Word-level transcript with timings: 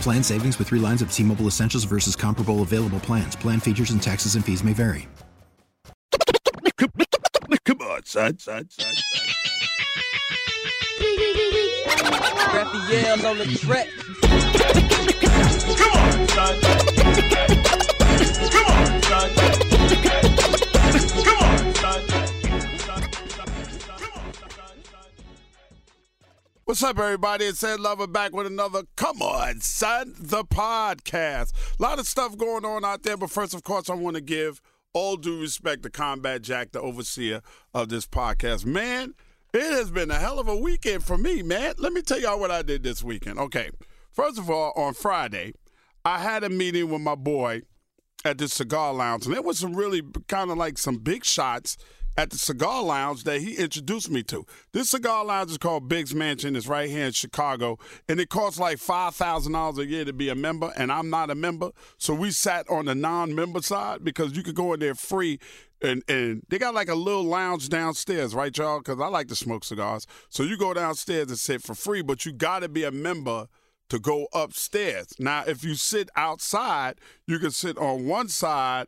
Plan 0.00 0.22
savings 0.22 0.58
with 0.58 0.68
three 0.68 0.78
lines 0.78 1.02
of 1.02 1.12
T 1.12 1.22
Mobile 1.22 1.46
Essentials 1.46 1.84
versus 1.84 2.16
comparable 2.16 2.62
available 2.62 3.00
plans. 3.00 3.36
Plan 3.36 3.60
features 3.60 3.90
and 3.90 4.02
taxes 4.02 4.34
and 4.34 4.44
fees 4.44 4.62
may 4.62 4.72
vary. 4.72 5.08
Come 7.64 7.80
on, 7.80 8.04
son, 8.04 8.38
son, 8.38 8.68
son, 8.70 8.94
son. 8.94 9.26
Raphael 12.54 13.26
on 13.26 13.38
the 13.38 13.46
track. 13.58 13.88
Come 15.76 15.92
on, 15.92 16.28
son. 16.28 16.60
Come 18.52 18.66
on, 18.66 19.02
son. 19.02 19.30
Come 21.24 21.38
on, 21.40 21.74
son. 21.74 22.35
What's 26.66 26.82
up, 26.82 26.98
everybody? 26.98 27.44
It's 27.44 27.62
Ed 27.62 27.78
Lover 27.78 28.08
back 28.08 28.32
with 28.32 28.44
another 28.44 28.82
Come 28.96 29.22
On, 29.22 29.60
Son, 29.60 30.16
the 30.18 30.42
podcast. 30.42 31.52
A 31.78 31.80
lot 31.80 32.00
of 32.00 32.08
stuff 32.08 32.36
going 32.36 32.64
on 32.64 32.84
out 32.84 33.04
there, 33.04 33.16
but 33.16 33.30
first, 33.30 33.54
of 33.54 33.62
course, 33.62 33.88
I 33.88 33.94
want 33.94 34.16
to 34.16 34.20
give 34.20 34.60
all 34.92 35.16
due 35.16 35.40
respect 35.40 35.84
to 35.84 35.90
Combat 35.90 36.42
Jack, 36.42 36.72
the 36.72 36.80
overseer 36.80 37.40
of 37.72 37.88
this 37.88 38.04
podcast. 38.08 38.66
Man, 38.66 39.14
it 39.54 39.60
has 39.60 39.92
been 39.92 40.10
a 40.10 40.16
hell 40.16 40.40
of 40.40 40.48
a 40.48 40.56
weekend 40.56 41.04
for 41.04 41.16
me, 41.16 41.40
man. 41.40 41.74
Let 41.78 41.92
me 41.92 42.02
tell 42.02 42.18
y'all 42.18 42.40
what 42.40 42.50
I 42.50 42.62
did 42.62 42.82
this 42.82 43.00
weekend. 43.00 43.38
Okay, 43.38 43.70
first 44.10 44.36
of 44.36 44.50
all, 44.50 44.72
on 44.74 44.94
Friday, 44.94 45.52
I 46.04 46.18
had 46.18 46.42
a 46.42 46.50
meeting 46.50 46.90
with 46.90 47.00
my 47.00 47.14
boy 47.14 47.62
at 48.24 48.38
the 48.38 48.48
cigar 48.48 48.92
lounge, 48.92 49.24
and 49.24 49.36
there 49.36 49.40
was 49.40 49.60
some 49.60 49.76
really 49.76 50.02
kind 50.26 50.50
of 50.50 50.58
like 50.58 50.78
some 50.78 50.96
big 50.96 51.24
shots 51.24 51.76
at 52.16 52.30
the 52.30 52.38
cigar 52.38 52.82
lounge 52.82 53.24
that 53.24 53.40
he 53.40 53.56
introduced 53.56 54.10
me 54.10 54.22
to. 54.24 54.46
This 54.72 54.90
cigar 54.90 55.24
lounge 55.24 55.50
is 55.50 55.58
called 55.58 55.88
Biggs 55.88 56.14
Mansion. 56.14 56.56
It's 56.56 56.66
right 56.66 56.88
here 56.88 57.06
in 57.06 57.12
Chicago, 57.12 57.78
and 58.08 58.18
it 58.20 58.30
costs 58.30 58.58
like 58.58 58.78
five 58.78 59.14
thousand 59.14 59.52
dollars 59.52 59.78
a 59.78 59.86
year 59.86 60.04
to 60.04 60.12
be 60.12 60.28
a 60.28 60.34
member, 60.34 60.72
and 60.76 60.90
I'm 60.90 61.10
not 61.10 61.30
a 61.30 61.34
member, 61.34 61.70
so 61.98 62.14
we 62.14 62.30
sat 62.30 62.68
on 62.70 62.86
the 62.86 62.94
non-member 62.94 63.62
side 63.62 64.04
because 64.04 64.36
you 64.36 64.42
could 64.42 64.54
go 64.54 64.72
in 64.72 64.80
there 64.80 64.94
free. 64.94 65.38
And, 65.82 66.02
and 66.08 66.40
they 66.48 66.58
got 66.58 66.72
like 66.72 66.88
a 66.88 66.94
little 66.94 67.24
lounge 67.24 67.68
downstairs, 67.68 68.34
right, 68.34 68.56
y'all? 68.56 68.78
Because 68.78 68.98
I 68.98 69.08
like 69.08 69.28
to 69.28 69.36
smoke 69.36 69.62
cigars. 69.62 70.06
So 70.30 70.42
you 70.42 70.56
go 70.56 70.72
downstairs 70.72 71.28
and 71.28 71.38
sit 71.38 71.60
for 71.62 71.74
free, 71.74 72.00
but 72.00 72.24
you 72.24 72.32
got 72.32 72.60
to 72.60 72.68
be 72.70 72.84
a 72.84 72.90
member 72.90 73.48
to 73.90 73.98
go 73.98 74.26
upstairs. 74.32 75.12
Now, 75.18 75.44
if 75.46 75.62
you 75.62 75.74
sit 75.74 76.08
outside, 76.16 76.94
you 77.26 77.38
can 77.38 77.50
sit 77.50 77.76
on 77.76 78.06
one 78.06 78.28
side 78.28 78.86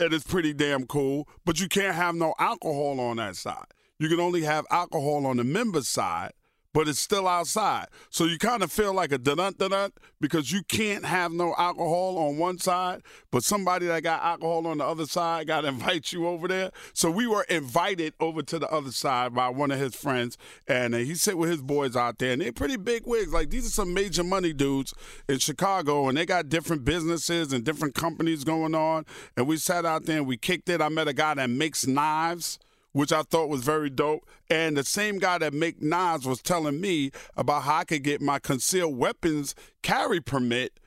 and 0.00 0.12
it's 0.14 0.24
pretty 0.24 0.52
damn 0.52 0.86
cool, 0.86 1.28
but 1.44 1.60
you 1.60 1.68
can't 1.68 1.94
have 1.94 2.14
no 2.14 2.34
alcohol 2.38 2.98
on 3.00 3.18
that 3.18 3.36
side. 3.36 3.66
You 3.98 4.08
can 4.08 4.20
only 4.20 4.42
have 4.42 4.66
alcohol 4.70 5.26
on 5.26 5.36
the 5.36 5.44
member 5.44 5.82
side, 5.82 6.32
but 6.72 6.88
it's 6.88 6.98
still 6.98 7.26
outside. 7.26 7.86
So 8.10 8.24
you 8.24 8.38
kind 8.38 8.62
of 8.62 8.70
feel 8.70 8.94
like 8.94 9.12
a 9.12 9.18
dun 9.18 9.54
dun 9.54 9.90
because 10.20 10.52
you 10.52 10.62
can't 10.62 11.04
have 11.04 11.32
no 11.32 11.54
alcohol 11.58 12.18
on 12.18 12.38
one 12.38 12.58
side, 12.58 13.02
but 13.30 13.42
somebody 13.42 13.86
that 13.86 14.02
got 14.02 14.22
alcohol 14.22 14.66
on 14.66 14.78
the 14.78 14.84
other 14.84 15.06
side 15.06 15.46
got 15.46 15.62
to 15.62 15.68
invite 15.80 16.12
you 16.12 16.26
over 16.26 16.46
there. 16.48 16.70
So 16.92 17.10
we 17.10 17.26
were 17.26 17.44
invited 17.44 18.14
over 18.20 18.42
to 18.42 18.58
the 18.58 18.68
other 18.68 18.92
side 18.92 19.34
by 19.34 19.48
one 19.48 19.70
of 19.70 19.78
his 19.78 19.94
friends, 19.94 20.36
and 20.68 20.94
uh, 20.94 20.98
he 20.98 21.14
sit 21.14 21.38
with 21.38 21.50
his 21.50 21.62
boys 21.62 21.96
out 21.96 22.18
there, 22.18 22.32
and 22.32 22.42
they're 22.42 22.52
pretty 22.52 22.76
big 22.76 23.06
wigs. 23.06 23.32
Like 23.32 23.50
these 23.50 23.66
are 23.66 23.70
some 23.70 23.92
major 23.94 24.24
money 24.24 24.52
dudes 24.52 24.94
in 25.28 25.38
Chicago, 25.38 26.08
and 26.08 26.16
they 26.16 26.26
got 26.26 26.48
different 26.48 26.84
businesses 26.84 27.52
and 27.52 27.64
different 27.64 27.94
companies 27.94 28.44
going 28.44 28.74
on. 28.74 29.04
And 29.36 29.46
we 29.46 29.56
sat 29.56 29.84
out 29.84 30.06
there 30.06 30.18
and 30.18 30.26
we 30.26 30.36
kicked 30.36 30.68
it. 30.68 30.80
I 30.80 30.88
met 30.88 31.08
a 31.08 31.12
guy 31.12 31.34
that 31.34 31.50
makes 31.50 31.86
knives 31.86 32.58
which 32.92 33.12
I 33.12 33.22
thought 33.22 33.48
was 33.48 33.62
very 33.62 33.90
dope. 33.90 34.26
And 34.48 34.76
the 34.76 34.84
same 34.84 35.18
guy 35.18 35.38
that 35.38 35.52
make 35.52 35.80
knives 35.80 36.26
was 36.26 36.42
telling 36.42 36.80
me 36.80 37.10
about 37.36 37.62
how 37.62 37.76
I 37.76 37.84
could 37.84 38.02
get 38.02 38.20
my 38.20 38.38
concealed 38.38 38.96
weapons 38.96 39.54
carry 39.82 40.20
permit 40.20 40.78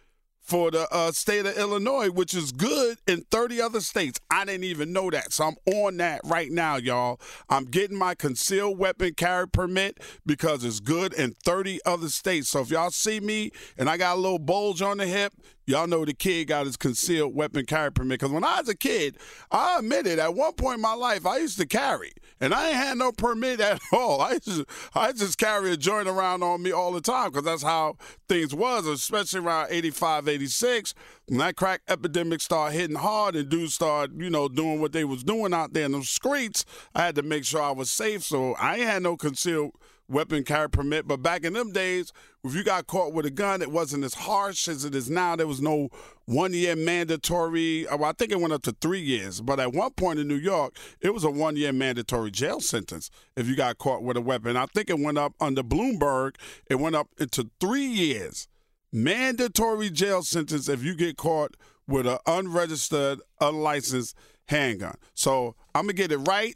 for 0.43 0.69
the 0.69 0.87
uh, 0.93 1.11
state 1.11 1.45
of 1.45 1.57
Illinois, 1.57 2.09
which 2.09 2.35
is 2.35 2.51
good 2.51 2.97
in 3.07 3.21
30 3.31 3.61
other 3.61 3.79
states. 3.79 4.19
I 4.29 4.43
didn't 4.43 4.65
even 4.65 4.91
know 4.91 5.09
that. 5.09 5.31
So 5.31 5.45
I'm 5.45 5.55
on 5.73 5.97
that 5.97 6.19
right 6.25 6.51
now, 6.51 6.75
y'all. 6.75 7.19
I'm 7.49 7.63
getting 7.63 7.97
my 7.97 8.13
concealed 8.13 8.77
weapon 8.77 9.13
carry 9.13 9.47
permit 9.47 9.99
because 10.25 10.65
it's 10.65 10.81
good 10.81 11.13
in 11.13 11.31
30 11.45 11.79
other 11.85 12.09
states. 12.09 12.49
So 12.49 12.59
if 12.59 12.69
y'all 12.69 12.91
see 12.91 13.21
me 13.21 13.51
and 13.77 13.89
I 13.89 13.95
got 13.95 14.17
a 14.17 14.19
little 14.19 14.37
bulge 14.39 14.81
on 14.81 14.97
the 14.97 15.07
hip, 15.07 15.33
Y'all 15.65 15.87
know 15.87 16.03
the 16.03 16.13
kid 16.13 16.49
got 16.49 16.65
his 16.65 16.75
concealed 16.75 17.33
weapon 17.33 17.65
carry 17.65 17.91
permit. 17.91 18.19
Because 18.19 18.33
when 18.33 18.43
I 18.43 18.59
was 18.59 18.69
a 18.69 18.75
kid, 18.75 19.17
I 19.51 19.79
admitted 19.79 20.19
at 20.19 20.35
one 20.35 20.53
point 20.53 20.75
in 20.75 20.81
my 20.81 20.93
life, 20.93 21.25
I 21.25 21.37
used 21.37 21.57
to 21.59 21.65
carry. 21.65 22.11
And 22.41 22.53
I 22.53 22.67
ain't 22.67 22.75
had 22.75 22.97
no 22.97 23.13
permit 23.13 23.61
at 23.61 23.79
all. 23.93 24.19
I 24.19 24.39
just, 24.39 24.63
I 24.93 25.13
just 25.13 25.37
carry 25.37 25.71
a 25.71 25.77
joint 25.77 26.09
around 26.09 26.43
on 26.43 26.61
me 26.61 26.71
all 26.71 26.91
the 26.91 27.01
time 27.01 27.31
because 27.31 27.45
that's 27.45 27.63
how 27.63 27.95
things 28.27 28.53
was, 28.53 28.85
especially 28.85 29.39
around 29.39 29.67
85, 29.69 30.27
86. 30.27 30.93
When 31.27 31.39
that 31.39 31.55
crack 31.55 31.81
epidemic 31.87 32.41
started 32.41 32.77
hitting 32.77 32.97
hard 32.97 33.37
and 33.37 33.47
dudes 33.47 33.75
started, 33.75 34.19
you 34.19 34.29
know, 34.29 34.49
doing 34.49 34.81
what 34.81 34.91
they 34.91 35.05
was 35.05 35.23
doing 35.23 35.53
out 35.53 35.73
there 35.73 35.85
in 35.85 35.93
the 35.93 36.03
streets, 36.03 36.65
I 36.93 37.05
had 37.05 37.15
to 37.15 37.21
make 37.21 37.45
sure 37.45 37.61
I 37.61 37.71
was 37.71 37.89
safe. 37.89 38.23
So 38.23 38.53
I 38.55 38.75
ain't 38.77 38.89
had 38.89 39.03
no 39.03 39.15
concealed 39.15 39.71
weapon 40.13 40.43
carry 40.43 40.69
permit. 40.69 41.07
But 41.07 41.21
back 41.21 41.43
in 41.43 41.53
them 41.53 41.71
days, 41.71 42.13
if 42.43 42.55
you 42.55 42.63
got 42.63 42.87
caught 42.87 43.13
with 43.13 43.25
a 43.25 43.31
gun, 43.31 43.61
it 43.61 43.71
wasn't 43.71 44.03
as 44.03 44.13
harsh 44.13 44.67
as 44.67 44.85
it 44.85 44.95
is 44.95 45.09
now. 45.09 45.35
There 45.35 45.47
was 45.47 45.61
no 45.61 45.89
one 46.25 46.53
year 46.53 46.75
mandatory. 46.75 47.87
Uh, 47.87 47.97
well, 47.97 48.09
I 48.09 48.13
think 48.13 48.31
it 48.31 48.39
went 48.39 48.53
up 48.53 48.61
to 48.63 48.75
three 48.79 49.01
years. 49.01 49.41
But 49.41 49.59
at 49.59 49.73
one 49.73 49.91
point 49.91 50.19
in 50.19 50.27
New 50.27 50.35
York, 50.35 50.77
it 51.01 51.13
was 51.13 51.23
a 51.23 51.29
one 51.29 51.57
year 51.57 51.73
mandatory 51.73 52.31
jail 52.31 52.61
sentence 52.61 53.09
if 53.35 53.47
you 53.47 53.55
got 53.55 53.77
caught 53.77 54.03
with 54.03 54.15
a 54.15 54.21
weapon. 54.21 54.55
I 54.55 54.67
think 54.67 54.89
it 54.89 54.99
went 54.99 55.17
up 55.17 55.33
under 55.41 55.63
Bloomberg, 55.63 56.35
it 56.69 56.75
went 56.75 56.95
up 56.95 57.09
into 57.17 57.49
three 57.59 57.85
years. 57.85 58.47
Mandatory 58.91 59.89
jail 59.89 60.21
sentence 60.21 60.69
if 60.69 60.83
you 60.83 60.95
get 60.95 61.17
caught 61.17 61.57
with 61.87 62.05
an 62.05 62.19
unregistered, 62.27 63.19
unlicensed 63.41 64.15
handgun. 64.47 64.95
So 65.15 65.55
I'm 65.73 65.85
going 65.85 65.95
to 65.95 66.01
get 66.01 66.11
it 66.11 66.17
right 66.17 66.55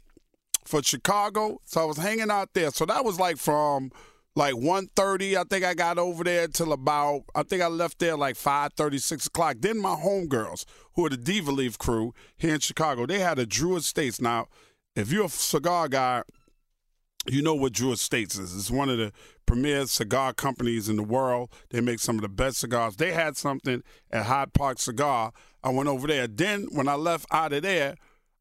for 0.68 0.82
Chicago. 0.82 1.60
So 1.64 1.80
I 1.80 1.84
was 1.84 1.96
hanging 1.96 2.30
out 2.30 2.54
there. 2.54 2.70
So 2.70 2.84
that 2.86 3.04
was 3.04 3.18
like 3.18 3.38
from 3.38 3.90
like 4.36 4.54
1.30, 4.54 5.36
I 5.36 5.42
think 5.42 5.64
I 5.64 5.74
got 5.74 5.98
over 5.98 6.22
there 6.22 6.46
till 6.46 6.72
about, 6.72 7.24
I 7.34 7.42
think 7.42 7.60
I 7.60 7.66
left 7.66 7.98
there 7.98 8.16
like 8.16 8.36
5.30, 8.36 9.00
6 9.00 9.26
o'clock. 9.26 9.56
Then 9.58 9.80
my 9.80 9.96
homegirls, 9.96 10.64
who 10.94 11.06
are 11.06 11.10
the 11.10 11.16
Diva 11.16 11.50
Leaf 11.50 11.76
crew 11.76 12.14
here 12.36 12.54
in 12.54 12.60
Chicago, 12.60 13.04
they 13.04 13.18
had 13.18 13.40
a 13.40 13.46
Drew 13.46 13.76
Estates. 13.76 14.20
Now, 14.20 14.46
if 14.94 15.10
you're 15.10 15.24
a 15.24 15.28
cigar 15.28 15.88
guy, 15.88 16.22
you 17.26 17.42
know 17.42 17.54
what 17.54 17.72
Drew 17.72 17.92
Estates 17.92 18.38
is. 18.38 18.54
It's 18.54 18.70
one 18.70 18.88
of 18.88 18.96
the 18.96 19.12
premier 19.44 19.86
cigar 19.86 20.32
companies 20.32 20.88
in 20.88 20.96
the 20.96 21.02
world. 21.02 21.50
They 21.70 21.80
make 21.80 21.98
some 21.98 22.14
of 22.16 22.22
the 22.22 22.28
best 22.28 22.58
cigars. 22.58 22.96
They 22.96 23.12
had 23.12 23.36
something 23.36 23.82
at 24.12 24.26
Hyde 24.26 24.52
Park 24.52 24.78
Cigar. 24.78 25.32
I 25.64 25.70
went 25.70 25.88
over 25.88 26.06
there. 26.06 26.28
Then 26.28 26.68
when 26.70 26.86
I 26.86 26.94
left 26.94 27.26
out 27.32 27.52
of 27.52 27.62
there, 27.62 27.96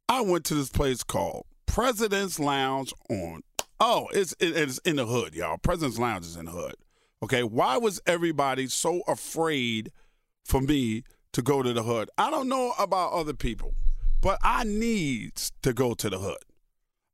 I 0.08 0.22
went 0.22 0.46
to 0.46 0.54
this 0.54 0.70
place 0.70 1.04
called 1.04 1.47
President's 1.78 2.40
Lounge 2.40 2.92
on. 3.08 3.44
Oh, 3.80 4.08
it's 4.12 4.34
it's 4.40 4.80
in 4.80 4.96
the 4.96 5.06
hood, 5.06 5.36
y'all. 5.36 5.60
President's 5.60 6.00
Lounge 6.00 6.26
is 6.26 6.36
in 6.36 6.46
the 6.46 6.52
hood. 6.52 6.74
Okay, 7.22 7.44
why 7.44 7.78
was 7.78 8.02
everybody 8.08 8.66
so 8.66 9.04
afraid 9.08 9.92
for 10.44 10.60
me 10.60 11.04
to 11.34 11.44
go 11.44 11.62
to 11.62 11.74
the 11.74 11.84
hood? 11.84 12.10
I 12.18 12.32
don't 12.32 12.50
know 12.50 12.74
about 12.80 13.12
other 13.12 13.36
people, 13.36 13.76
but 14.24 14.40
I 14.42 14.64
need 14.64 15.36
to 15.62 15.72
go 15.72 15.94
to 15.94 16.10
the 16.10 16.18
hood. 16.18 16.40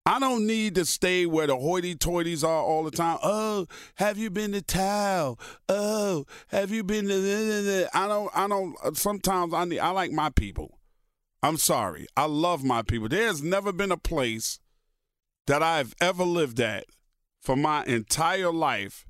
I 0.05 0.17
don't 0.17 0.47
need 0.47 0.75
to 0.75 0.85
stay 0.85 1.25
where 1.25 1.47
the 1.47 1.57
hoity-toities 1.57 2.45
are 2.45 2.63
all 2.63 2.85
the 2.85 2.91
time. 2.91 3.17
Oh, 3.21 3.67
have 3.95 4.17
you 4.17 4.29
been 4.29 4.53
to 4.53 4.61
Tao? 4.61 5.35
Oh, 5.67 6.25
have 6.47 6.71
you 6.71 6.85
been 6.85 7.09
to? 7.09 7.89
I 7.93 8.07
don't. 8.07 8.31
I 8.33 8.47
don't. 8.47 8.77
Sometimes 8.95 9.53
I 9.53 9.65
need. 9.65 9.79
I 9.79 9.89
like 9.89 10.13
my 10.13 10.29
people. 10.29 10.79
I'm 11.43 11.57
sorry. 11.57 12.07
I 12.15 12.25
love 12.25 12.63
my 12.63 12.81
people. 12.81 13.09
There 13.09 13.27
has 13.27 13.43
never 13.43 13.73
been 13.73 13.91
a 13.91 13.97
place 13.97 14.59
that 15.45 15.61
I've 15.61 15.93
ever 15.99 16.23
lived 16.23 16.61
at 16.61 16.85
for 17.41 17.57
my 17.57 17.83
entire 17.83 18.51
life 18.51 19.05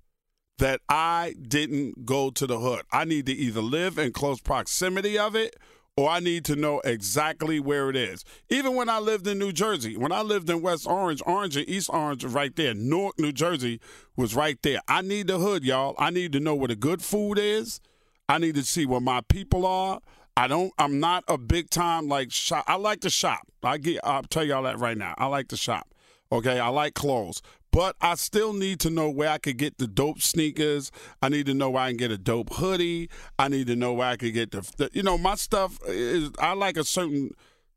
that 0.58 0.82
I 0.90 1.36
didn't 1.40 2.06
go 2.06 2.32
to 2.32 2.48
the 2.48 2.60
hood. 2.60 2.82
I 2.92 3.06
need 3.06 3.28
to 3.28 3.34
either 3.34 3.62
live 3.62 4.00
in 4.00 4.14
close 4.14 4.42
proximity 4.42 5.18
of 5.18 5.36
it 5.36 5.56
or 5.96 6.10
I 6.10 6.20
need 6.20 6.44
to 6.46 6.56
know 6.56 6.82
exactly 6.84 7.60
where 7.60 7.92
it 7.92 7.96
is. 7.96 8.24
Even 8.50 8.76
when 8.76 8.90
I 8.90 8.98
lived 8.98 9.28
in 9.28 9.38
New 9.38 9.52
Jersey, 9.52 9.96
when 9.96 10.12
I 10.12 10.22
lived 10.24 10.50
in 10.50 10.64
West 10.64 10.88
Orange, 10.88 11.22
Orange 11.28 11.56
and 11.56 11.70
East 11.70 11.90
Orange 11.94 12.26
right 12.26 12.56
there. 12.56 12.74
Newark, 12.74 13.20
New 13.20 13.32
Jersey 13.32 13.80
was 14.16 14.36
right 14.36 14.60
there. 14.64 14.80
I 14.88 15.02
need 15.02 15.28
the 15.28 15.38
hood, 15.38 15.64
y'all. 15.64 15.94
I 16.00 16.10
need 16.10 16.32
to 16.34 16.40
know 16.40 16.56
where 16.56 16.68
the 16.68 16.76
good 16.76 17.04
food 17.04 17.38
is. 17.38 17.80
I 18.28 18.40
need 18.40 18.56
to 18.56 18.64
see 18.64 18.88
where 18.88 19.02
my 19.02 19.22
people 19.22 19.68
are. 19.68 20.00
I 20.36 20.48
don't. 20.48 20.74
I'm 20.78 21.00
not 21.00 21.24
a 21.28 21.38
big 21.38 21.70
time 21.70 22.08
like 22.08 22.32
shop. 22.32 22.66
I 22.68 22.76
like 22.76 23.02
to 23.02 23.10
shop. 23.10 23.48
I 23.62 23.78
get. 23.78 24.00
I'll 24.04 24.24
tell 24.24 24.44
y'all 24.44 24.64
that 24.64 24.80
right 24.80 24.98
now. 24.98 25.14
I 25.18 25.28
like 25.28 25.48
to 25.50 25.58
shop. 25.58 25.88
Okay. 26.32 26.60
I 26.60 26.70
like 26.70 26.96
clothes, 26.96 27.42
but 27.72 27.96
I 28.02 28.16
still 28.16 28.54
need 28.54 28.80
to 28.82 28.90
know 28.90 29.10
where 29.10 29.30
I 29.30 29.38
could 29.38 29.58
get 29.58 29.78
the 29.78 29.88
dope 29.88 30.22
sneakers. 30.22 30.92
I 31.22 31.30
need 31.30 31.46
to 31.48 31.54
know 31.54 31.70
where 31.70 31.84
I 31.84 31.90
can 31.90 31.98
get 31.98 32.12
a 32.12 32.18
dope 32.18 32.54
hoodie. 32.54 33.10
I 33.38 33.48
need 33.48 33.68
to 33.68 33.76
know 33.76 33.94
where 33.94 34.08
I 34.08 34.16
could 34.16 34.34
get 34.34 34.52
the, 34.52 34.62
the 34.78 34.90
you 34.94 35.04
know, 35.04 35.18
my 35.18 35.36
stuff 35.36 35.80
is, 35.88 36.30
I 36.40 36.54
like 36.54 36.78
a 36.78 36.84
certain 36.84 37.32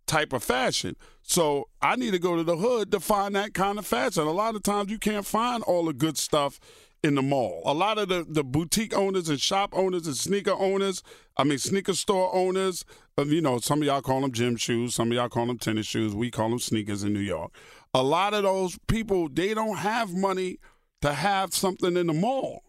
type 0.07 0.33
of 0.33 0.43
fashion. 0.43 0.97
So 1.23 1.69
I 1.83 1.97
need 1.97 2.13
to 2.13 2.19
go 2.19 2.37
to 2.37 2.45
the 2.45 2.57
hood 2.57 2.93
to 2.93 3.01
find 3.01 3.35
that 3.37 3.55
kind 3.55 3.79
of 3.79 3.87
fashion. 3.87 4.23
A 4.25 4.33
lot 4.33 4.55
of 4.55 4.63
times 4.63 4.91
you 4.91 4.99
can't 4.99 5.27
find 5.27 5.63
all 5.65 5.85
the 5.85 5.93
good 5.93 6.17
stuff 6.17 6.61
in 7.07 7.15
the 7.15 7.23
mall. 7.23 7.63
A 7.65 7.73
lot 7.73 7.97
of 7.97 8.09
the, 8.09 8.27
the 8.29 8.45
boutique 8.45 8.95
owners 8.95 9.29
and 9.29 9.41
shop 9.41 9.71
owners 9.73 10.07
and 10.07 10.17
sneaker 10.17 10.53
owners, 10.53 11.03
I 11.37 11.45
mean, 11.45 11.59
sneaker 11.59 11.95
store 11.95 12.35
owners, 12.35 12.85
um, 13.17 13.31
you 13.31 13.41
know, 13.41 13.59
some 13.59 13.81
of 13.81 13.87
y'all 13.87 14.03
call 14.03 14.21
them 14.21 14.33
gym 14.33 14.57
shoes, 14.57 14.95
some 14.95 15.11
of 15.11 15.17
y'all 15.17 15.31
call 15.31 15.47
them 15.47 15.59
tennis 15.59 15.87
shoes. 15.87 16.15
We 16.15 16.31
call 16.31 16.51
them 16.51 16.59
sneakers 16.59 17.03
in 17.03 17.15
New 17.15 17.21
York 17.21 17.53
a 17.97 18.03
lot 18.03 18.35
of 18.35 18.43
those 18.43 18.79
people 18.89 19.27
they 19.31 19.55
don't 19.55 19.79
have 19.79 20.13
money 20.13 20.59
to 21.01 21.15
have 21.15 21.55
something 21.55 21.97
in 21.97 22.09
the 22.09 22.13
mall. 22.13 22.63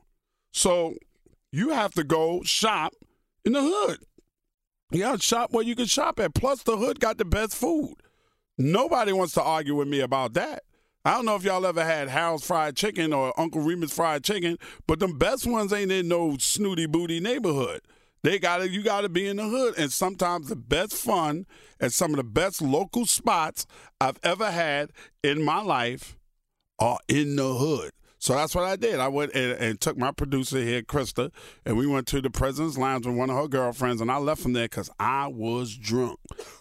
So 0.54 0.96
you 1.52 1.70
have 1.72 1.94
to 1.96 2.06
go 2.06 2.44
shop 2.44 2.94
in 3.44 3.52
the 3.52 3.62
hood. 3.62 4.00
To 4.94 5.18
shop 5.20 5.52
where 5.52 5.66
you 5.66 5.76
can 5.76 5.86
shop 5.86 6.22
at. 6.22 6.34
Plus, 6.34 6.64
the 6.64 6.78
hood 6.78 7.02
got 7.02 7.18
the 7.18 7.26
best 7.26 7.56
food. 7.56 7.96
Nobody 8.58 9.12
wants 9.12 9.34
to 9.34 9.44
argue 9.44 9.76
with 9.76 9.90
me 9.90 10.00
about 10.00 10.34
that. 10.36 10.64
I 11.08 11.14
don't 11.14 11.24
know 11.24 11.38
if 11.38 11.46
y'all 11.46 11.66
ever 11.66 11.86
had 11.86 12.10
Harold's 12.10 12.46
Fried 12.46 12.76
Chicken 12.76 13.14
or 13.14 13.34
Uncle 13.40 13.62
Remus 13.62 13.94
Fried 13.94 14.26
Chicken, 14.26 14.58
but 14.88 15.00
the 15.00 15.08
best 15.08 15.48
ones 15.48 15.72
ain't 15.72 15.90
in 15.90 16.10
no 16.10 16.36
snooty 16.38 16.86
booty 16.86 17.22
neighborhood. 17.22 17.80
They 18.24 18.40
got 18.40 18.58
to 18.58 18.70
you 18.70 18.84
got 18.84 19.02
to 19.02 19.10
be 19.10 19.26
in 19.26 19.38
the 19.38 19.48
hood, 19.48 19.76
and 19.78 19.90
sometimes 19.90 20.50
the 20.50 20.58
best 20.58 20.96
fun 20.96 21.46
and 21.80 21.94
some 21.94 22.12
of 22.12 22.18
the 22.18 22.26
best 22.26 22.62
local 22.62 23.06
spots 23.06 23.66
I've 24.02 24.20
ever 24.22 24.52
had 24.52 24.90
in 25.24 25.46
my 25.46 25.62
life 25.62 26.18
are 26.78 27.00
in 27.08 27.38
the 27.38 27.54
hood. 27.54 27.92
So 28.20 28.36
that's 28.36 28.54
what 28.54 28.66
I 28.66 28.76
did. 28.76 29.00
I 29.00 29.08
went 29.08 29.34
and, 29.34 29.54
and, 29.54 29.80
took 29.80 29.98
my 29.98 30.12
producer 30.12 30.58
here, 30.58 30.82
Krista, 30.82 31.32
and 31.66 31.78
we 31.78 31.88
went 31.88 32.08
to 32.08 32.20
the 32.20 32.30
President's 32.30 32.78
Lounge 32.78 33.06
with 33.06 33.16
one 33.16 33.30
of 33.30 33.38
her 33.38 33.48
girlfriends, 33.48 34.02
and 34.02 34.12
I 34.12 34.18
left 34.18 34.42
from 34.42 34.52
there 34.52 34.66
because 34.66 34.90
I 35.00 35.28
was 35.28 35.74
drunk. 35.78 36.20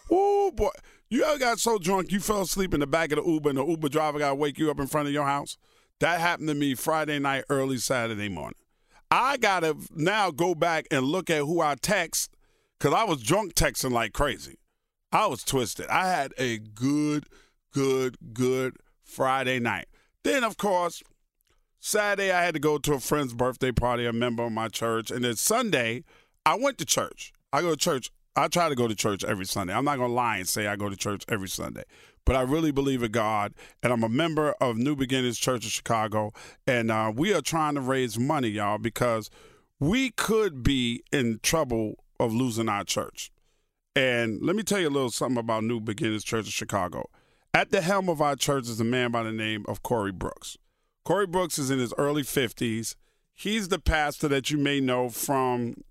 Oh 0.09 0.51
boy, 0.51 0.69
you 1.09 1.23
ever 1.23 1.39
got 1.39 1.59
so 1.59 1.77
drunk 1.77 2.11
you 2.11 2.19
fell 2.19 2.41
asleep 2.41 2.73
in 2.73 2.79
the 2.79 2.87
back 2.87 3.11
of 3.11 3.23
the 3.23 3.29
Uber, 3.29 3.49
and 3.49 3.57
the 3.57 3.65
Uber 3.65 3.89
driver 3.89 4.19
got 4.19 4.29
to 4.29 4.35
wake 4.35 4.57
you 4.59 4.69
up 4.69 4.79
in 4.79 4.87
front 4.87 5.07
of 5.07 5.13
your 5.13 5.25
house? 5.25 5.57
That 5.99 6.19
happened 6.19 6.49
to 6.49 6.55
me 6.55 6.75
Friday 6.75 7.19
night, 7.19 7.45
early 7.49 7.77
Saturday 7.77 8.29
morning. 8.29 8.57
I 9.09 9.37
gotta 9.37 9.75
now 9.95 10.31
go 10.31 10.53
back 10.53 10.85
and 10.91 11.05
look 11.05 11.29
at 11.29 11.39
who 11.39 11.61
I 11.61 11.75
text 11.75 12.35
because 12.77 12.93
I 12.93 13.05
was 13.05 13.23
drunk 13.23 13.53
texting 13.53 13.91
like 13.91 14.13
crazy. 14.13 14.59
I 15.11 15.27
was 15.27 15.43
twisted. 15.43 15.87
I 15.87 16.09
had 16.09 16.33
a 16.37 16.57
good, 16.57 17.25
good, 17.71 18.17
good 18.33 18.75
Friday 19.03 19.59
night. 19.59 19.87
Then, 20.23 20.43
of 20.43 20.57
course, 20.57 21.01
Saturday 21.79 22.31
I 22.31 22.43
had 22.43 22.53
to 22.55 22.59
go 22.59 22.77
to 22.79 22.95
a 22.95 22.99
friend's 22.99 23.33
birthday 23.33 23.71
party, 23.71 24.05
a 24.05 24.11
member 24.11 24.43
of 24.43 24.51
my 24.51 24.67
church, 24.67 25.09
and 25.09 25.23
then 25.23 25.35
Sunday 25.37 26.03
I 26.45 26.55
went 26.55 26.77
to 26.79 26.85
church. 26.85 27.31
I 27.53 27.61
go 27.61 27.71
to 27.71 27.77
church. 27.77 28.11
I 28.37 28.47
try 28.47 28.69
to 28.69 28.75
go 28.75 28.87
to 28.87 28.93
church 28.93 29.23
every 29.23 29.47
Sunday. 29.47 29.73
I'm 29.73 29.83
not 29.83 29.97
gonna 29.97 30.13
lie 30.13 30.37
and 30.37 30.47
say 30.47 30.67
I 30.67 30.75
go 30.75 30.89
to 30.89 30.95
church 30.95 31.25
every 31.27 31.49
Sunday, 31.49 31.83
but 32.23 32.35
I 32.35 32.41
really 32.41 32.71
believe 32.71 33.01
in 33.01 33.11
God, 33.11 33.55
and 33.81 33.91
I'm 33.91 34.03
a 34.03 34.09
member 34.09 34.51
of 34.61 34.77
New 34.77 34.95
Beginnings 34.95 35.39
Church 35.39 35.65
of 35.65 35.71
Chicago, 35.71 36.31
and 36.67 36.91
uh, 36.91 37.11
we 37.13 37.33
are 37.33 37.41
trying 37.41 37.73
to 37.73 37.81
raise 37.81 38.19
money, 38.19 38.49
y'all, 38.49 38.77
because 38.77 39.31
we 39.79 40.11
could 40.11 40.61
be 40.61 41.03
in 41.11 41.39
trouble 41.41 41.95
of 42.19 42.31
losing 42.31 42.69
our 42.69 42.83
church. 42.83 43.31
And 43.95 44.39
let 44.43 44.55
me 44.55 44.61
tell 44.61 44.79
you 44.79 44.89
a 44.89 44.91
little 44.91 45.09
something 45.09 45.39
about 45.39 45.63
New 45.63 45.79
Beginnings 45.79 46.23
Church 46.23 46.45
of 46.45 46.53
Chicago. 46.53 47.09
At 47.55 47.71
the 47.71 47.81
helm 47.81 48.07
of 48.07 48.21
our 48.21 48.35
church 48.35 48.69
is 48.69 48.79
a 48.79 48.83
man 48.83 49.09
by 49.09 49.23
the 49.23 49.31
name 49.31 49.65
of 49.67 49.81
Corey 49.81 50.11
Brooks. 50.11 50.57
Corey 51.03 51.25
Brooks 51.25 51.57
is 51.57 51.71
in 51.71 51.79
his 51.79 51.93
early 51.97 52.21
50s. 52.21 52.93
He's 53.33 53.69
the 53.69 53.79
pastor 53.79 54.27
that 54.27 54.51
you 54.51 54.59
may 54.59 54.79
know 54.79 55.09
from 55.09 55.83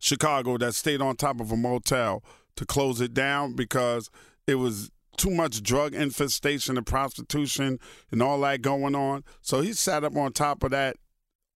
Chicago 0.00 0.58
that 0.58 0.74
stayed 0.74 1.00
on 1.00 1.14
top 1.14 1.40
of 1.40 1.52
a 1.52 1.56
motel 1.56 2.24
to 2.56 2.66
close 2.66 3.00
it 3.00 3.14
down 3.14 3.54
because 3.54 4.10
it 4.46 4.56
was 4.56 4.90
too 5.16 5.30
much 5.30 5.62
drug 5.62 5.94
infestation 5.94 6.76
and 6.76 6.86
prostitution 6.86 7.78
and 8.10 8.22
all 8.22 8.40
that 8.40 8.62
going 8.62 8.94
on. 8.94 9.22
So 9.42 9.60
he 9.60 9.72
sat 9.74 10.02
up 10.02 10.16
on 10.16 10.32
top 10.32 10.64
of 10.64 10.70
that 10.72 10.96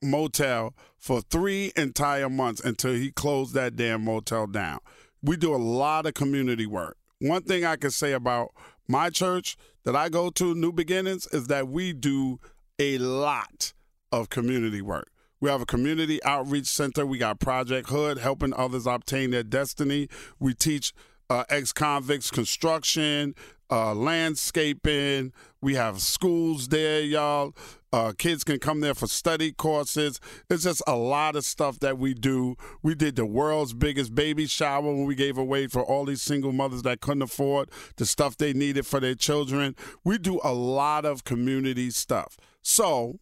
motel 0.02 0.74
for 0.98 1.22
three 1.22 1.72
entire 1.76 2.28
months 2.28 2.60
until 2.62 2.92
he 2.92 3.10
closed 3.10 3.54
that 3.54 3.74
damn 3.74 4.04
motel 4.04 4.46
down. 4.46 4.80
We 5.22 5.36
do 5.36 5.54
a 5.54 5.56
lot 5.56 6.04
of 6.06 6.14
community 6.14 6.66
work. 6.66 6.98
One 7.20 7.42
thing 7.42 7.64
I 7.64 7.76
can 7.76 7.90
say 7.90 8.12
about 8.12 8.50
my 8.86 9.08
church 9.08 9.56
that 9.84 9.96
I 9.96 10.10
go 10.10 10.28
to, 10.30 10.54
New 10.54 10.72
Beginnings, 10.72 11.26
is 11.28 11.46
that 11.46 11.68
we 11.68 11.94
do 11.94 12.38
a 12.78 12.98
lot 12.98 13.72
of 14.12 14.28
community 14.28 14.82
work. 14.82 15.10
We 15.44 15.50
have 15.50 15.60
a 15.60 15.66
community 15.66 16.24
outreach 16.24 16.64
center. 16.64 17.04
We 17.04 17.18
got 17.18 17.38
Project 17.38 17.90
Hood 17.90 18.16
helping 18.16 18.54
others 18.54 18.86
obtain 18.86 19.30
their 19.30 19.42
destiny. 19.42 20.08
We 20.38 20.54
teach 20.54 20.94
uh, 21.28 21.44
ex 21.50 21.70
convicts 21.70 22.30
construction, 22.30 23.34
uh, 23.70 23.94
landscaping. 23.94 25.34
We 25.60 25.74
have 25.74 26.00
schools 26.00 26.68
there, 26.68 27.02
y'all. 27.02 27.54
Uh, 27.92 28.14
kids 28.16 28.42
can 28.42 28.58
come 28.58 28.80
there 28.80 28.94
for 28.94 29.06
study 29.06 29.52
courses. 29.52 30.18
It's 30.48 30.62
just 30.64 30.82
a 30.86 30.96
lot 30.96 31.36
of 31.36 31.44
stuff 31.44 31.78
that 31.80 31.98
we 31.98 32.14
do. 32.14 32.56
We 32.82 32.94
did 32.94 33.14
the 33.16 33.26
world's 33.26 33.74
biggest 33.74 34.14
baby 34.14 34.46
shower 34.46 34.80
when 34.80 35.04
we 35.04 35.14
gave 35.14 35.36
away 35.36 35.66
for 35.66 35.84
all 35.84 36.06
these 36.06 36.22
single 36.22 36.52
mothers 36.52 36.84
that 36.84 37.02
couldn't 37.02 37.20
afford 37.20 37.70
the 37.96 38.06
stuff 38.06 38.38
they 38.38 38.54
needed 38.54 38.86
for 38.86 38.98
their 38.98 39.14
children. 39.14 39.76
We 40.04 40.16
do 40.16 40.40
a 40.42 40.54
lot 40.54 41.04
of 41.04 41.24
community 41.24 41.90
stuff. 41.90 42.38
So, 42.62 43.18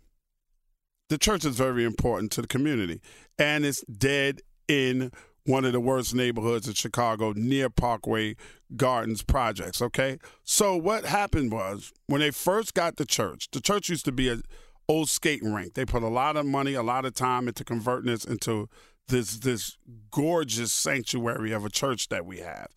the 1.13 1.19
church 1.19 1.45
is 1.45 1.57
very 1.57 1.85
important 1.85 2.33
to 2.33 2.41
the 2.41 2.49
community, 2.49 2.99
and 3.39 3.67
it's 3.67 3.85
dead 3.85 4.41
in 4.67 5.13
one 5.45 5.67
of 5.67 5.73
the 5.73 5.81
worst 5.81 6.15
neighborhoods 6.15 6.67
in 6.67 6.73
Chicago 6.73 7.35
near 7.37 7.69
Parkway 7.69 8.35
Gardens 8.77 9.23
projects, 9.23 9.83
okay? 9.83 10.19
So 10.43 10.75
what 10.75 11.05
happened 11.05 11.53
was 11.53 11.93
when 12.07 12.23
they 12.23 12.31
first 12.31 12.73
got 12.73 12.97
the 12.97 13.05
church, 13.05 13.51
the 13.53 13.61
church 13.61 13.91
used 13.91 14.07
to 14.07 14.13
be 14.13 14.31
an 14.31 14.43
old 14.89 15.11
skating 15.11 15.53
rink. 15.53 15.75
They 15.75 15.85
put 15.85 16.03
a 16.03 16.09
lot 16.09 16.39
of 16.39 16.47
money, 16.47 16.73
a 16.73 16.83
lot 16.83 17.05
of 17.05 17.13
time 17.13 17.47
into 17.47 17.63
converting 17.63 18.11
this 18.11 18.25
into 18.25 18.71
this 19.09 19.37
this 19.37 19.77
gorgeous 20.11 20.73
sanctuary 20.73 21.53
of 21.53 21.67
a 21.67 21.71
church 21.71 22.09
that 22.09 22.25
we 22.25 22.39
have. 22.39 22.69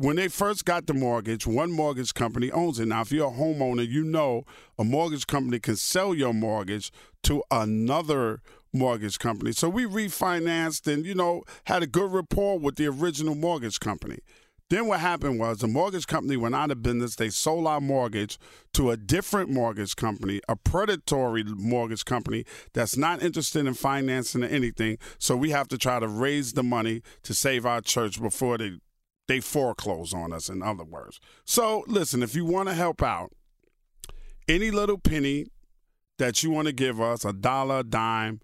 When 0.00 0.14
they 0.14 0.28
first 0.28 0.64
got 0.64 0.86
the 0.86 0.94
mortgage, 0.94 1.44
one 1.44 1.72
mortgage 1.72 2.14
company 2.14 2.52
owns 2.52 2.78
it. 2.78 2.86
Now, 2.86 3.00
if 3.00 3.10
you're 3.10 3.26
a 3.26 3.32
homeowner, 3.32 3.84
you 3.84 4.04
know 4.04 4.44
a 4.78 4.84
mortgage 4.84 5.26
company 5.26 5.58
can 5.58 5.74
sell 5.74 6.14
your 6.14 6.32
mortgage 6.32 6.92
to 7.24 7.42
another 7.50 8.40
mortgage 8.72 9.18
company. 9.18 9.50
So 9.50 9.68
we 9.68 9.86
refinanced 9.86 10.86
and, 10.86 11.04
you 11.04 11.16
know, 11.16 11.42
had 11.64 11.82
a 11.82 11.88
good 11.88 12.12
rapport 12.12 12.60
with 12.60 12.76
the 12.76 12.86
original 12.86 13.34
mortgage 13.34 13.80
company. 13.80 14.20
Then 14.70 14.86
what 14.86 15.00
happened 15.00 15.40
was 15.40 15.58
the 15.58 15.66
mortgage 15.66 16.06
company 16.06 16.36
went 16.36 16.54
out 16.54 16.70
of 16.70 16.80
business. 16.80 17.16
They 17.16 17.30
sold 17.30 17.66
our 17.66 17.80
mortgage 17.80 18.38
to 18.74 18.92
a 18.92 18.96
different 18.96 19.50
mortgage 19.50 19.96
company, 19.96 20.40
a 20.48 20.54
predatory 20.54 21.42
mortgage 21.42 22.04
company 22.04 22.44
that's 22.72 22.96
not 22.96 23.20
interested 23.20 23.66
in 23.66 23.74
financing 23.74 24.44
anything. 24.44 24.98
So 25.18 25.36
we 25.36 25.50
have 25.50 25.66
to 25.68 25.78
try 25.78 25.98
to 25.98 26.06
raise 26.06 26.52
the 26.52 26.62
money 26.62 27.02
to 27.24 27.34
save 27.34 27.66
our 27.66 27.80
church 27.80 28.22
before 28.22 28.58
they 28.58 28.78
they 29.28 29.40
foreclose 29.40 30.12
on 30.12 30.32
us, 30.32 30.48
in 30.48 30.62
other 30.62 30.84
words. 30.84 31.20
So 31.44 31.84
listen, 31.86 32.22
if 32.22 32.34
you 32.34 32.44
want 32.44 32.68
to 32.68 32.74
help 32.74 33.02
out, 33.02 33.30
any 34.48 34.70
little 34.70 34.98
penny 34.98 35.46
that 36.18 36.42
you 36.42 36.50
want 36.50 36.66
to 36.66 36.72
give 36.72 37.00
us, 37.00 37.24
a 37.24 37.32
dollar, 37.32 37.80
a 37.80 37.84
dime, 37.84 38.40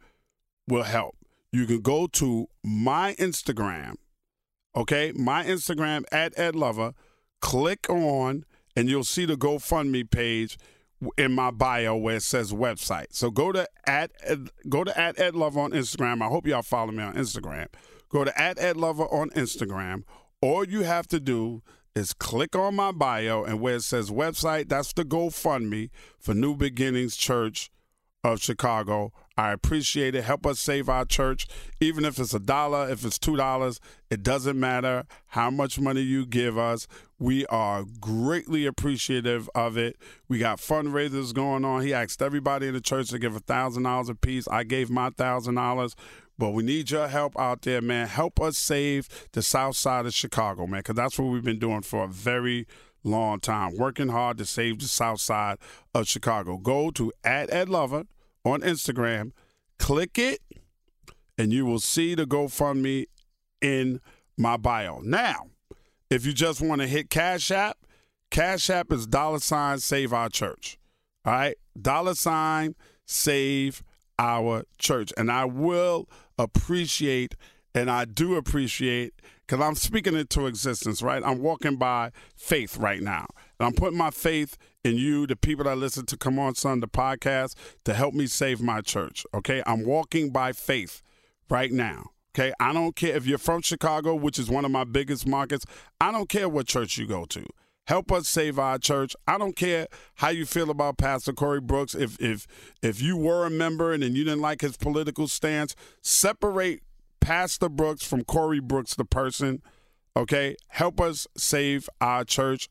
will 0.68 0.82
help. 0.84 1.16
You 1.52 1.66
can 1.66 1.80
go 1.80 2.06
to 2.08 2.48
my 2.62 3.14
Instagram, 3.14 3.94
okay? 4.76 5.12
My 5.12 5.44
Instagram 5.44 6.04
at 6.12 6.38
Ed 6.38 6.54
Lover, 6.54 6.92
click 7.40 7.88
on 7.88 8.44
and 8.76 8.88
you'll 8.88 9.04
see 9.04 9.24
the 9.24 9.36
GoFundMe 9.36 10.10
page 10.10 10.58
in 11.16 11.32
my 11.32 11.50
bio 11.50 11.96
where 11.96 12.16
it 12.16 12.22
says 12.22 12.52
website. 12.52 13.06
So 13.10 13.30
go 13.30 13.52
to 13.52 13.66
at 13.86 14.10
go 14.68 14.84
to 14.84 14.98
at 14.98 15.18
Ed 15.18 15.34
Lover 15.34 15.60
on 15.60 15.72
Instagram. 15.72 16.22
I 16.22 16.28
hope 16.28 16.46
y'all 16.46 16.62
follow 16.62 16.92
me 16.92 17.02
on 17.02 17.14
Instagram. 17.14 17.66
Go 18.08 18.24
to 18.24 18.40
at 18.40 18.58
Ed 18.58 18.76
Lover 18.76 19.04
on 19.04 19.30
Instagram. 19.30 20.04
All 20.44 20.68
you 20.68 20.82
have 20.82 21.06
to 21.06 21.20
do 21.20 21.62
is 21.94 22.12
click 22.12 22.54
on 22.54 22.74
my 22.74 22.92
bio 22.92 23.44
and 23.44 23.62
where 23.62 23.76
it 23.76 23.82
says 23.82 24.10
website, 24.10 24.68
that's 24.68 24.92
the 24.92 25.02
GoFundMe 25.02 25.88
for 26.18 26.34
New 26.34 26.54
Beginnings 26.54 27.16
Church 27.16 27.70
of 28.22 28.42
Chicago. 28.42 29.10
I 29.38 29.52
appreciate 29.52 30.14
it. 30.14 30.24
Help 30.24 30.44
us 30.44 30.60
save 30.60 30.90
our 30.90 31.06
church. 31.06 31.46
Even 31.80 32.04
if 32.04 32.18
it's 32.18 32.34
a 32.34 32.38
dollar, 32.38 32.90
if 32.90 33.06
it's 33.06 33.18
two 33.18 33.36
dollars, 33.36 33.80
it 34.10 34.22
doesn't 34.22 34.60
matter 34.60 35.04
how 35.28 35.50
much 35.50 35.80
money 35.80 36.02
you 36.02 36.26
give 36.26 36.58
us. 36.58 36.86
We 37.18 37.46
are 37.46 37.84
greatly 37.98 38.66
appreciative 38.66 39.48
of 39.54 39.78
it. 39.78 39.96
We 40.28 40.40
got 40.40 40.58
fundraisers 40.58 41.32
going 41.32 41.64
on. 41.64 41.80
He 41.80 41.94
asked 41.94 42.20
everybody 42.20 42.68
in 42.68 42.74
the 42.74 42.82
church 42.82 43.08
to 43.08 43.18
give 43.18 43.34
a 43.34 43.40
thousand 43.40 43.84
dollars 43.84 44.10
a 44.10 44.14
piece. 44.14 44.46
I 44.48 44.64
gave 44.64 44.90
my 44.90 45.08
thousand 45.08 45.54
dollars. 45.54 45.96
But 46.36 46.50
we 46.50 46.62
need 46.62 46.90
your 46.90 47.08
help 47.08 47.38
out 47.38 47.62
there, 47.62 47.80
man. 47.80 48.08
Help 48.08 48.40
us 48.40 48.58
save 48.58 49.08
the 49.32 49.42
south 49.42 49.76
side 49.76 50.06
of 50.06 50.14
Chicago, 50.14 50.66
man, 50.66 50.80
because 50.80 50.96
that's 50.96 51.18
what 51.18 51.26
we've 51.26 51.44
been 51.44 51.58
doing 51.58 51.82
for 51.82 52.04
a 52.04 52.08
very 52.08 52.66
long 53.04 53.38
time, 53.38 53.76
working 53.76 54.08
hard 54.08 54.38
to 54.38 54.44
save 54.44 54.80
the 54.80 54.88
south 54.88 55.20
side 55.20 55.58
of 55.94 56.08
Chicago. 56.08 56.56
Go 56.56 56.90
to 56.92 57.12
at 57.22 57.52
Ed 57.52 57.68
Lover 57.68 58.04
on 58.44 58.62
Instagram, 58.62 59.32
click 59.78 60.18
it, 60.18 60.40
and 61.38 61.52
you 61.52 61.66
will 61.66 61.80
see 61.80 62.14
the 62.14 62.24
GoFundMe 62.24 63.06
in 63.60 64.00
my 64.36 64.56
bio. 64.56 65.00
Now, 65.00 65.48
if 66.10 66.26
you 66.26 66.32
just 66.32 66.60
want 66.60 66.80
to 66.80 66.86
hit 66.86 67.10
Cash 67.10 67.50
App, 67.50 67.78
Cash 68.30 68.70
App 68.70 68.92
is 68.92 69.06
dollar 69.06 69.38
sign 69.38 69.78
save 69.78 70.12
our 70.12 70.28
church. 70.28 70.78
All 71.24 71.32
right? 71.32 71.56
Dollar 71.80 72.14
sign 72.14 72.74
save 73.06 73.82
our 74.18 74.64
church. 74.78 75.12
And 75.16 75.30
I 75.30 75.44
will 75.44 76.08
appreciate, 76.38 77.34
and 77.74 77.90
I 77.90 78.04
do 78.04 78.36
appreciate, 78.36 79.14
because 79.46 79.64
I'm 79.64 79.74
speaking 79.74 80.14
into 80.14 80.46
existence, 80.46 81.02
right? 81.02 81.22
I'm 81.24 81.40
walking 81.40 81.76
by 81.76 82.12
faith 82.34 82.76
right 82.76 83.02
now. 83.02 83.26
And 83.58 83.66
I'm 83.66 83.74
putting 83.74 83.98
my 83.98 84.10
faith 84.10 84.56
in 84.82 84.96
you, 84.96 85.26
the 85.26 85.36
people 85.36 85.64
that 85.64 85.76
listen 85.76 86.06
to 86.06 86.16
Come 86.16 86.38
On 86.38 86.54
Son, 86.54 86.80
the 86.80 86.88
podcast, 86.88 87.54
to 87.84 87.94
help 87.94 88.14
me 88.14 88.26
save 88.26 88.60
my 88.60 88.80
church. 88.80 89.26
Okay. 89.34 89.62
I'm 89.66 89.84
walking 89.84 90.30
by 90.30 90.52
faith 90.52 91.02
right 91.50 91.72
now. 91.72 92.10
Okay. 92.34 92.52
I 92.58 92.72
don't 92.72 92.96
care 92.96 93.16
if 93.16 93.26
you're 93.26 93.38
from 93.38 93.62
Chicago, 93.62 94.14
which 94.14 94.38
is 94.38 94.50
one 94.50 94.64
of 94.64 94.70
my 94.70 94.84
biggest 94.84 95.26
markets. 95.26 95.64
I 96.00 96.10
don't 96.10 96.28
care 96.28 96.48
what 96.48 96.66
church 96.66 96.98
you 96.98 97.06
go 97.06 97.24
to. 97.26 97.44
Help 97.86 98.10
us 98.10 98.28
save 98.28 98.58
our 98.58 98.78
church. 98.78 99.14
I 99.28 99.36
don't 99.36 99.56
care 99.56 99.88
how 100.16 100.30
you 100.30 100.46
feel 100.46 100.70
about 100.70 100.96
Pastor 100.96 101.32
Corey 101.32 101.60
Brooks. 101.60 101.94
If 101.94 102.20
if 102.20 102.46
if 102.82 103.02
you 103.02 103.16
were 103.16 103.44
a 103.44 103.50
member 103.50 103.92
and 103.92 104.02
then 104.02 104.14
you 104.14 104.24
didn't 104.24 104.40
like 104.40 104.62
his 104.62 104.76
political 104.76 105.28
stance, 105.28 105.76
separate 106.00 106.82
Pastor 107.20 107.68
Brooks 107.68 108.06
from 108.06 108.24
Corey 108.24 108.60
Brooks, 108.60 108.94
the 108.94 109.04
person. 109.04 109.62
Okay, 110.16 110.56
help 110.68 111.00
us 111.00 111.26
save 111.36 111.88
our 112.00 112.24
church. 112.24 112.68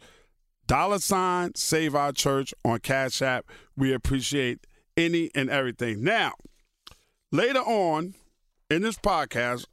Dollar 0.65 0.99
sign 0.99 1.53
save 1.55 1.93
our 1.93 2.11
church 2.11 2.53
on 2.63 2.79
Cash 2.79 3.21
App. 3.21 3.45
We 3.75 3.93
appreciate 3.93 4.65
any 4.95 5.29
and 5.35 5.49
everything. 5.49 6.03
Now, 6.03 6.33
later 7.31 7.59
on 7.59 8.15
in 8.69 8.81
this 8.81 8.97
podcast, 8.97 9.65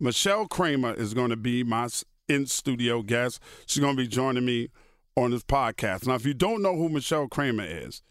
Michelle 0.00 0.46
Kramer 0.46 0.94
is 0.94 1.14
going 1.14 1.30
to 1.30 1.36
be 1.36 1.62
my 1.62 1.88
in 2.28 2.46
studio 2.46 3.02
guest. 3.02 3.40
She's 3.66 3.80
going 3.80 3.96
to 3.96 4.02
be 4.02 4.08
joining 4.08 4.44
me 4.44 4.70
on 5.18 5.32
this 5.32 5.42
podcast. 5.42 6.06
Now, 6.06 6.14
if 6.14 6.24
you 6.24 6.34
don't 6.34 6.62
know 6.62 6.76
who 6.76 6.88
Michelle 6.88 7.28
Kramer 7.28 7.64
is, 7.64 8.02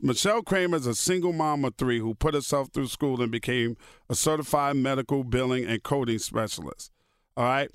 Michelle 0.00 0.42
Kramer 0.42 0.76
is 0.76 0.86
a 0.86 0.94
single 0.94 1.32
mom 1.32 1.64
of 1.64 1.74
three 1.76 1.98
who 1.98 2.14
put 2.14 2.34
herself 2.34 2.68
through 2.72 2.88
school 2.88 3.20
and 3.20 3.30
became 3.30 3.76
a 4.08 4.14
certified 4.14 4.76
medical 4.76 5.24
billing 5.24 5.64
and 5.64 5.82
coding 5.82 6.18
specialist. 6.18 6.90
All 7.36 7.44
right. 7.44 7.70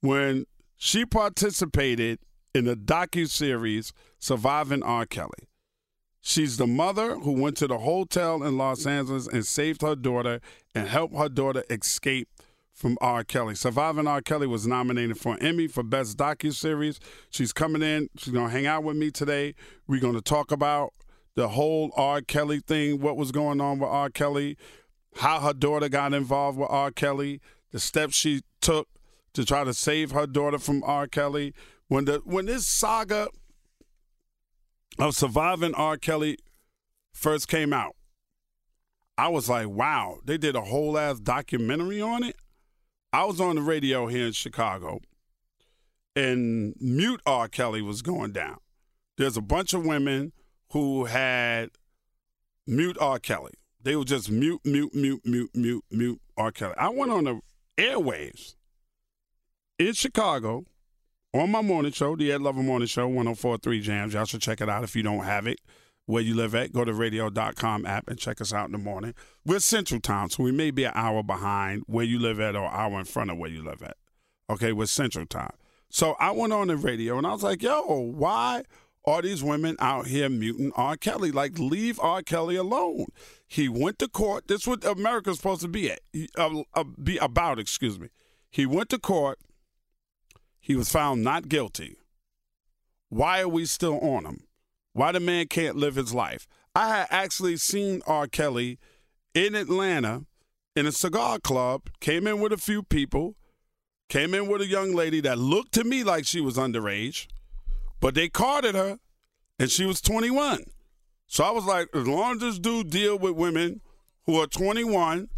When 0.00 0.46
she 0.76 1.04
participated 1.04 2.18
in 2.54 2.64
the 2.64 2.76
docu 2.76 3.28
series 3.28 3.92
Surviving 4.18 4.82
R. 4.82 5.06
Kelly, 5.06 5.48
she's 6.20 6.56
the 6.56 6.66
mother 6.66 7.16
who 7.18 7.32
went 7.32 7.56
to 7.58 7.66
the 7.66 7.78
hotel 7.78 8.42
in 8.42 8.58
Los 8.58 8.86
Angeles 8.86 9.28
and 9.28 9.46
saved 9.46 9.82
her 9.82 9.94
daughter 9.94 10.40
and 10.74 10.88
helped 10.88 11.16
her 11.16 11.28
daughter 11.28 11.64
escape 11.70 12.28
from 12.74 12.98
R. 13.00 13.22
Kelly. 13.24 13.54
Surviving 13.54 14.06
R. 14.06 14.20
Kelly 14.20 14.46
was 14.46 14.66
nominated 14.66 15.18
for 15.18 15.34
an 15.34 15.42
Emmy 15.42 15.68
for 15.68 15.82
Best 15.82 16.18
Docu 16.18 16.52
Series. 16.52 16.98
She's 17.30 17.52
coming 17.52 17.82
in. 17.82 18.10
She's 18.18 18.32
gonna 18.32 18.50
hang 18.50 18.66
out 18.66 18.82
with 18.82 18.96
me 18.96 19.10
today. 19.10 19.54
We're 19.86 20.00
gonna 20.00 20.20
talk 20.20 20.50
about 20.50 20.92
the 21.36 21.48
whole 21.50 21.92
R. 21.96 22.20
Kelly 22.20 22.60
thing, 22.60 23.00
what 23.00 23.16
was 23.16 23.32
going 23.32 23.60
on 23.60 23.78
with 23.78 23.88
R. 23.88 24.10
Kelly, 24.10 24.56
how 25.16 25.40
her 25.40 25.52
daughter 25.52 25.88
got 25.88 26.12
involved 26.12 26.58
with 26.58 26.70
R. 26.70 26.90
Kelly, 26.90 27.40
the 27.70 27.78
steps 27.78 28.14
she 28.14 28.42
took 28.60 28.88
to 29.34 29.44
try 29.44 29.64
to 29.64 29.74
save 29.74 30.10
her 30.10 30.26
daughter 30.26 30.58
from 30.58 30.82
R. 30.84 31.06
Kelly. 31.06 31.54
When 31.88 32.06
the 32.06 32.22
when 32.24 32.46
this 32.46 32.66
saga 32.66 33.28
of 34.98 35.14
surviving 35.14 35.74
R. 35.74 35.96
Kelly 35.96 36.38
first 37.12 37.46
came 37.46 37.72
out, 37.72 37.94
I 39.16 39.28
was 39.28 39.48
like, 39.48 39.68
wow, 39.68 40.18
they 40.24 40.38
did 40.38 40.56
a 40.56 40.62
whole 40.62 40.98
ass 40.98 41.20
documentary 41.20 42.00
on 42.00 42.24
it. 42.24 42.36
I 43.14 43.22
was 43.26 43.40
on 43.40 43.54
the 43.54 43.62
radio 43.62 44.08
here 44.08 44.26
in 44.26 44.32
Chicago, 44.32 44.98
and 46.16 46.74
mute 46.80 47.20
R. 47.24 47.46
Kelly 47.46 47.80
was 47.80 48.02
going 48.02 48.32
down. 48.32 48.56
There's 49.16 49.36
a 49.36 49.40
bunch 49.40 49.72
of 49.72 49.86
women 49.86 50.32
who 50.72 51.04
had 51.04 51.70
mute 52.66 52.98
R. 53.00 53.20
Kelly. 53.20 53.52
They 53.80 53.94
were 53.94 54.04
just 54.04 54.32
mute, 54.32 54.62
mute, 54.64 54.96
mute, 54.96 55.20
mute, 55.24 55.50
mute, 55.54 55.84
mute 55.92 56.20
R. 56.36 56.50
Kelly. 56.50 56.74
I 56.76 56.88
went 56.88 57.12
on 57.12 57.22
the 57.22 57.40
airwaves 57.78 58.56
in 59.78 59.92
Chicago 59.92 60.64
on 61.32 61.52
my 61.52 61.62
morning 61.62 61.92
show, 61.92 62.16
the 62.16 62.32
Ed 62.32 62.42
Lover 62.42 62.64
Morning 62.64 62.88
Show, 62.88 63.06
1043 63.06 63.80
Jams. 63.80 64.14
Y'all 64.14 64.24
should 64.24 64.42
check 64.42 64.60
it 64.60 64.68
out 64.68 64.82
if 64.82 64.96
you 64.96 65.04
don't 65.04 65.22
have 65.22 65.46
it. 65.46 65.60
Where 66.06 66.22
you 66.22 66.34
live 66.34 66.54
at, 66.54 66.72
go 66.72 66.84
to 66.84 66.92
radio.com 66.92 67.86
app 67.86 68.08
and 68.08 68.18
check 68.18 68.40
us 68.40 68.52
out 68.52 68.66
in 68.66 68.72
the 68.72 68.78
morning. 68.78 69.14
We're 69.46 69.60
Central 69.60 70.00
Time, 70.00 70.28
so 70.28 70.42
we 70.42 70.52
may 70.52 70.70
be 70.70 70.84
an 70.84 70.92
hour 70.94 71.22
behind 71.22 71.84
where 71.86 72.04
you 72.04 72.18
live 72.18 72.40
at 72.40 72.54
or 72.54 72.68
hour 72.68 72.98
in 72.98 73.06
front 73.06 73.30
of 73.30 73.38
where 73.38 73.48
you 73.48 73.64
live 73.64 73.82
at. 73.82 73.96
Okay, 74.50 74.72
we're 74.72 74.84
Central 74.84 75.24
Time. 75.24 75.54
So 75.88 76.14
I 76.20 76.32
went 76.32 76.52
on 76.52 76.68
the 76.68 76.76
radio 76.76 77.16
and 77.16 77.26
I 77.26 77.32
was 77.32 77.42
like, 77.42 77.62
yo, 77.62 77.82
why 77.86 78.64
are 79.06 79.22
these 79.22 79.42
women 79.42 79.76
out 79.78 80.06
here 80.06 80.28
muting 80.28 80.72
R. 80.76 80.96
Kelly? 80.98 81.30
Like, 81.30 81.58
leave 81.58 81.98
R. 82.00 82.20
Kelly 82.20 82.56
alone. 82.56 83.06
He 83.46 83.70
went 83.70 83.98
to 84.00 84.08
court. 84.08 84.48
This 84.48 84.62
is 84.62 84.66
what 84.66 84.84
America's 84.84 85.38
supposed 85.38 85.62
to 85.62 85.68
be 85.68 85.90
at, 85.90 86.00
uh, 86.36 86.64
uh, 86.74 86.84
be 87.02 87.16
about. 87.16 87.58
Excuse 87.58 87.98
me. 87.98 88.08
He 88.50 88.66
went 88.66 88.90
to 88.90 88.98
court. 88.98 89.38
He 90.60 90.74
was 90.74 90.90
found 90.90 91.22
not 91.22 91.48
guilty. 91.48 91.96
Why 93.08 93.40
are 93.40 93.48
we 93.48 93.64
still 93.64 93.98
on 94.00 94.24
him? 94.26 94.44
Why 94.94 95.12
the 95.12 95.20
man 95.20 95.46
can't 95.48 95.76
live 95.76 95.96
his 95.96 96.14
life? 96.14 96.46
I 96.74 96.88
had 96.88 97.06
actually 97.10 97.58
seen 97.58 98.00
R. 98.06 98.26
Kelly 98.26 98.78
in 99.34 99.54
Atlanta 99.54 100.24
in 100.74 100.86
a 100.86 100.92
cigar 100.92 101.38
club. 101.38 101.90
Came 102.00 102.26
in 102.26 102.40
with 102.40 102.52
a 102.52 102.56
few 102.56 102.82
people. 102.82 103.36
Came 104.08 104.34
in 104.34 104.48
with 104.48 104.62
a 104.62 104.66
young 104.66 104.94
lady 104.94 105.20
that 105.20 105.38
looked 105.38 105.72
to 105.74 105.84
me 105.84 106.02
like 106.02 106.26
she 106.26 106.40
was 106.40 106.56
underage 106.56 107.26
but 108.04 108.14
they 108.14 108.28
carded 108.28 108.74
her, 108.74 108.98
and 109.58 109.70
she 109.70 109.86
was 109.86 110.02
21. 110.02 110.64
So 111.26 111.42
I 111.42 111.52
was 111.52 111.64
like, 111.64 111.88
as 111.94 112.06
long 112.06 112.32
as 112.34 112.40
this 112.40 112.58
dude 112.58 112.90
deal 112.90 113.18
with 113.18 113.32
women 113.32 113.80
who 114.26 114.38
are 114.38 114.46
21, 114.46 115.30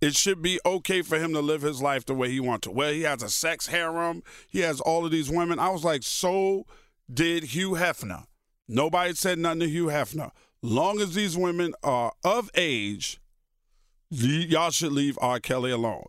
it 0.00 0.16
should 0.16 0.42
be 0.42 0.58
okay 0.66 1.02
for 1.02 1.16
him 1.16 1.32
to 1.34 1.40
live 1.40 1.62
his 1.62 1.80
life 1.80 2.04
the 2.04 2.14
way 2.14 2.28
he 2.28 2.40
wants 2.40 2.66
to. 2.66 2.72
Well, 2.72 2.90
he 2.90 3.02
has 3.02 3.22
a 3.22 3.28
sex 3.28 3.68
harem. 3.68 4.24
He 4.48 4.62
has 4.62 4.80
all 4.80 5.04
of 5.04 5.12
these 5.12 5.30
women. 5.30 5.60
I 5.60 5.68
was 5.68 5.84
like, 5.84 6.02
so 6.02 6.66
did 7.08 7.44
Hugh 7.44 7.74
Hefner. 7.74 8.24
Nobody 8.68 9.14
said 9.14 9.38
nothing 9.38 9.60
to 9.60 9.68
Hugh 9.68 9.86
Hefner. 9.86 10.30
Long 10.62 11.00
as 11.00 11.14
these 11.14 11.36
women 11.36 11.74
are 11.82 12.12
of 12.24 12.50
age, 12.54 13.20
y'all 14.10 14.70
should 14.70 14.92
leave 14.92 15.18
R. 15.20 15.40
Kelly 15.40 15.70
alone 15.70 16.06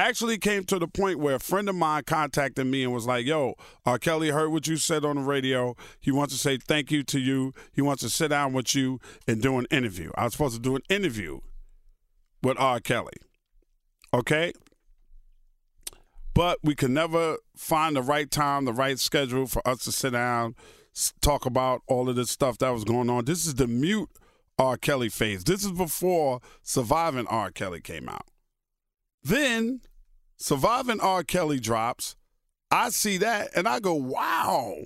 actually 0.00 0.38
came 0.38 0.64
to 0.64 0.78
the 0.78 0.88
point 0.88 1.18
where 1.18 1.36
a 1.36 1.40
friend 1.40 1.68
of 1.68 1.74
mine 1.74 2.02
contacted 2.06 2.66
me 2.66 2.82
and 2.82 2.92
was 2.92 3.06
like, 3.06 3.26
"Yo, 3.26 3.54
R. 3.84 3.98
Kelly 3.98 4.30
heard 4.30 4.50
what 4.50 4.66
you 4.66 4.76
said 4.76 5.04
on 5.04 5.16
the 5.16 5.22
radio. 5.22 5.76
He 6.00 6.10
wants 6.10 6.32
to 6.32 6.40
say 6.40 6.56
thank 6.56 6.90
you 6.90 7.02
to 7.04 7.18
you. 7.18 7.52
He 7.72 7.82
wants 7.82 8.02
to 8.02 8.10
sit 8.10 8.28
down 8.28 8.52
with 8.52 8.74
you 8.74 9.00
and 9.26 9.42
do 9.42 9.58
an 9.58 9.66
interview." 9.70 10.10
I 10.16 10.24
was 10.24 10.32
supposed 10.32 10.56
to 10.56 10.60
do 10.60 10.76
an 10.76 10.82
interview 10.88 11.40
with 12.42 12.58
R. 12.58 12.80
Kelly. 12.80 13.12
Okay? 14.14 14.52
But 16.32 16.58
we 16.62 16.74
could 16.74 16.90
never 16.90 17.38
find 17.56 17.96
the 17.96 18.02
right 18.02 18.30
time, 18.30 18.64
the 18.64 18.72
right 18.72 18.98
schedule 18.98 19.46
for 19.46 19.66
us 19.68 19.80
to 19.80 19.92
sit 19.92 20.12
down, 20.12 20.54
talk 21.20 21.46
about 21.46 21.82
all 21.86 22.08
of 22.08 22.16
this 22.16 22.30
stuff 22.30 22.58
that 22.58 22.70
was 22.70 22.84
going 22.84 23.10
on. 23.10 23.24
This 23.24 23.46
is 23.46 23.54
the 23.54 23.66
mute 23.66 24.10
R. 24.58 24.76
Kelly 24.76 25.08
phase. 25.08 25.44
This 25.44 25.64
is 25.64 25.72
before 25.72 26.40
Surviving 26.62 27.26
R. 27.28 27.50
Kelly 27.50 27.80
came 27.80 28.08
out. 28.08 28.26
Then 29.22 29.80
Surviving 30.36 31.00
R. 31.00 31.22
Kelly 31.22 31.60
drops. 31.60 32.16
I 32.70 32.90
see 32.90 33.16
that 33.18 33.50
and 33.54 33.66
I 33.66 33.80
go, 33.80 33.94
wow. 33.94 34.76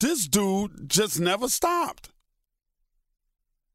this 0.00 0.26
dude 0.26 0.88
just 0.88 1.20
never 1.20 1.48
stopped. 1.48 2.10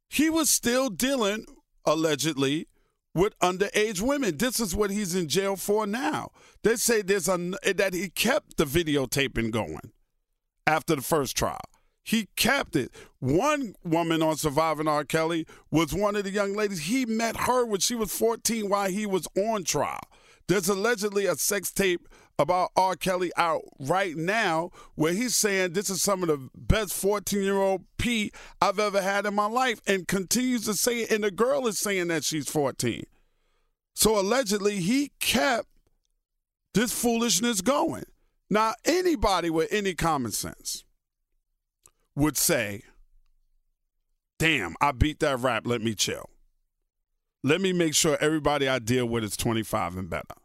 He 0.09 0.29
was 0.29 0.49
still 0.49 0.89
dealing, 0.89 1.45
allegedly, 1.85 2.67
with 3.13 3.37
underage 3.39 4.01
women. 4.01 4.37
This 4.37 4.59
is 4.59 4.75
what 4.75 4.91
he's 4.91 5.15
in 5.15 5.27
jail 5.27 5.55
for 5.55 5.85
now. 5.85 6.31
They 6.63 6.75
say 6.75 7.01
there's 7.01 7.27
a, 7.27 7.37
that 7.73 7.93
he 7.93 8.09
kept 8.09 8.57
the 8.57 8.65
videotaping 8.65 9.51
going 9.51 9.91
after 10.69 10.95
the 10.95 11.01
first 11.01 11.35
trial. 11.35 11.59
He 12.03 12.27
kept 12.35 12.75
it. 12.75 12.91
One 13.19 13.73
woman 13.83 14.21
on 14.21 14.37
Surviving 14.37 14.87
R. 14.87 15.03
Kelly 15.03 15.45
was 15.71 15.93
one 15.93 16.15
of 16.15 16.23
the 16.23 16.29
young 16.29 16.55
ladies. 16.55 16.81
He 16.81 17.05
met 17.05 17.35
her 17.41 17.65
when 17.65 17.79
she 17.79 17.95
was 17.95 18.11
14 18.13 18.69
while 18.69 18.89
he 18.89 19.05
was 19.05 19.27
on 19.35 19.63
trial. 19.63 19.99
There's 20.47 20.69
allegedly 20.69 21.25
a 21.25 21.35
sex 21.35 21.71
tape 21.71 22.07
about 22.37 22.69
R. 22.75 22.95
Kelly 22.95 23.31
out 23.35 23.61
right 23.79 24.15
now 24.15 24.69
where 24.95 25.13
he's 25.13 25.35
saying 25.35 25.73
this 25.73 25.89
is 25.89 26.01
some 26.01 26.23
of 26.23 26.29
the 26.29 26.49
best 26.55 26.93
14 26.93 27.41
year 27.41 27.57
old 27.57 27.83
P 27.97 28.31
I've 28.61 28.79
ever 28.79 29.01
had 29.01 29.25
in 29.25 29.35
my 29.35 29.47
life 29.47 29.81
and 29.85 30.07
continues 30.07 30.65
to 30.65 30.73
say 30.75 31.01
it. 31.01 31.11
And 31.11 31.23
the 31.23 31.31
girl 31.31 31.67
is 31.67 31.79
saying 31.79 32.07
that 32.07 32.23
she's 32.23 32.49
14. 32.49 33.03
So 33.93 34.19
allegedly, 34.19 34.79
he 34.79 35.11
kept 35.19 35.67
this 36.73 36.91
foolishness 36.93 37.61
going. 37.61 38.05
Now, 38.49 38.73
anybody 38.83 39.49
with 39.49 39.71
any 39.71 39.93
common 39.93 40.31
sense 40.31 40.83
would 42.15 42.37
say, 42.37 42.83
damn, 44.39 44.75
I 44.81 44.91
beat 44.91 45.19
that 45.19 45.39
rap, 45.39 45.63
let 45.65 45.81
me 45.81 45.93
chill. 45.93 46.29
Let 47.43 47.61
me 47.61 47.71
make 47.71 47.93
sure 47.93 48.17
everybody 48.19 48.67
I 48.67 48.79
deal 48.79 49.05
with 49.05 49.23
is 49.23 49.37
25 49.37 49.97
and 49.97 50.09
better. 50.09 50.35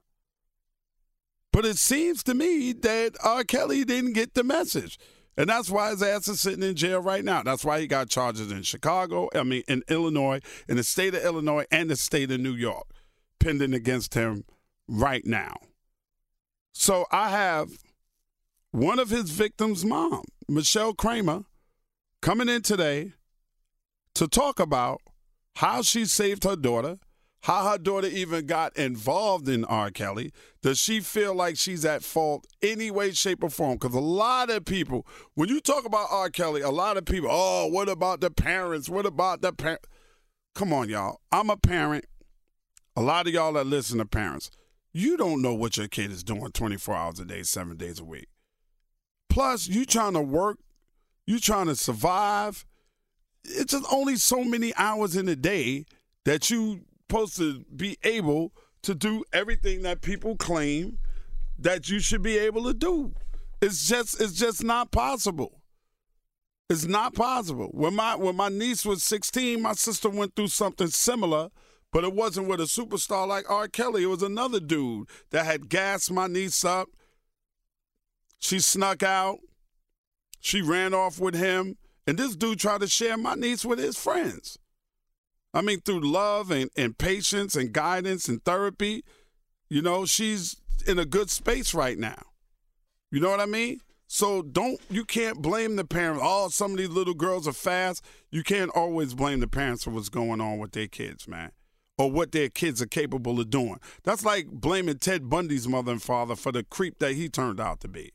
But 1.53 1.65
it 1.65 1.79
seems 1.79 2.23
to 2.25 2.35
me 2.35 2.73
that 2.73 3.13
R. 3.23 3.45
Kelly 3.45 3.85
didn't 3.85 4.13
get 4.13 4.35
the 4.35 4.45
message. 4.45 4.99
And 5.37 5.49
that's 5.49 5.71
why 5.71 5.91
his 5.91 6.03
ass 6.03 6.29
is 6.29 6.41
sitting 6.41 6.63
in 6.63 6.77
jail 6.77 7.01
right 7.01 7.25
now. 7.25 7.43
That's 7.43 7.65
why 7.65 7.81
he 7.81 7.87
got 7.87 8.09
charges 8.09 8.53
in 8.53 8.63
Chicago, 8.63 9.29
I 9.35 9.43
mean, 9.43 9.63
in 9.67 9.83
Illinois, 9.89 10.41
in 10.69 10.77
the 10.77 10.85
state 10.85 11.15
of 11.15 11.25
Illinois 11.25 11.65
and 11.71 11.91
the 11.91 11.97
state 11.97 12.31
of 12.31 12.41
New 12.41 12.53
York, 12.53 12.87
pending 13.41 13.75
against 13.75 14.15
him 14.15 14.45
right 14.87 15.25
now. 15.25 15.55
So 16.73 17.07
I 17.11 17.31
have 17.31 17.71
one 18.75 18.99
of 18.99 19.09
his 19.09 19.31
victims' 19.31 19.85
mom, 19.85 20.25
Michelle 20.49 20.95
Kramer, 20.95 21.45
coming 22.21 22.49
in 22.49 22.61
today 22.61 23.13
to 24.17 24.27
talk 24.27 24.59
about 24.59 25.01
how 25.55 25.81
she 25.81 26.05
saved 26.05 26.43
her 26.43 26.57
daughter, 26.57 26.99
how 27.45 27.71
her 27.71 27.79
daughter 27.79 28.09
even 28.09 28.47
got 28.47 28.77
involved 28.77 29.49
in 29.49 29.65
R. 29.67 29.93
Kelly. 29.93 30.33
Does 30.61 30.81
she 30.81 30.99
feel 30.99 31.37
like 31.37 31.57
she's 31.57 31.85
at 31.85 32.03
fault 32.03 32.49
any 32.63 32.91
way, 32.91 33.13
shape, 33.13 33.45
or 33.45 33.49
form? 33.49 33.75
Because 33.75 33.95
a 33.95 34.01
lot 34.01 34.51
of 34.51 34.65
people, 34.65 35.07
when 35.35 35.49
you 35.49 35.61
talk 35.61 35.85
about 35.85 36.09
R. 36.11 36.29
Kelly, 36.29 36.61
a 36.61 36.71
lot 36.71 36.97
of 36.97 37.05
people, 37.05 37.29
oh, 37.31 37.69
what 37.69 37.89
about 37.89 38.21
the 38.21 38.31
parents? 38.33 38.89
What 38.89 39.07
about 39.07 39.41
the 39.41 39.53
parents? 39.53 39.87
Come 40.57 40.73
on, 40.73 40.89
y'all. 40.89 41.21
I'm 41.31 41.49
a 41.49 41.57
parent. 41.57 42.07
A 42.97 43.03
lot 43.03 43.29
of 43.29 43.35
y'all 43.35 43.53
that 43.53 43.69
listen 43.69 43.99
to 43.99 44.05
parents, 44.05 44.51
you 44.93 45.17
don't 45.17 45.43
know 45.43 45.55
what 45.55 45.77
your 45.77 45.87
kid 45.87 46.11
is 46.11 46.25
doing 46.25 46.51
24 46.51 46.93
hours 46.97 47.21
a 47.21 47.25
day, 47.25 47.45
seven 47.45 47.77
days 47.77 48.01
a 48.01 48.05
week. 48.05 48.27
Plus, 49.35 49.67
you 49.67 49.85
trying 49.85 50.13
to 50.13 50.21
work 50.21 50.59
you 51.27 51.41
trying 51.41 51.67
to 51.67 51.75
survive. 51.75 52.65
It's 53.43 53.73
just 53.73 53.93
only 53.93 54.15
so 54.15 54.45
many 54.45 54.73
hours 54.77 55.17
in 55.17 55.29
a 55.29 55.35
day 55.35 55.87
that 56.25 56.51
you 56.51 56.83
supposed 57.03 57.37
to 57.39 57.65
be 57.75 57.99
able 58.05 58.53
to 58.83 58.95
do 58.95 59.25
everything 59.33 59.83
that 59.83 60.03
people 60.03 60.37
claim 60.37 60.99
that 61.59 61.89
you 61.89 61.99
should 61.99 62.23
be 62.23 62.39
able 62.39 62.63
to 62.63 62.75
do. 62.75 63.13
It's 63.61 63.89
just 63.89 64.21
it's 64.21 64.35
just 64.35 64.63
not 64.63 64.93
possible. 64.93 65.61
It's 66.71 66.85
not 66.85 67.15
possible. 67.15 67.71
When 67.73 67.97
my 67.97 68.15
when 68.15 68.37
my 68.37 68.51
niece 68.51 68.87
was 68.87 69.03
16, 69.03 69.61
my 69.61 69.73
sister 69.73 70.11
went 70.11 70.37
through 70.37 70.49
something 70.49 70.89
similar, 70.89 71.51
but 71.93 72.05
it 72.05 72.13
wasn't 72.13 72.47
with 72.47 72.61
a 72.61 72.65
superstar 72.65 73.27
like 73.27 73.51
R. 73.51 73.67
Kelly. 73.67 74.05
It 74.05 74.07
was 74.07 74.23
another 74.23 74.61
dude 74.61 75.09
that 75.31 75.45
had 75.45 75.69
gassed 75.69 76.13
my 76.13 76.29
niece 76.29 76.65
up. 76.65 76.89
She 78.45 78.61
snuck 78.61 79.03
out. 79.03 79.39
She 80.39 80.61
ran 80.61 80.93
off 80.93 81.19
with 81.19 81.35
him, 81.35 81.79
and 82.07 82.19
this 82.19 82.37
dude 82.37 82.59
tried 82.59 82.83
to 82.83 82.87
share 82.87 83.17
my 83.17 83.35
niece 83.35 83.65
with 83.65 83.79
his 83.79 83.99
friends. 83.99 84.59
I 85.55 85.63
mean, 85.63 85.81
through 85.81 86.01
love 86.01 86.51
and, 86.51 86.69
and 86.77 86.99
patience 86.99 87.57
and 87.57 87.73
guidance 87.73 88.29
and 88.29 88.45
therapy, 88.45 89.03
you 89.71 89.81
know, 89.81 90.05
she's 90.05 90.57
in 90.87 90.99
a 90.99 91.07
good 91.07 91.31
space 91.31 91.73
right 91.73 91.97
now. 91.97 92.21
You 93.11 93.21
know 93.21 93.31
what 93.31 93.41
I 93.41 93.47
mean? 93.47 93.81
So 94.09 94.43
don't 94.43 94.79
you 94.91 95.07
can't 95.07 95.41
blame 95.41 95.77
the 95.77 95.87
parents. 95.87 96.21
Oh, 96.23 96.51
some 96.51 96.73
of 96.73 96.77
these 96.77 96.91
little 96.91 97.15
girls 97.15 97.49
are 97.49 97.55
fast. 97.55 98.05
You 98.31 98.43
can't 98.43 98.71
always 98.75 99.15
blame 99.15 99.41
the 99.41 99.49
parents 99.49 99.85
for 99.85 99.91
what's 99.91 100.11
going 100.11 100.43
on 100.43 100.59
with 100.59 100.73
their 100.73 100.89
kids, 100.89 101.27
man. 101.27 101.53
Or 101.97 102.11
what 102.11 102.33
their 102.33 102.51
kids 102.51 102.83
are 102.83 102.87
capable 102.87 103.41
of 103.41 103.49
doing. 103.49 103.81
That's 104.03 104.23
like 104.23 104.49
blaming 104.49 104.99
Ted 104.99 105.31
Bundy's 105.31 105.67
mother 105.67 105.93
and 105.93 106.03
father 106.03 106.37
for 106.37 106.53
the 106.53 106.63
creep 106.63 106.99
that 106.99 107.15
he 107.15 107.31
turned 107.31 107.59
out 107.59 107.81
to 107.81 107.89
be. 107.89 108.13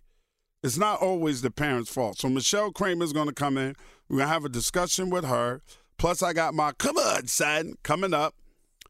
It's 0.62 0.78
not 0.78 1.02
always 1.02 1.42
the 1.42 1.52
parents' 1.52 1.90
fault. 1.90 2.18
So 2.18 2.28
Michelle 2.28 2.72
Kramer 2.72 3.06
is 3.06 3.14
going 3.14 3.28
to 3.28 3.34
come 3.34 3.58
in. 3.58 3.76
We're 4.10 4.18
going 4.18 4.28
to 4.28 4.34
have 4.34 4.44
a 4.44 4.50
discussion 4.50 5.10
with 5.10 5.24
her. 5.24 5.62
Plus, 5.98 6.22
I 6.22 6.34
got 6.34 6.54
my 6.54 6.74
come 6.74 6.98
on 6.98 7.28
son 7.28 7.76
coming 7.84 8.14
up. 8.14 8.36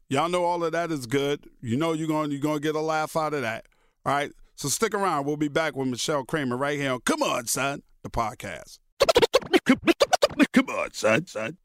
Y'all 0.08 0.28
know 0.28 0.44
all 0.44 0.64
of 0.64 0.72
that 0.72 0.90
is 0.90 1.06
good. 1.06 1.44
You 1.60 1.76
know 1.76 1.92
you're 1.92 2.08
going 2.08 2.32
you're 2.32 2.40
going 2.40 2.56
to 2.56 2.62
get 2.62 2.74
a 2.74 2.80
laugh 2.80 3.16
out 3.16 3.34
of 3.34 3.42
that. 3.42 3.66
All 4.04 4.12
right. 4.12 4.32
So 4.56 4.68
stick 4.68 4.94
around. 4.94 5.26
We'll 5.26 5.36
be 5.36 5.48
back 5.48 5.76
with 5.76 5.86
Michelle 5.86 6.24
Kramer 6.24 6.56
right 6.56 6.78
here 6.78 6.92
on 6.92 7.00
Come 7.00 7.22
On 7.22 7.46
Son, 7.46 7.82
the 8.02 8.10
podcast. 8.10 8.80
Come 10.52 10.68
on, 10.70 10.92
son, 10.92 11.26
son. 11.26 11.56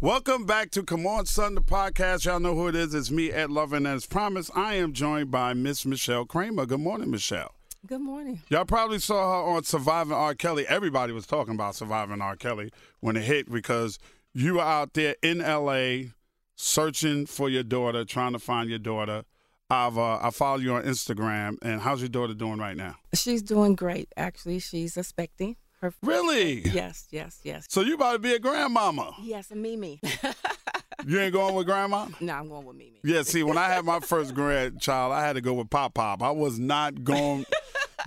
Welcome 0.00 0.44
back 0.44 0.70
to 0.72 0.82
Come 0.82 1.06
On 1.06 1.24
Son, 1.24 1.54
the 1.54 1.62
podcast. 1.62 2.26
Y'all 2.26 2.38
know 2.38 2.54
who 2.54 2.68
it 2.68 2.76
is. 2.76 2.94
It's 2.94 3.10
me, 3.10 3.32
Ed 3.32 3.50
Lover. 3.50 3.76
As 3.86 4.04
promised, 4.04 4.50
I 4.54 4.74
am 4.74 4.92
joined 4.92 5.30
by 5.30 5.54
Miss 5.54 5.86
Michelle 5.86 6.26
Kramer. 6.26 6.66
Good 6.66 6.80
morning, 6.80 7.10
Michelle. 7.10 7.54
Good 7.86 8.00
morning. 8.00 8.40
Y'all 8.48 8.64
probably 8.64 8.98
saw 8.98 9.42
her 9.44 9.50
on 9.50 9.64
Surviving 9.64 10.14
R. 10.14 10.34
Kelly. 10.34 10.66
Everybody 10.66 11.12
was 11.12 11.26
talking 11.26 11.54
about 11.54 11.74
Surviving 11.74 12.22
R. 12.22 12.34
Kelly 12.34 12.70
when 13.00 13.14
it 13.14 13.24
hit 13.24 13.52
because 13.52 13.98
you 14.32 14.54
were 14.54 14.62
out 14.62 14.94
there 14.94 15.16
in 15.22 15.42
L.A. 15.42 16.12
searching 16.56 17.26
for 17.26 17.50
your 17.50 17.62
daughter, 17.62 18.06
trying 18.06 18.32
to 18.32 18.38
find 18.38 18.70
your 18.70 18.78
daughter. 18.78 19.24
I've 19.68 19.98
uh, 19.98 20.18
I 20.22 20.30
follow 20.30 20.60
you 20.60 20.72
on 20.72 20.84
Instagram, 20.84 21.56
and 21.60 21.82
how's 21.82 22.00
your 22.00 22.08
daughter 22.08 22.32
doing 22.32 22.56
right 22.56 22.76
now? 22.76 22.96
She's 23.12 23.42
doing 23.42 23.74
great. 23.74 24.08
Actually, 24.16 24.60
she's 24.60 24.96
expecting 24.96 25.56
her. 25.82 25.92
Really? 26.02 26.62
Yes, 26.62 27.08
yes, 27.10 27.40
yes. 27.42 27.66
So 27.68 27.82
you 27.82 27.96
about 27.96 28.14
to 28.14 28.18
be 28.18 28.32
a 28.32 28.38
grandmama? 28.38 29.14
Yes, 29.20 29.50
a 29.50 29.56
Mimi. 29.56 30.00
you 31.06 31.20
ain't 31.20 31.32
going 31.32 31.54
with 31.54 31.66
grandma? 31.66 32.06
No, 32.20 32.32
I'm 32.34 32.48
going 32.48 32.64
with 32.66 32.76
Mimi. 32.76 33.00
Yeah. 33.02 33.22
See, 33.22 33.42
when 33.42 33.58
I 33.58 33.68
had 33.68 33.84
my 33.84 34.00
first 34.00 34.34
grandchild, 34.34 35.12
I 35.12 35.24
had 35.26 35.34
to 35.34 35.40
go 35.40 35.54
with 35.54 35.70
Pop 35.70 35.94
Pop. 35.94 36.22
I 36.22 36.30
was 36.30 36.58
not 36.58 37.04
going. 37.04 37.46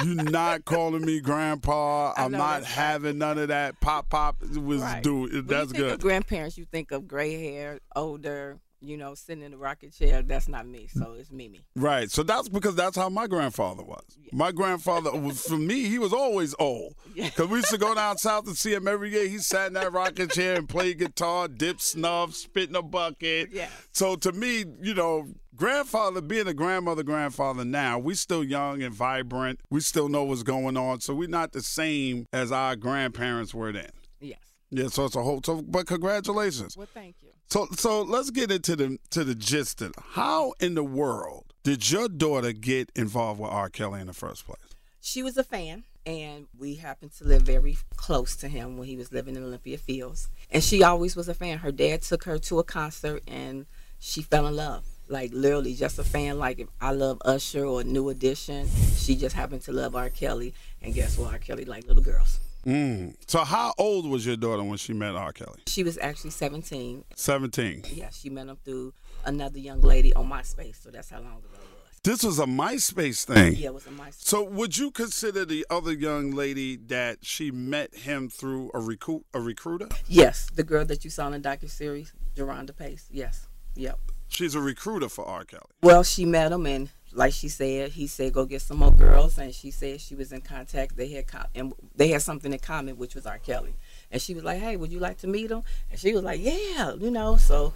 You're 0.04 0.23
not 0.23 0.63
calling 0.65 1.04
me 1.04 1.19
grandpa. 1.21 2.13
I'm 2.15 2.32
not 2.32 2.63
having 2.63 3.17
none 3.17 3.39
of 3.39 3.47
that. 3.47 3.80
Pop 3.80 4.10
pop 4.10 4.39
was 4.41 4.82
right. 4.82 5.02
dude. 5.02 5.47
That's 5.47 5.71
good. 5.71 6.00
grandparents, 6.02 6.56
you 6.58 6.65
think 6.65 6.91
of 6.91 7.08
gray 7.08 7.54
hair, 7.54 7.80
older, 7.95 8.60
you 8.80 8.98
know, 8.98 9.16
sitting 9.16 9.44
in 9.44 9.52
the 9.52 9.58
rocket 9.58 9.94
chair. 9.94 10.22
That's 10.22 10.48
not 10.48 10.68
me. 10.68 10.88
So 10.88 11.16
it's 11.18 11.32
Mimi. 11.32 11.66
Right. 11.76 12.10
So 12.12 12.24
that's 12.24 12.50
because 12.50 12.76
that's 12.76 12.96
how 12.96 13.10
my 13.10 13.28
grandfather 13.28 13.84
was. 13.84 14.04
Yeah. 14.22 14.30
My 14.34 14.52
grandfather 14.52 15.12
was 15.18 15.42
for 15.42 15.58
me. 15.58 15.86
He 15.86 16.00
was 16.00 16.13
always 16.13 16.54
old. 16.60 16.96
Because 17.16 17.48
we 17.48 17.58
used 17.58 17.70
to 17.70 17.78
go 17.78 17.96
down 17.96 18.18
south 18.18 18.48
and 18.48 18.58
see 18.58 18.74
him 18.74 18.88
every 18.88 19.12
year. 19.12 19.28
He 19.28 19.40
sat 19.40 19.68
in 19.68 19.74
that 19.74 19.92
rocking 19.92 20.30
chair 20.30 20.56
and 20.56 20.70
played 20.70 21.00
guitar, 21.00 21.48
dip 21.48 21.82
snuff, 21.82 22.34
spit 22.36 22.70
in 22.70 22.76
a 22.76 22.82
bucket. 22.82 23.50
Yeah. 23.52 23.70
So 23.92 24.16
to 24.18 24.32
me, 24.32 24.66
you 24.82 24.94
know, 24.94 25.28
grandfather 25.56 26.22
being 26.22 26.48
a 26.48 26.54
grandmother, 26.54 27.04
grandfather 27.04 27.66
now, 27.66 27.98
we 27.98 28.13
still 28.13 28.44
young 28.44 28.84
and 28.84 28.94
vibrant. 28.94 29.60
We 29.70 29.82
still 29.82 30.10
know 30.10 30.24
what's 30.24 30.44
going 30.44 30.78
on. 30.78 31.02
So 31.02 31.13
we're 31.16 31.28
not 31.28 31.52
the 31.52 31.63
same 31.63 32.28
as 32.32 32.52
our 32.52 32.76
grandparents 32.76 33.54
were 33.54 33.72
then. 33.72 33.90
Yes. 34.20 34.40
Yeah, 34.70 34.88
so 34.88 35.06
it's 35.06 35.16
a 35.16 35.24
whole. 35.24 35.42
So, 35.44 35.62
but 35.62 35.88
congratulations. 35.88 36.76
Well, 36.78 36.88
thank 36.94 37.16
you. 37.22 37.27
So, 37.50 37.66
so 37.78 38.02
let's 38.02 38.30
get 38.30 38.52
into 38.52 38.76
the 38.76 38.98
to 39.12 39.24
the 39.24 39.34
gist 39.34 39.82
of 39.82 39.92
it. 39.92 39.96
how 40.12 40.54
in 40.60 40.76
the 40.76 40.84
world 40.84 41.54
did 41.64 41.90
your 41.90 42.10
daughter 42.10 42.52
get 42.52 42.92
involved 42.94 43.40
with 43.40 43.50
R. 43.50 43.70
Kelly 43.70 44.02
in 44.02 44.08
the 44.08 44.14
first 44.14 44.46
place? 44.46 44.60
She 45.00 45.24
was 45.24 45.38
a 45.38 45.46
fan, 45.46 45.86
and 46.06 46.48
we 46.60 46.76
happened 46.76 47.14
to 47.20 47.24
live 47.24 47.44
very 47.44 47.78
close 47.96 48.36
to 48.38 48.50
him 48.50 48.78
when 48.78 48.90
he 48.90 48.98
was 48.98 49.14
living 49.14 49.38
in 49.38 49.44
Olympia 49.46 49.78
Fields. 49.78 50.28
And 50.52 50.62
she 50.62 50.84
always 50.84 51.16
was 51.16 51.30
a 51.30 51.34
fan. 51.34 51.60
Her 51.60 51.72
dad 51.72 52.02
took 52.02 52.26
her 52.26 52.38
to 52.38 52.60
a 52.60 52.66
concert, 52.66 53.24
and 53.28 53.66
she 53.98 54.22
fell 54.22 54.46
in 54.46 54.58
love. 54.58 54.84
Like 55.08 55.32
literally, 55.32 55.74
just 55.74 56.00
a 56.00 56.04
fan. 56.04 56.38
Like 56.40 56.60
if 56.60 56.68
I 56.82 56.92
love 56.92 57.20
Usher 57.24 57.64
or 57.64 57.82
New 57.86 58.10
Edition, 58.10 58.68
she 58.98 59.16
just 59.16 59.36
happened 59.38 59.62
to 59.62 59.72
love 59.72 59.96
R. 59.96 60.10
Kelly. 60.10 60.54
And 60.82 60.94
guess 60.94 61.18
what? 61.18 61.32
R. 61.32 61.40
Kelly 61.40 61.64
like 61.64 61.88
little 61.88 62.04
girls. 62.04 62.42
Mm. 62.65 63.15
So 63.28 63.43
how 63.43 63.74
old 63.78 64.10
was 64.10 64.26
your 64.26 64.36
daughter 64.36 64.63
when 64.63 64.78
she 64.78 64.93
met 64.93 65.15
R. 65.15 65.32
Kelly? 65.32 65.62
She 65.67 65.84
was 65.84 65.98
actually 66.00 66.32
17. 66.32 67.04
17. 67.15 67.84
Yeah, 67.93 68.10
she 68.12 68.30
met 68.30 68.48
him 68.48 68.58
through 68.63 68.93
another 69.26 69.60
young 69.60 69.82
lady 69.82 70.13
on 70.13 70.30
MySpace. 70.30 70.82
So 70.82 70.89
that's 70.89 71.10
how 71.10 71.17
long 71.17 71.38
ago 71.38 71.48
it 71.54 71.60
was. 71.60 72.00
This 72.04 72.24
was 72.24 72.39
a 72.39 72.46
MySpace 72.46 73.26
thing. 73.26 73.56
Yeah, 73.56 73.67
it 73.67 73.74
was 73.74 73.86
a 73.86 73.89
MySpace. 73.89 74.24
So, 74.26 74.43
would 74.43 74.78
you 74.78 74.91
consider 74.91 75.43
the 75.46 75.65
other 75.70 75.91
young 75.91 76.32
lady 76.32 76.78
that 76.88 77.26
she 77.26 77.52
met 77.52 77.93
him 77.96 78.30
through 78.30 78.72
a 78.74 78.80
recruit 78.80 79.26
a 79.34 79.41
recruiter? 79.41 79.89
Yes, 80.08 80.48
the 80.56 80.63
girl 80.63 80.86
that 80.86 81.04
you 81.04 81.10
saw 81.10 81.28
in 81.28 81.41
the 81.41 81.50
docu 81.50 81.70
series, 81.70 82.13
Jerhonda 82.36 82.76
Pace. 82.76 83.10
Yes, 83.12 83.48
yep. 83.76 84.00
She's 84.30 84.56
a 84.56 84.62
recruiter 84.62 85.10
for 85.10 85.26
R. 85.26 85.43
Kelly. 85.43 85.63
Well, 85.82 86.04
she 86.04 86.26
met 86.26 86.52
him, 86.52 86.65
and 86.65 86.89
like 87.17 87.34
she 87.34 87.49
said, 87.49 87.93
he 87.93 88.06
said 88.06 88.32
go 88.32 88.45
get 88.45 88.62
some 88.62 88.77
more 88.77 88.91
girls, 88.91 89.39
and 89.39 89.53
she 89.53 89.71
said 89.71 89.99
she 89.99 90.13
was 90.13 90.32
in 90.32 90.41
contact. 90.41 90.95
They 90.95 91.08
had 91.10 91.25
com- 91.25 91.47
and 91.56 91.73
they 91.95 92.10
had 92.10 92.21
something 92.21 92.53
in 92.53 92.60
common, 92.60 92.95
which 92.95 93.15
was 93.15 93.25
R. 93.25 93.39
Kelly. 93.39 93.73
And 94.12 94.21
she 94.21 94.36
was 94.36 94.43
like, 94.43 94.60
"Hey, 94.60 94.77
would 94.77 94.91
you 94.91 94.99
like 94.99 95.17
to 95.19 95.27
meet 95.27 95.49
him?" 95.49 95.63
And 95.89 95.99
she 95.99 96.13
was 96.13 96.23
like, 96.23 96.39
"Yeah," 96.39 96.93
you 96.93 97.10
know. 97.10 97.36
So 97.36 97.73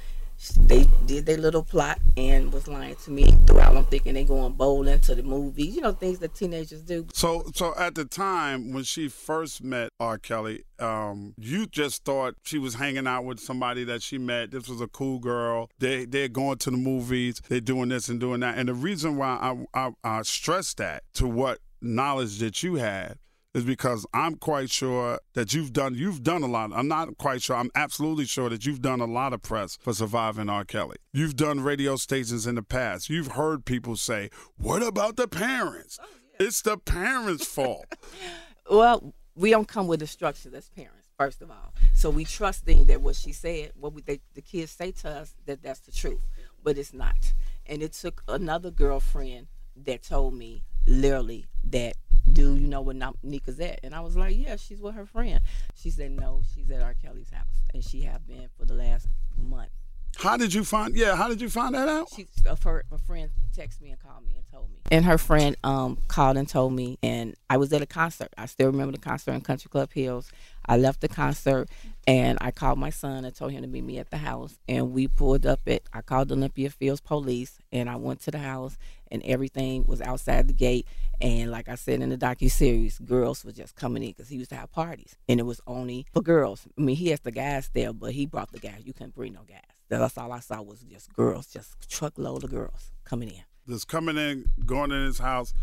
they 0.62 0.88
did 1.06 1.26
their 1.26 1.38
little 1.38 1.64
plot 1.64 2.00
and 2.18 2.52
was 2.52 2.68
lying 2.68 2.96
to 3.04 3.12
me 3.12 3.32
throughout. 3.46 3.76
I'm 3.76 3.86
thinking 3.86 4.14
they 4.16 4.24
going 4.24 4.54
bowling 4.54 5.00
to 5.02 5.16
the 5.16 5.24
movies, 5.24 5.76
you 5.76 5.82
know, 5.82 5.92
things 5.92 6.20
that 6.20 6.34
teenagers 6.34 6.82
do. 6.82 7.08
So, 7.14 7.44
so 7.54 7.74
at 7.78 7.96
the 7.96 8.06
time 8.06 8.72
when 8.74 8.84
she 8.84 9.08
first 9.08 9.64
met 9.64 9.90
R. 10.00 10.18
Kelly, 10.18 10.64
um, 10.80 11.34
you 11.38 11.68
just 11.68 12.04
thought 12.04 12.36
she 12.44 12.58
was 12.58 12.76
hanging 12.76 13.08
out 13.08 13.26
with 13.26 13.40
somebody 13.40 13.84
that 13.86 14.02
she 14.02 14.18
met. 14.18 14.52
This 14.52 14.68
was 14.68 14.82
a 14.82 14.88
cool 14.88 15.20
girl. 15.20 15.70
They 15.80 16.06
they're 16.06 16.28
going 16.28 16.58
to 16.60 16.72
the 16.72 16.78
movies. 16.78 17.42
They're 17.48 17.62
doing 17.62 17.90
this 17.90 18.10
and 18.10 18.20
doing 18.20 18.40
that. 18.40 18.58
And 18.58 18.68
the 18.68 18.74
reason 18.74 19.18
why 19.18 19.38
I 19.74 19.80
I, 19.80 19.92
I 20.04 20.22
stress 20.24 20.74
that 20.76 21.04
to 21.16 21.28
what 21.28 21.60
knowledge 21.82 22.40
that 22.40 22.64
you 22.64 22.76
had 22.76 23.18
is 23.54 23.64
because 23.64 24.06
I'm 24.14 24.36
quite 24.36 24.70
sure 24.70 25.20
that 25.34 25.54
you've 25.54 25.74
done 25.74 25.96
you've 25.96 26.24
done 26.24 26.44
a 26.44 26.48
lot. 26.48 26.72
I'm 26.74 26.88
not 26.88 27.18
quite 27.18 27.42
sure. 27.42 27.56
I'm 27.56 27.72
absolutely 27.76 28.26
sure 28.26 28.50
that 28.50 28.66
you've 28.66 28.82
done 28.82 29.02
a 29.02 29.06
lot 29.06 29.34
of 29.34 29.42
press 29.42 29.78
for 29.82 29.94
surviving 29.94 30.50
R. 30.50 30.64
Kelly. 30.64 30.98
You've 31.14 31.36
done 31.36 31.62
radio 31.62 31.96
stations 31.96 32.48
in 32.48 32.56
the 32.56 32.64
past. 32.64 33.10
You've 33.10 33.34
heard 33.34 33.66
people 33.66 33.96
say, 33.98 34.30
"What 34.58 34.82
about 34.84 35.18
the 35.18 35.28
parents? 35.28 36.00
Oh, 36.02 36.06
yeah. 36.40 36.48
It's 36.48 36.62
the 36.62 36.78
parents' 36.78 37.46
fault." 37.46 37.86
well, 38.70 39.14
we 39.36 39.50
don't 39.50 39.68
come 39.68 39.88
with 39.88 40.02
instructions 40.02 40.54
as 40.54 40.70
parents, 40.70 41.10
first 41.18 41.42
of 41.42 41.52
all. 41.52 41.74
So 41.94 42.10
we 42.10 42.26
trusting 42.26 42.86
that 42.86 43.02
what 43.02 43.16
she 43.16 43.32
said, 43.32 43.72
what 43.80 43.94
we, 43.94 44.02
they, 44.02 44.22
the 44.34 44.42
kids 44.42 44.72
say 44.72 44.92
to 44.92 45.10
us, 45.10 45.36
that 45.46 45.62
that's 45.62 45.82
the 45.82 45.92
truth, 45.92 46.22
but 46.64 46.78
it's 46.78 46.94
not. 46.94 47.34
And 47.66 47.82
it 47.82 47.94
took 47.94 48.24
another 48.28 48.72
girlfriend 48.72 49.48
that 49.76 50.04
told 50.04 50.34
me 50.34 50.64
literally 50.86 51.46
that 51.64 51.96
do 52.34 52.56
you 52.56 52.68
know 52.68 52.82
where 52.82 52.96
Nika's 53.24 53.60
at? 53.60 53.80
And 53.84 53.94
I 53.94 54.02
was 54.02 54.16
like, 54.16 54.36
yeah, 54.38 54.56
she's 54.56 54.82
with 54.82 54.96
her 54.96 55.06
friend. 55.06 55.40
She 55.76 55.90
said, 55.90 56.12
no, 56.12 56.42
she's 56.54 56.70
at 56.72 56.82
R. 56.82 56.96
Kelly's 57.02 57.32
house, 57.32 57.64
and 57.74 57.84
she 57.84 58.02
have 58.02 58.28
been 58.28 58.50
for 58.58 58.66
the 58.66 58.74
last 58.74 59.08
month. 59.38 59.70
How 60.18 60.38
did 60.38 60.54
you 60.54 60.64
find? 60.64 60.96
Yeah, 60.96 61.16
how 61.16 61.30
did 61.30 61.42
you 61.42 61.50
find 61.50 61.74
that 61.74 61.88
out? 61.88 62.10
She, 62.16 62.28
a, 62.46 62.58
her, 62.64 62.84
a 62.92 62.98
friend 62.98 63.32
texted 63.56 63.82
me 63.82 63.92
and 63.92 64.00
called 64.00 64.26
me 64.28 64.34
and 64.36 64.46
told 64.52 64.70
me. 64.70 64.78
And 64.92 65.06
her 65.06 65.18
friend 65.18 65.56
um 65.64 65.98
called 66.10 66.38
and 66.38 66.48
told 66.48 66.74
me, 66.74 67.00
and 67.02 67.36
I 67.50 67.58
was 67.58 67.72
at 67.74 67.82
a 67.82 67.86
concert. 67.86 68.28
I 68.38 68.46
still 68.46 68.68
remember 68.68 68.92
the 68.92 69.00
concert 69.00 69.32
in 69.32 69.42
Country 69.42 69.70
Club 69.70 69.92
Hills. 69.94 70.30
I 70.66 70.78
left 70.78 71.02
the 71.02 71.08
concert, 71.08 71.70
and 72.06 72.38
I 72.42 72.52
called 72.52 72.78
my 72.78 72.90
son 72.90 73.26
and 73.26 73.34
told 73.34 73.54
him 73.54 73.62
to 73.62 73.68
meet 73.68 73.84
me 73.84 73.98
at 74.00 74.12
the 74.12 74.18
house. 74.18 74.60
And 74.68 74.92
we 74.92 75.08
pulled 75.08 75.46
up 75.46 75.62
at. 75.66 75.84
I 75.94 76.02
called 76.02 76.32
Olympia 76.32 76.70
Fields 76.70 77.02
Police, 77.02 77.60
and 77.72 77.90
I 77.90 77.96
went 77.96 78.22
to 78.24 78.32
the 78.32 78.40
house, 78.40 78.78
and 79.12 79.22
everything 79.24 79.86
was 79.86 80.02
outside 80.02 80.48
the 80.48 80.54
gate. 80.54 80.88
And 81.20 81.52
like 81.52 81.70
I 81.70 81.76
said 81.76 82.02
in 82.02 82.10
the 82.10 82.18
docu 82.18 82.50
series, 82.50 82.98
girls 83.00 83.46
were 83.46 83.52
just 83.52 83.76
coming 83.76 84.02
in 84.04 84.10
because 84.10 84.30
he 84.30 84.38
used 84.38 84.50
to 84.50 84.56
have 84.56 84.72
parties, 84.72 85.16
and 85.30 85.40
it 85.40 85.44
was 85.44 85.62
only 85.68 86.06
for 86.14 86.22
girls. 86.22 86.68
I 86.78 86.82
mean, 86.82 86.96
he 86.96 87.10
has 87.10 87.20
the 87.20 87.32
guys 87.32 87.70
there, 87.74 87.94
but 87.94 88.14
he 88.14 88.26
brought 88.26 88.52
the 88.52 88.60
guys. 88.60 88.82
You 88.84 88.94
couldn't 88.94 89.16
bring 89.16 89.34
no 89.34 89.42
guys. 89.48 89.62
That's 89.90 90.18
all 90.18 90.32
I 90.32 90.40
saw 90.40 90.62
was 90.62 90.80
just 90.82 91.14
girls, 91.14 91.48
just 91.48 91.90
truckload 91.90 92.44
of 92.44 92.50
girls 92.50 92.92
coming 93.04 93.30
in. 93.30 93.44
Just 93.68 93.88
coming 93.88 94.18
in, 94.18 94.46
going 94.66 94.92
in 94.92 95.06
his 95.06 95.20
house. 95.20 95.54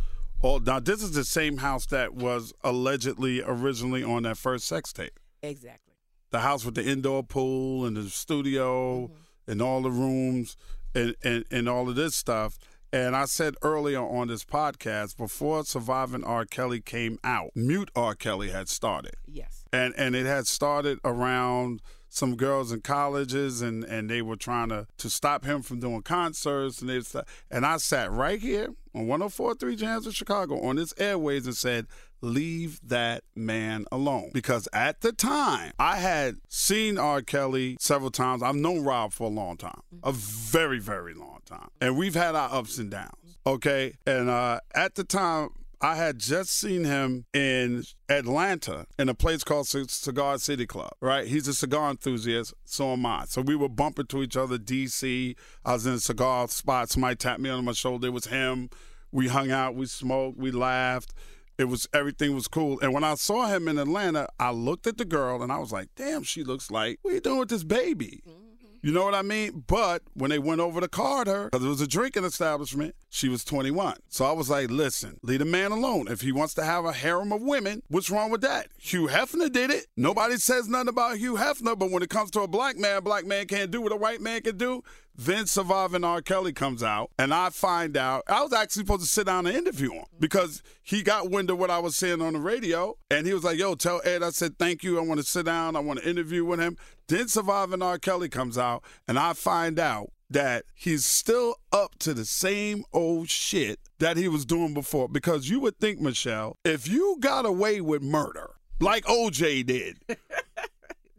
Oh, 0.42 0.58
now 0.58 0.78
this 0.78 1.02
is 1.02 1.12
the 1.12 1.24
same 1.24 1.56
house 1.56 1.87
that 1.87 2.14
was 2.14 2.52
allegedly 2.62 3.42
originally 3.44 4.04
on 4.04 4.22
that 4.24 4.37
first 4.37 4.66
sex 4.66 4.92
tape. 4.92 5.18
Exactly. 5.42 5.94
The 6.30 6.40
house 6.40 6.64
with 6.64 6.74
the 6.74 6.84
indoor 6.84 7.24
pool 7.24 7.87
and 7.87 7.96
the 7.96 8.08
studio 8.11 9.06
mm-hmm. 9.06 9.50
and 9.50 9.62
all 9.62 9.82
the 9.82 9.90
rooms 9.90 10.56
and, 10.94 11.16
and, 11.24 11.44
and 11.50 11.68
all 11.68 11.88
of 11.88 11.96
this 11.96 12.14
stuff. 12.14 12.58
And 12.92 13.14
I 13.14 13.27
said 13.27 13.55
earlier 13.62 14.01
on 14.01 14.29
this 14.29 14.44
podcast, 14.44 15.16
before 15.16 15.64
Surviving 15.64 16.24
R. 16.24 16.46
Kelly 16.46 16.81
came 16.81 17.18
out, 17.22 17.51
Mute 17.55 17.90
R. 17.94 18.14
Kelly 18.14 18.51
had 18.51 18.68
started. 18.68 19.16
Yes. 19.27 19.64
And 19.72 19.94
and 19.98 20.16
it 20.16 20.24
had 20.27 20.46
started 20.46 20.98
around 21.05 21.83
some 22.09 22.37
girls 22.37 22.72
in 22.72 22.81
colleges 22.81 23.61
and, 23.61 23.85
and 23.85 24.09
they 24.09 24.22
were 24.22 24.37
trying 24.37 24.70
to, 24.70 24.87
to 24.96 25.11
stop 25.11 25.44
him 25.44 25.61
from 25.61 25.79
doing 25.79 26.01
concerts 26.01 26.81
and 26.81 26.88
they 26.88 27.03
and 27.51 27.66
I 27.66 27.77
sat 27.77 28.11
right 28.11 28.40
here 28.40 28.70
on 28.94 29.07
104.3 29.07 29.77
Jams 29.77 30.07
in 30.07 30.12
Chicago 30.12 30.59
on 30.62 30.77
this 30.77 30.94
airways 30.96 31.44
and 31.44 31.55
said, 31.55 31.87
leave 32.20 32.81
that 32.83 33.24
man 33.35 33.85
alone. 33.90 34.31
Because 34.33 34.68
at 34.72 35.00
the 35.00 35.12
time, 35.12 35.72
I 35.78 35.96
had 35.96 36.37
seen 36.48 36.98
R. 36.98 37.22
Kelly 37.22 37.76
several 37.81 38.11
times. 38.11 38.42
I've 38.42 38.57
known 38.57 38.85
Rob 38.85 39.12
for 39.12 39.24
a 39.24 39.31
long 39.31 39.57
time, 39.57 39.81
a 40.02 40.12
very, 40.12 40.78
very 40.78 41.14
long 41.14 41.38
time. 41.44 41.68
And 41.81 41.96
we've 41.96 42.14
had 42.14 42.35
our 42.35 42.52
ups 42.52 42.78
and 42.78 42.90
downs. 42.90 43.38
Okay. 43.46 43.94
And 44.07 44.28
uh, 44.28 44.61
at 44.74 44.94
the 44.94 45.04
time, 45.04 45.50
I 45.81 45.94
had 45.94 46.18
just 46.18 46.50
seen 46.50 46.83
him 46.83 47.24
in 47.33 47.85
Atlanta 48.09 48.87
in 48.98 49.09
a 49.09 49.14
place 49.14 49.44
called 49.44 49.68
Cigar 49.68 50.38
City 50.38 50.66
Club, 50.66 50.90
right? 51.00 51.26
He's 51.28 51.46
a 51.46 51.54
cigar 51.54 51.90
enthusiast, 51.90 52.52
so 52.64 52.94
am 52.94 53.07
I. 53.07 53.26
So 53.26 53.42
we 53.42 53.54
were 53.54 53.68
bumping 53.68 54.07
to 54.07 54.22
each 54.24 54.37
other, 54.37 54.59
DC. 54.59 55.37
I 55.64 55.72
was 55.74 55.87
in 55.87 55.92
a 55.94 56.00
cigar 56.00 56.48
spot. 56.48 56.90
Somebody 56.90 57.14
tapped 57.14 57.40
me 57.40 57.48
on 57.50 57.64
my 57.64 57.72
shoulder. 57.72 58.09
It 58.09 58.12
was 58.12 58.26
him. 58.26 58.70
We 59.12 59.28
hung 59.28 59.52
out, 59.52 59.76
we 59.76 59.87
smoked, 59.87 60.37
we 60.37 60.50
laughed. 60.50 61.14
It 61.59 61.68
was 61.68 61.88
everything 61.92 62.35
was 62.35 62.49
cool. 62.49 62.79
And 62.81 62.92
when 62.92 63.05
I 63.05 63.14
saw 63.16 63.47
him 63.47 63.66
in 63.66 63.79
Atlanta, 63.79 64.29
I 64.38 64.53
looked 64.53 64.87
at 64.87 64.97
the 64.97 65.05
girl 65.05 65.42
and 65.42 65.53
I 65.53 65.59
was 65.59 65.73
like, 65.73 65.88
damn, 65.97 66.23
she 66.23 66.44
looks 66.44 66.71
like, 66.71 67.01
what 67.03 67.11
are 67.11 67.14
you 67.14 67.21
doing 67.21 67.38
with 67.40 67.49
this 67.49 67.64
baby? 67.64 68.23
Mm-hmm. 68.29 68.49
You 68.83 68.92
know 68.92 69.05
what 69.05 69.14
I 69.14 69.23
mean? 69.23 69.64
But 69.66 70.03
when 70.14 70.31
they 70.31 70.38
went 70.38 70.61
over 70.61 70.81
to 70.81 70.88
card 70.88 71.27
her, 71.27 71.49
because 71.51 71.64
it 71.64 71.68
was 71.68 71.81
a 71.81 71.87
drinking 71.87 72.25
establishment, 72.25 72.94
she 73.11 73.29
was 73.29 73.44
21. 73.44 73.97
So 74.09 74.25
I 74.25 74.33
was 74.33 74.49
like, 74.49 74.71
listen, 74.71 75.18
leave 75.23 75.40
a 75.40 75.44
man 75.44 75.73
alone. 75.73 76.07
If 76.09 76.21
he 76.21 76.31
wants 76.31 76.55
to 76.55 76.64
have 76.64 76.85
a 76.85 76.92
harem 76.92 77.33
of 77.33 77.42
women, 77.42 77.83
what's 77.88 78.11
wrong 78.11 78.31
with 78.31 78.42
that? 78.42 78.68
Hugh 78.79 79.09
Hefner 79.09 79.51
did 79.51 79.71
it. 79.71 79.87
Nobody 79.97 80.37
says 80.37 80.68
nothing 80.68 80.88
about 80.88 81.18
Hugh 81.18 81.35
Hefner, 81.35 81.77
but 81.77 81.90
when 81.90 82.03
it 82.03 82.11
comes 82.11 82.31
to 82.33 82.42
a 82.42 82.49
black 82.49 82.77
man, 82.77 83.03
black 83.03 83.27
man 83.27 83.47
can't 83.47 83.71
do 83.71 83.81
what 83.81 83.92
a 83.92 83.97
white 83.97 84.21
man 84.21 84.42
can 84.42 84.57
do. 84.57 84.83
Then 85.20 85.46
Surviving 85.46 86.04
R. 86.04 86.22
Kelly 86.22 86.52
comes 86.52 86.81
out, 86.81 87.11
and 87.18 87.35
I 87.35 87.50
find 87.50 87.96
out 87.96 88.22
I 88.28 88.40
was 88.40 88.52
actually 88.52 88.85
supposed 88.85 89.02
to 89.02 89.09
sit 89.09 89.26
down 89.26 89.48
and 89.48 89.57
interview 89.57 89.90
him 89.90 90.04
because 90.20 90.62
he 90.81 91.02
got 91.02 91.28
wind 91.28 91.50
of 91.50 91.59
what 91.59 91.72
I 91.72 91.81
was 91.81 91.96
saying 91.96 92.22
on 92.22 92.35
the 92.35 92.38
radio, 92.38 92.96
and 93.11 93.26
he 93.26 93.35
was 93.35 93.42
like, 93.42 93.59
"Yo, 93.59 93.74
tell 93.74 94.00
Ed." 94.04 94.22
I 94.22 94.31
said, 94.31 94.61
"Thank 94.61 94.85
you. 94.85 94.96
I 94.96 95.02
want 95.02 95.18
to 95.18 95.26
sit 95.26 95.46
down. 95.46 95.74
I 95.74 95.81
want 95.81 95.98
to 95.98 96.09
interview 96.09 96.44
with 96.44 96.61
him." 96.61 96.76
Then 97.09 97.26
Surviving 97.26 97.83
R. 97.83 97.98
Kelly 97.98 98.28
comes 98.28 98.57
out, 98.57 98.85
and 99.09 99.18
I 99.18 99.33
find 99.33 99.81
out 99.81 100.12
that 100.31 100.66
he's 100.72 101.04
still 101.04 101.57
up 101.72 101.98
to 101.98 102.14
the 102.14 102.24
same 102.24 102.85
old 102.92 103.28
shit 103.28 103.81
that 103.98 104.16
he 104.16 104.28
was 104.28 104.44
doing 104.44 104.72
before. 104.72 105.09
Because 105.09 105.50
you 105.50 105.59
would 105.59 105.81
think, 105.81 106.00
Michelle, 106.00 106.54
if 106.64 106.87
you 106.87 107.16
got 107.18 107.44
away 107.44 107.81
with 107.81 108.02
murder 108.02 108.50
like 108.81 109.04
OJ 109.07 109.66
did. 109.66 109.98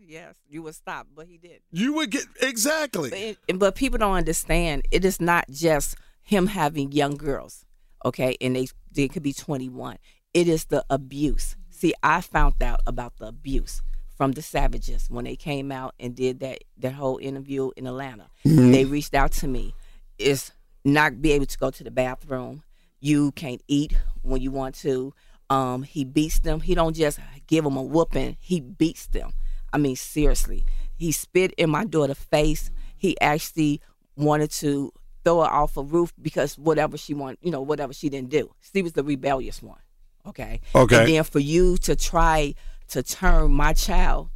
Yes, 0.10 0.36
you 0.50 0.64
would 0.64 0.76
stop, 0.76 1.08
but 1.16 1.28
he 1.28 1.38
did. 1.38 1.62
You 1.72 1.94
would 1.94 2.10
get 2.12 2.26
exactly. 2.42 3.38
But, 3.48 3.60
but 3.60 3.76
people 3.76 4.00
don't 4.00 4.16
understand. 4.16 4.88
It 4.92 5.06
is 5.06 5.22
not 5.22 5.46
just 5.50 5.96
him 6.24 6.48
having 6.48 6.92
young 6.92 7.16
girls, 7.16 7.66
okay, 8.04 8.36
and 8.42 8.56
they 8.56 8.68
they 8.92 9.08
could 9.08 9.24
be 9.24 9.34
21. 9.34 9.98
It 10.34 10.48
is 10.48 10.66
the 10.66 10.84
abuse. 10.90 11.56
See, 11.70 11.94
I 12.04 12.22
found 12.22 12.62
out 12.62 12.82
about 12.86 13.18
the 13.18 13.28
abuse 13.28 13.82
from 14.18 14.34
the 14.34 14.42
Savages 14.42 15.10
when 15.10 15.26
they 15.26 15.36
came 15.36 15.72
out 15.72 15.96
and 16.00 16.16
did 16.16 16.40
that 16.42 16.64
that 16.78 16.94
whole 16.94 17.20
interview 17.20 17.72
in 17.78 17.88
Atlanta. 17.88 18.30
Mm-hmm. 18.46 18.72
They 18.72 18.86
reached 18.86 19.14
out 19.14 19.32
to 19.34 19.48
me. 19.48 19.76
It's 20.18 20.52
not 20.84 21.22
be 21.22 21.32
able 21.32 21.46
to 21.46 21.58
go 21.58 21.70
to 21.70 21.84
the 21.84 21.92
bathroom. 21.92 22.64
You 23.00 23.32
can't 23.32 23.62
eat 23.68 23.96
when 24.24 24.42
you 24.42 24.52
want 24.52 24.76
to. 24.76 25.14
Um, 25.50 25.84
he 25.84 26.04
beats 26.04 26.40
them. 26.40 26.60
He 26.60 26.76
don't 26.76 26.96
just 26.96 27.20
give 27.48 27.64
them 27.64 27.78
a 27.78 27.82
whooping. 27.82 28.38
He 28.40 28.60
beats 28.60 29.08
them. 29.08 29.32
I 29.74 29.78
mean, 29.78 29.96
seriously. 29.96 30.66
He 30.96 31.12
spit 31.12 31.54
in 31.54 31.70
my 31.70 31.86
daughter's 31.86 32.18
face. 32.18 32.72
He 32.96 33.20
actually 33.22 33.82
wanted 34.16 34.52
to 34.52 34.92
throw 35.24 35.42
her 35.42 35.50
off 35.50 35.78
a 35.78 35.84
roof 35.84 36.14
because 36.22 36.58
whatever 36.58 36.98
she 36.98 37.14
wanted, 37.14 37.40
you 37.42 37.52
know, 37.52 37.62
whatever 37.62 37.94
she 37.94 38.10
didn't 38.10 38.30
do. 38.30 38.54
She 38.74 38.82
was 38.82 38.94
the 38.94 39.04
rebellious 39.04 39.62
one. 39.62 39.80
Okay. 40.26 40.62
Okay. 40.76 41.00
And 41.00 41.08
then 41.08 41.24
for 41.24 41.40
you 41.40 41.78
to 41.78 41.96
try 41.96 42.54
to 42.90 43.04
turn 43.04 43.52
my 43.52 43.74
child 43.74 44.30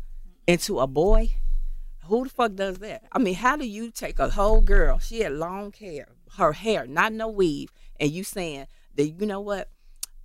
into 0.48 0.80
a 0.80 0.88
boy, 0.88 1.32
who 2.06 2.24
the 2.24 2.30
fuck 2.30 2.56
does 2.56 2.80
that? 2.80 3.04
I 3.12 3.20
mean, 3.20 3.36
how 3.36 3.56
do 3.56 3.68
you 3.68 3.92
take 3.92 4.20
a 4.20 4.30
whole 4.30 4.62
girl? 4.62 5.00
She 5.00 5.22
had 5.22 5.34
long 5.34 5.74
hair, 5.74 6.08
her 6.38 6.54
hair, 6.54 6.86
not 6.86 7.14
no 7.14 7.28
weave, 7.28 7.72
and 8.00 8.12
you 8.12 8.24
saying 8.24 8.68
that 8.96 9.08
you 9.08 9.26
know 9.26 9.40
what? 9.40 9.70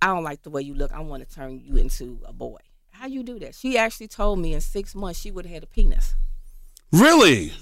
I 0.01 0.07
don't 0.07 0.23
like 0.23 0.43
the 0.43 0.49
way 0.49 0.61
you 0.61 0.73
look. 0.73 0.91
I 0.93 0.99
want 0.99 1.27
to 1.27 1.35
turn 1.35 1.59
you 1.59 1.75
into 1.75 2.19
a 2.25 2.33
boy. 2.33 2.59
How 2.99 3.07
you 3.07 3.23
do 3.23 3.39
that? 3.39 3.55
She 3.55 3.77
actually 3.77 4.09
told 4.09 4.39
me 4.39 4.53
in 4.53 4.59
six 4.59 4.93
months 4.93 5.21
she 5.21 5.31
would 5.31 5.45
have 5.45 5.53
had 5.53 5.63
a 5.63 5.67
penis. 5.67 6.15
Really? 6.91 7.53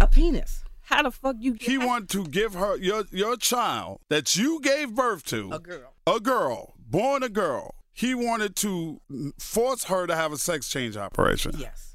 A 0.00 0.06
penis. 0.06 0.64
How 0.80 1.02
the 1.02 1.10
fuck 1.10 1.36
you? 1.38 1.58
He 1.60 1.76
wanted 1.76 2.08
to 2.10 2.24
give 2.24 2.54
her 2.54 2.78
your 2.78 3.04
your 3.10 3.36
child 3.36 4.00
that 4.08 4.34
you 4.34 4.60
gave 4.62 4.94
birth 4.94 5.24
to, 5.26 5.50
a 5.52 5.58
girl. 5.58 5.92
a 6.06 6.20
girl, 6.20 6.74
born 6.78 7.22
a 7.22 7.28
girl. 7.28 7.74
He 7.92 8.14
wanted 8.14 8.56
to 8.56 9.02
force 9.38 9.84
her 9.84 10.06
to 10.06 10.16
have 10.16 10.32
a 10.32 10.38
sex 10.38 10.70
change 10.70 10.96
operation. 10.96 11.52
Yes. 11.58 11.94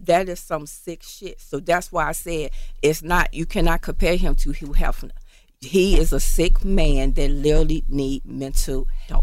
That 0.00 0.28
is 0.28 0.40
some 0.40 0.66
sick 0.66 1.04
shit. 1.04 1.40
So 1.40 1.60
that's 1.60 1.92
why 1.92 2.08
I 2.08 2.12
said 2.12 2.50
it's 2.82 3.04
not. 3.04 3.32
You 3.32 3.46
cannot 3.46 3.82
compare 3.82 4.16
him 4.16 4.34
to 4.36 4.50
Hugh 4.50 4.74
Hefner. 4.74 5.12
He 5.60 5.96
is 5.96 6.12
a 6.12 6.18
sick 6.18 6.64
man 6.64 7.12
that 7.12 7.30
literally 7.30 7.84
need 7.88 8.26
mental 8.26 8.88
help. 9.06 9.19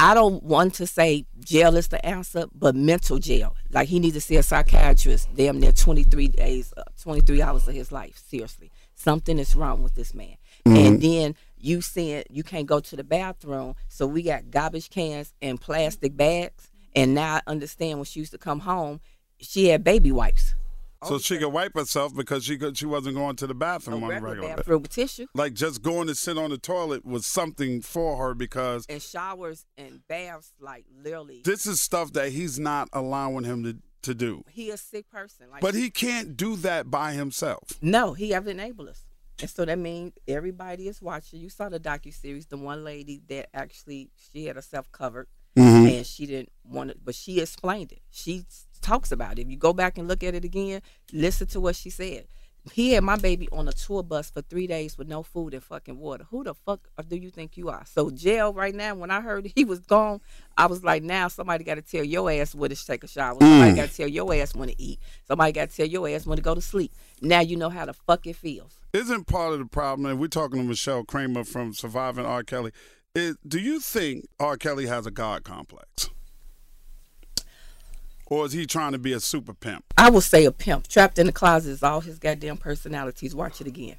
I 0.00 0.14
don't 0.14 0.44
want 0.44 0.74
to 0.74 0.86
say 0.86 1.26
jail 1.40 1.76
is 1.76 1.88
the 1.88 2.04
answer, 2.06 2.46
but 2.54 2.76
mental 2.76 3.18
jail. 3.18 3.56
Like 3.70 3.88
he 3.88 3.98
needs 3.98 4.14
to 4.14 4.20
see 4.20 4.36
a 4.36 4.44
psychiatrist 4.44 5.28
damn 5.34 5.58
near 5.58 5.72
23 5.72 6.28
days, 6.28 6.72
uh, 6.76 6.84
23 7.02 7.42
hours 7.42 7.66
of 7.66 7.74
his 7.74 7.90
life. 7.90 8.16
Seriously, 8.16 8.70
something 8.94 9.40
is 9.40 9.56
wrong 9.56 9.82
with 9.82 9.96
this 9.96 10.14
man. 10.14 10.36
And 10.64 11.00
then 11.00 11.34
you 11.56 11.80
saying 11.80 12.24
you 12.30 12.44
can't 12.44 12.66
go 12.66 12.78
to 12.78 12.94
the 12.94 13.02
bathroom, 13.02 13.74
so 13.88 14.06
we 14.06 14.22
got 14.22 14.50
garbage 14.50 14.88
cans 14.88 15.34
and 15.42 15.60
plastic 15.60 16.16
bags. 16.16 16.70
And 16.94 17.14
now 17.14 17.36
I 17.36 17.40
understand 17.48 17.98
when 17.98 18.04
she 18.04 18.20
used 18.20 18.32
to 18.32 18.38
come 18.38 18.60
home, 18.60 19.00
she 19.40 19.68
had 19.68 19.82
baby 19.82 20.12
wipes. 20.12 20.54
So 21.06 21.18
she 21.18 21.38
could 21.38 21.48
wipe 21.48 21.74
herself 21.74 22.14
because 22.14 22.44
she 22.44 22.58
could, 22.58 22.76
she 22.76 22.86
wasn't 22.86 23.14
going 23.14 23.36
to 23.36 23.46
the 23.46 23.52
A 23.52 23.56
bathroom 23.56 24.02
on 24.02 24.10
a 24.10 24.14
regular 24.14 24.34
regular. 24.34 24.56
bathroom 24.56 24.82
with 24.82 24.90
tissue 24.92 25.26
Like 25.34 25.54
just 25.54 25.82
going 25.82 26.08
to 26.08 26.14
sit 26.14 26.36
on 26.36 26.50
the 26.50 26.58
toilet 26.58 27.04
was 27.04 27.24
something 27.24 27.82
for 27.82 28.16
her 28.16 28.34
because 28.34 28.84
and 28.88 29.00
showers 29.00 29.64
and 29.76 30.00
baths. 30.08 30.52
Like 30.60 30.84
literally, 31.02 31.42
this 31.44 31.66
is 31.66 31.80
stuff 31.80 32.12
that 32.14 32.30
he's 32.32 32.58
not 32.58 32.88
allowing 32.92 33.44
him 33.44 33.62
to, 33.64 33.76
to 34.02 34.14
do. 34.14 34.42
he 34.50 34.70
a 34.70 34.76
sick 34.76 35.08
person. 35.10 35.50
Like, 35.50 35.60
But 35.60 35.74
he 35.74 35.90
can't 35.90 36.36
do 36.36 36.56
that 36.56 36.90
by 36.90 37.12
himself. 37.12 37.64
no, 37.80 38.14
he 38.14 38.30
have 38.30 38.46
enabled 38.48 38.88
us. 38.88 39.04
And 39.40 39.48
so 39.48 39.64
that 39.64 39.78
means 39.78 40.14
everybody 40.26 40.88
is 40.88 41.00
watching. 41.00 41.38
You 41.38 41.48
saw 41.48 41.68
the 41.68 41.78
docu 41.78 42.12
series. 42.12 42.46
The 42.46 42.56
one 42.56 42.82
lady 42.82 43.22
that 43.28 43.50
actually 43.54 44.10
she 44.32 44.46
had 44.46 44.56
herself 44.56 44.90
covered, 44.90 45.28
mm-hmm. 45.56 45.86
and 45.86 46.04
she 46.04 46.26
didn't 46.26 46.50
want 46.64 46.90
it, 46.90 46.98
but 47.04 47.14
she 47.14 47.38
explained 47.40 47.92
it. 47.92 48.00
She 48.10 48.44
s- 48.48 48.66
talks 48.88 49.12
about 49.12 49.38
it. 49.38 49.42
If 49.42 49.50
you 49.50 49.56
go 49.56 49.72
back 49.72 49.98
and 49.98 50.08
look 50.08 50.24
at 50.24 50.34
it 50.34 50.44
again, 50.44 50.80
listen 51.12 51.46
to 51.48 51.60
what 51.60 51.76
she 51.76 51.90
said. 51.90 52.26
He 52.72 52.92
had 52.92 53.04
my 53.04 53.16
baby 53.16 53.48
on 53.52 53.68
a 53.68 53.72
tour 53.72 54.02
bus 54.02 54.30
for 54.30 54.42
three 54.42 54.66
days 54.66 54.98
with 54.98 55.08
no 55.08 55.22
food 55.22 55.54
and 55.54 55.62
fucking 55.62 55.98
water. 55.98 56.26
Who 56.30 56.44
the 56.44 56.54
fuck 56.54 56.88
do 57.08 57.16
you 57.16 57.30
think 57.30 57.56
you 57.56 57.68
are? 57.68 57.84
So 57.86 58.10
jail 58.10 58.52
right 58.52 58.74
now. 58.74 58.94
When 58.94 59.10
I 59.10 59.20
heard 59.20 59.50
he 59.54 59.64
was 59.64 59.80
gone, 59.80 60.20
I 60.56 60.66
was 60.66 60.84
like, 60.84 61.02
now 61.02 61.28
somebody 61.28 61.64
got 61.64 61.76
to 61.76 61.82
tell 61.82 62.04
your 62.04 62.30
ass 62.30 62.54
where 62.54 62.68
to 62.68 62.86
take 62.86 63.04
a 63.04 63.08
shower. 63.08 63.38
Somebody 63.40 63.74
got 63.74 63.88
to 63.88 63.96
tell 63.96 64.08
your 64.08 64.34
ass 64.34 64.54
when 64.54 64.68
to 64.68 64.82
eat. 64.82 64.98
Somebody 65.26 65.52
got 65.52 65.70
to 65.70 65.76
tell 65.76 65.86
your 65.86 66.08
ass 66.08 66.26
when 66.26 66.36
to 66.36 66.42
go 66.42 66.54
to 66.54 66.60
sleep. 66.60 66.92
Now 67.22 67.40
you 67.40 67.56
know 67.56 67.70
how 67.70 67.86
the 67.86 67.94
fuck 67.94 68.26
it 68.26 68.36
feels. 68.36 68.78
Isn't 68.92 69.26
part 69.26 69.52
of 69.52 69.60
the 69.60 69.66
problem, 69.66 70.06
and 70.06 70.18
we're 70.18 70.28
talking 70.28 70.60
to 70.60 70.66
Michelle 70.66 71.04
Kramer 71.04 71.44
from 71.44 71.72
Surviving 71.72 72.26
R. 72.26 72.42
Kelly, 72.42 72.72
is, 73.14 73.36
do 73.46 73.58
you 73.58 73.80
think 73.80 74.26
R. 74.40 74.56
Kelly 74.56 74.86
has 74.86 75.06
a 75.06 75.10
God 75.10 75.44
complex? 75.44 76.10
Or 78.30 78.44
is 78.44 78.52
he 78.52 78.66
trying 78.66 78.92
to 78.92 78.98
be 78.98 79.12
a 79.14 79.20
super 79.20 79.54
pimp? 79.54 79.84
I 79.96 80.10
will 80.10 80.20
say 80.20 80.44
a 80.44 80.52
pimp 80.52 80.86
trapped 80.86 81.18
in 81.18 81.26
the 81.26 81.32
closet 81.32 81.70
is 81.70 81.82
all 81.82 82.00
his 82.00 82.18
goddamn 82.18 82.58
personalities. 82.58 83.34
Watch 83.34 83.60
it 83.60 83.66
again. 83.66 83.96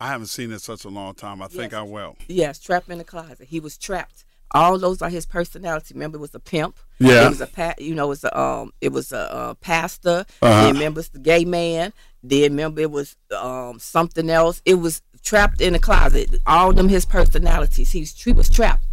I 0.00 0.08
haven't 0.08 0.28
seen 0.28 0.50
it 0.50 0.54
in 0.54 0.58
such 0.60 0.84
a 0.84 0.88
long 0.88 1.14
time. 1.14 1.42
I 1.42 1.48
think 1.48 1.74
I 1.74 1.82
will. 1.82 2.16
Yes, 2.28 2.58
trapped 2.58 2.88
in 2.88 2.98
the 2.98 3.04
closet. 3.04 3.48
He 3.48 3.60
was 3.60 3.76
trapped. 3.76 4.24
All 4.52 4.78
those 4.78 5.00
are 5.00 5.08
his 5.08 5.26
personality. 5.26 5.94
Remember, 5.94 6.18
it 6.18 6.20
was 6.20 6.34
a 6.34 6.40
pimp. 6.40 6.78
Yeah. 6.98 7.26
It 7.26 7.30
was 7.30 7.40
a 7.40 7.46
pa- 7.46 7.74
you 7.78 7.94
know, 7.94 8.04
it 8.06 8.08
was 8.08 8.24
a 8.24 8.40
um, 8.40 8.72
it 8.80 8.92
was 8.92 9.12
a 9.12 9.32
uh, 9.32 9.54
pastor. 9.54 10.26
Uh-huh. 10.42 10.64
Then 10.64 10.74
remember, 10.74 11.00
it's 11.00 11.08
the 11.08 11.18
gay 11.18 11.44
man. 11.44 11.92
Then 12.22 12.52
remember, 12.52 12.80
it 12.80 12.90
was 12.90 13.16
um 13.36 13.78
something 13.78 14.28
else. 14.28 14.60
It 14.64 14.74
was 14.74 15.02
trapped 15.22 15.60
in 15.60 15.72
the 15.72 15.78
closet. 15.78 16.34
All 16.46 16.72
them 16.72 16.88
his 16.88 17.04
personalities. 17.04 17.92
He's 17.92 18.20
he 18.20 18.32
was 18.32 18.50
trapped. 18.50 18.84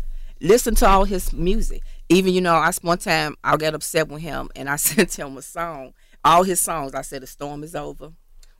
Listen 0.41 0.75
to 0.75 0.87
all 0.87 1.03
his 1.03 1.33
music. 1.33 1.81
Even 2.09 2.33
you 2.33 2.41
know, 2.41 2.55
I 2.55 2.71
one 2.81 2.97
time 2.97 3.35
I 3.43 3.55
got 3.57 3.75
upset 3.75 4.07
with 4.07 4.21
him 4.21 4.49
and 4.55 4.69
I 4.69 4.75
sent 4.77 5.17
him 5.17 5.37
a 5.37 5.41
song. 5.41 5.93
All 6.25 6.43
his 6.43 6.61
songs. 6.61 6.93
I 6.93 7.01
said, 7.01 7.21
"The 7.21 7.27
storm 7.27 7.63
is 7.63 7.75
over." 7.75 8.11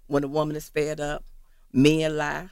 When 0.07 0.23
a 0.23 0.27
woman 0.27 0.55
is 0.55 0.69
fed 0.69 0.99
up, 0.99 1.23
men 1.71 2.17
lie 2.17 2.49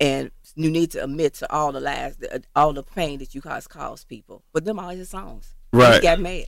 and 0.00 0.30
you 0.56 0.70
need 0.70 0.90
to 0.92 1.04
admit 1.04 1.34
to 1.34 1.52
all 1.52 1.72
the 1.72 1.80
lies, 1.80 2.16
uh, 2.32 2.38
all 2.56 2.72
the 2.72 2.82
pain 2.82 3.18
that 3.18 3.34
you 3.34 3.40
cause 3.40 3.66
cause 3.66 4.02
people. 4.04 4.42
But 4.52 4.64
them 4.64 4.78
all 4.78 4.88
his 4.88 5.10
songs. 5.10 5.54
Right. 5.72 5.96
He 5.96 6.00
got 6.00 6.20
mad. 6.20 6.46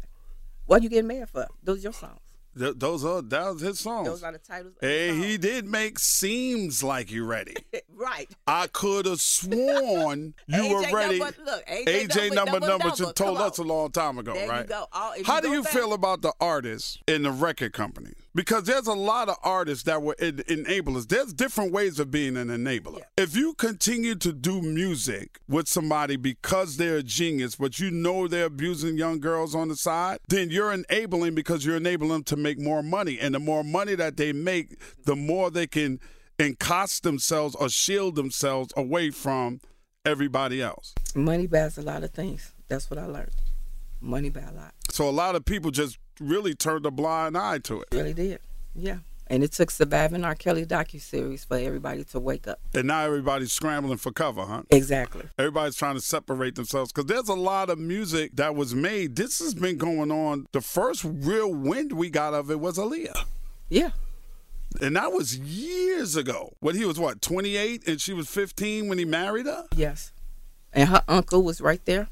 What 0.67 0.83
you 0.83 0.89
getting 0.89 1.09
mad 1.09 1.29
for? 1.29 1.47
Those 1.63 1.81
are 1.81 1.83
your 1.83 1.93
songs. 1.93 2.21
Th- 2.59 2.75
those 2.77 3.05
are 3.05 3.23
that 3.23 3.53
was 3.55 3.63
his 3.63 3.81
songs. 3.81 4.07
Those 4.09 4.23
are 4.23 4.33
the 4.33 4.39
titles. 4.39 4.75
Hey, 4.81 5.17
he 5.17 5.39
did 5.39 5.65
make 5.67 5.99
seems 5.99 6.83
like 6.83 7.11
you 7.11 7.25
ready. 7.25 7.55
right. 7.95 8.29
I 8.47 8.67
could 8.67 9.07
have 9.07 9.21
sworn 9.21 10.35
you 10.47 10.69
were 10.75 10.83
ready. 10.93 11.19
number- 11.19 11.35
look, 11.45 11.67
AJ 11.67 11.85
AJ 12.09 12.35
number 12.35 12.53
number, 12.61 12.67
number, 12.69 12.89
number, 12.89 13.13
told 13.15 13.39
us 13.39 13.59
a 13.59 13.63
long 13.63 13.91
time 13.91 14.19
ago, 14.19 14.35
There 14.35 14.49
right? 14.49 14.71
All- 14.71 15.15
How 15.25 15.41
do 15.41 15.51
you 15.51 15.63
back- 15.63 15.73
feel 15.73 15.93
about 15.93 16.23
the 16.23 16.33
artists 16.41 16.99
in 17.07 17.23
the 17.23 17.31
record 17.31 17.73
company? 17.73 18.11
Because 18.35 18.65
there's 18.65 18.87
a 18.87 18.95
lot 18.95 19.29
of 19.29 19.37
artists 19.43 19.85
that 19.85 20.03
were 20.03 20.17
en- 20.19 20.39
enablers. 20.49 21.07
There's 21.09 21.35
different 21.35 21.71
ways 21.73 22.01
of 22.01 22.11
being 22.11 22.37
an 22.39 22.49
enabler. 22.49 23.03
If 23.19 23.37
you 23.37 23.53
continue 23.55 24.15
to 24.17 24.33
do 24.33 24.63
music 24.63 25.39
with 25.49 25.69
somebody 25.69 26.17
because 26.17 26.79
they're 26.79 26.97
a 26.97 27.03
genius, 27.03 27.57
but 27.57 27.79
you 27.79 27.91
know 27.91 28.29
they're 28.29 28.47
abusing 28.47 28.97
young 28.97 29.21
girls 29.21 29.55
on 29.55 29.69
the 29.69 29.77
side, 29.77 30.19
then 30.29 30.51
you're 30.51 30.73
enabling 30.73 31.35
because 31.35 31.67
you're 31.67 31.77
enabling 31.77 32.11
them 32.11 32.25
to 32.25 32.37
make 32.37 32.59
more 32.59 32.83
money. 32.83 33.19
And 33.21 33.35
the 33.35 33.39
more 33.39 33.63
money 33.63 33.95
that 33.97 34.17
they 34.17 34.33
make, 34.33 34.79
the 35.05 35.17
more 35.17 35.51
they 35.51 35.67
can 35.67 36.01
encost 36.39 37.03
themselves 37.03 37.55
or 37.57 37.69
shield 37.69 38.17
themselves 38.17 38.73
away 38.77 39.11
from 39.11 39.61
everybody 40.07 40.63
else. 40.63 40.95
Money 41.15 41.47
buys 41.47 41.77
a 41.77 41.83
lot 41.83 42.03
of 42.03 42.13
things. 42.13 42.53
That's 42.69 42.91
what 42.91 42.99
I 42.99 43.05
learned. 43.05 43.31
Money 44.01 44.31
buy 44.31 44.41
a 44.41 44.53
lot. 44.53 44.73
So 44.91 45.09
a 45.09 45.11
lot 45.11 45.37
of 45.37 45.45
people 45.45 45.71
just 45.71 45.99
really 46.21 46.55
turned 46.55 46.87
a 46.87 46.91
blind 46.91 47.37
eye 47.37 47.59
to 47.59 47.83
it. 47.83 47.89
Really 47.93 48.15
did. 48.15 48.41
Yeah. 48.75 48.99
And 49.29 49.43
it 49.43 49.53
took 49.53 49.71
surviving 49.71 50.25
R. 50.25 50.35
Kelly 50.35 50.67
docu 50.67 51.01
series 51.01 51.45
for 51.45 51.57
everybody 51.57 52.05
to 52.05 52.21
wake 52.21 52.47
up. 52.47 52.61
And 52.75 52.89
now 52.89 53.01
everybody's 53.01 53.53
scrambling 53.53 53.97
for 53.97 54.13
cover, 54.13 54.43
huh? 54.43 54.63
Exactly. 54.71 55.23
Everybody's 55.39 55.77
trying 55.77 55.95
to 55.95 56.03
separate 56.03 56.55
themselves 56.55 56.93
because 56.93 57.07
there's 57.07 57.31
a 57.31 57.35
lot 57.35 57.71
of 57.71 57.79
music 57.79 58.37
that 58.37 58.55
was 58.55 58.75
made. 58.75 59.17
This 59.17 59.39
has 59.39 59.55
been 59.55 59.79
going 59.79 60.11
on. 60.11 60.49
The 60.53 60.61
first 60.61 61.05
real 61.05 61.53
wind 61.53 61.93
we 61.93 62.11
got 62.11 62.35
of 62.35 62.51
it 62.51 62.61
was 62.61 62.77
Aaliyah. 62.77 63.25
Yeah. 63.71 63.91
And 64.81 64.97
that 64.97 65.13
was 65.13 65.39
years 65.39 66.17
ago. 66.17 66.55
When 66.61 66.77
he 66.77 66.85
was 66.85 66.99
what, 66.99 67.23
28 67.23 67.87
and 67.89 68.01
she 68.01 68.13
was 68.13 68.29
15 68.29 68.89
when 68.89 68.99
he 68.99 69.05
married 69.05 69.47
her? 69.47 69.67
Yes. 69.75 70.13
And 70.75 70.89
her 70.89 71.03
uncle 71.09 71.43
was 71.43 71.61
right 71.61 71.85
there. 71.87 72.09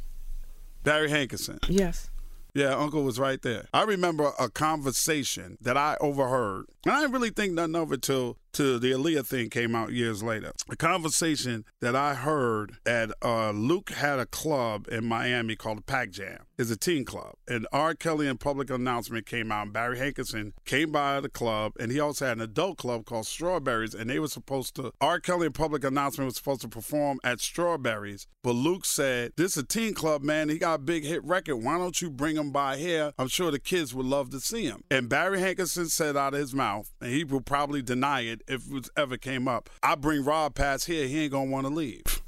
Barry 0.84 1.10
Hankerson. 1.10 1.58
Yes. 1.68 2.10
Yeah, 2.54 2.74
Uncle 2.74 3.02
was 3.02 3.18
right 3.18 3.40
there. 3.42 3.66
I 3.72 3.82
remember 3.82 4.32
a 4.38 4.48
conversation 4.48 5.58
that 5.60 5.76
I 5.76 5.96
overheard, 6.00 6.66
and 6.84 6.94
I 6.94 7.00
didn't 7.00 7.12
really 7.12 7.30
think 7.30 7.52
nothing 7.52 7.76
of 7.76 7.92
it 7.92 8.02
till 8.02 8.38
till 8.52 8.80
the 8.80 8.92
Aaliyah 8.92 9.26
thing 9.26 9.48
came 9.48 9.74
out 9.74 9.92
years 9.92 10.22
later. 10.22 10.52
A 10.68 10.76
conversation 10.76 11.64
that 11.80 11.94
I 11.94 12.14
heard 12.14 12.72
at 12.84 13.12
uh, 13.22 13.50
Luke 13.50 13.90
had 13.90 14.18
a 14.18 14.26
club 14.26 14.88
in 14.90 15.04
Miami 15.04 15.54
called 15.56 15.78
the 15.78 15.82
Pac 15.82 16.10
Jam. 16.10 16.46
It's 16.58 16.70
a 16.70 16.76
teen 16.76 17.04
club, 17.04 17.34
and 17.48 17.66
R. 17.72 17.94
Kelly 17.94 18.26
and 18.26 18.38
public 18.38 18.68
announcement 18.70 19.26
came 19.26 19.52
out. 19.52 19.62
And 19.62 19.72
Barry 19.72 19.98
Hankerson 19.98 20.52
came 20.64 20.90
by 20.90 21.20
the 21.20 21.28
club, 21.28 21.72
and 21.78 21.90
he 21.92 22.00
also 22.00 22.26
had 22.26 22.38
an 22.38 22.42
adult 22.42 22.78
club 22.78 23.04
called 23.06 23.26
Strawberries, 23.26 23.94
and 23.94 24.10
they 24.10 24.18
were 24.18 24.28
supposed 24.28 24.74
to. 24.76 24.92
R. 25.00 25.20
Kelly 25.20 25.46
and 25.46 25.54
public 25.54 25.84
announcement 25.84 26.26
was 26.26 26.36
supposed 26.36 26.60
to 26.62 26.68
perform 26.68 27.18
at 27.24 27.40
Strawberries, 27.40 28.26
but 28.42 28.52
Luke 28.52 28.84
said, 28.84 29.32
"This 29.36 29.56
is 29.56 29.62
a 29.62 29.66
teen 29.66 29.94
club, 29.94 30.22
man. 30.22 30.48
He 30.48 30.58
got 30.58 30.74
a 30.74 30.78
big 30.78 31.04
hit 31.04 31.24
record. 31.24 31.56
Why 31.56 31.78
don't 31.78 32.00
you 32.02 32.10
bring 32.10 32.36
him 32.36 32.50
by 32.50 32.76
here? 32.76 33.12
I'm 33.18 33.28
sure 33.28 33.50
the 33.50 33.58
kids 33.58 33.94
would 33.94 34.06
love 34.06 34.30
to 34.30 34.40
see 34.40 34.64
him." 34.64 34.82
And 34.90 35.08
Barry 35.08 35.38
Hankerson 35.38 35.88
said 35.88 36.16
out 36.16 36.34
of 36.34 36.40
his 36.40 36.52
mouth, 36.52 36.69
and 37.00 37.10
he 37.10 37.24
will 37.24 37.40
probably 37.40 37.82
deny 37.82 38.20
it 38.22 38.42
if 38.48 38.70
it 38.72 38.88
ever 38.96 39.16
came 39.16 39.48
up. 39.48 39.68
I 39.82 39.94
bring 39.94 40.24
Rob 40.24 40.54
past 40.54 40.86
here, 40.86 41.06
he 41.06 41.24
ain't 41.24 41.32
gonna 41.32 41.50
want 41.50 41.66
to 41.66 41.72
leave. 41.72 42.22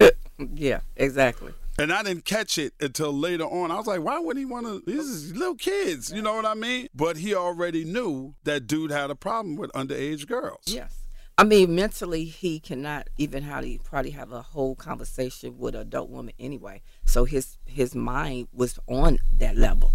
Yeah, 0.54 0.80
exactly. 0.96 1.52
And 1.78 1.92
I 1.92 2.02
didn't 2.02 2.24
catch 2.24 2.56
it 2.58 2.72
until 2.80 3.12
later 3.12 3.44
on. 3.44 3.70
I 3.70 3.76
was 3.76 3.86
like, 3.86 4.00
why 4.00 4.18
would 4.18 4.36
he 4.36 4.44
want 4.44 4.66
to? 4.66 4.82
These 4.86 5.04
is 5.08 5.36
little 5.36 5.56
kids, 5.56 6.12
you 6.12 6.22
know 6.22 6.34
what 6.34 6.46
I 6.46 6.54
mean? 6.54 6.88
But 6.94 7.16
he 7.16 7.34
already 7.34 7.84
knew 7.84 8.34
that 8.44 8.66
dude 8.66 8.90
had 8.90 9.10
a 9.10 9.16
problem 9.16 9.56
with 9.56 9.72
underage 9.72 10.26
girls. 10.26 10.62
Yes. 10.66 10.92
I 11.36 11.42
mean, 11.42 11.74
mentally, 11.74 12.24
he 12.24 12.60
cannot 12.60 13.08
even 13.18 13.42
hardly 13.42 13.80
probably 13.82 14.12
have 14.12 14.30
a 14.30 14.42
whole 14.42 14.76
conversation 14.76 15.58
with 15.58 15.74
an 15.74 15.80
adult 15.80 16.10
woman 16.10 16.32
anyway. 16.38 16.82
So 17.04 17.24
his 17.24 17.58
his 17.66 17.92
mind 17.92 18.46
was 18.52 18.78
on 18.86 19.18
that 19.38 19.56
level. 19.56 19.92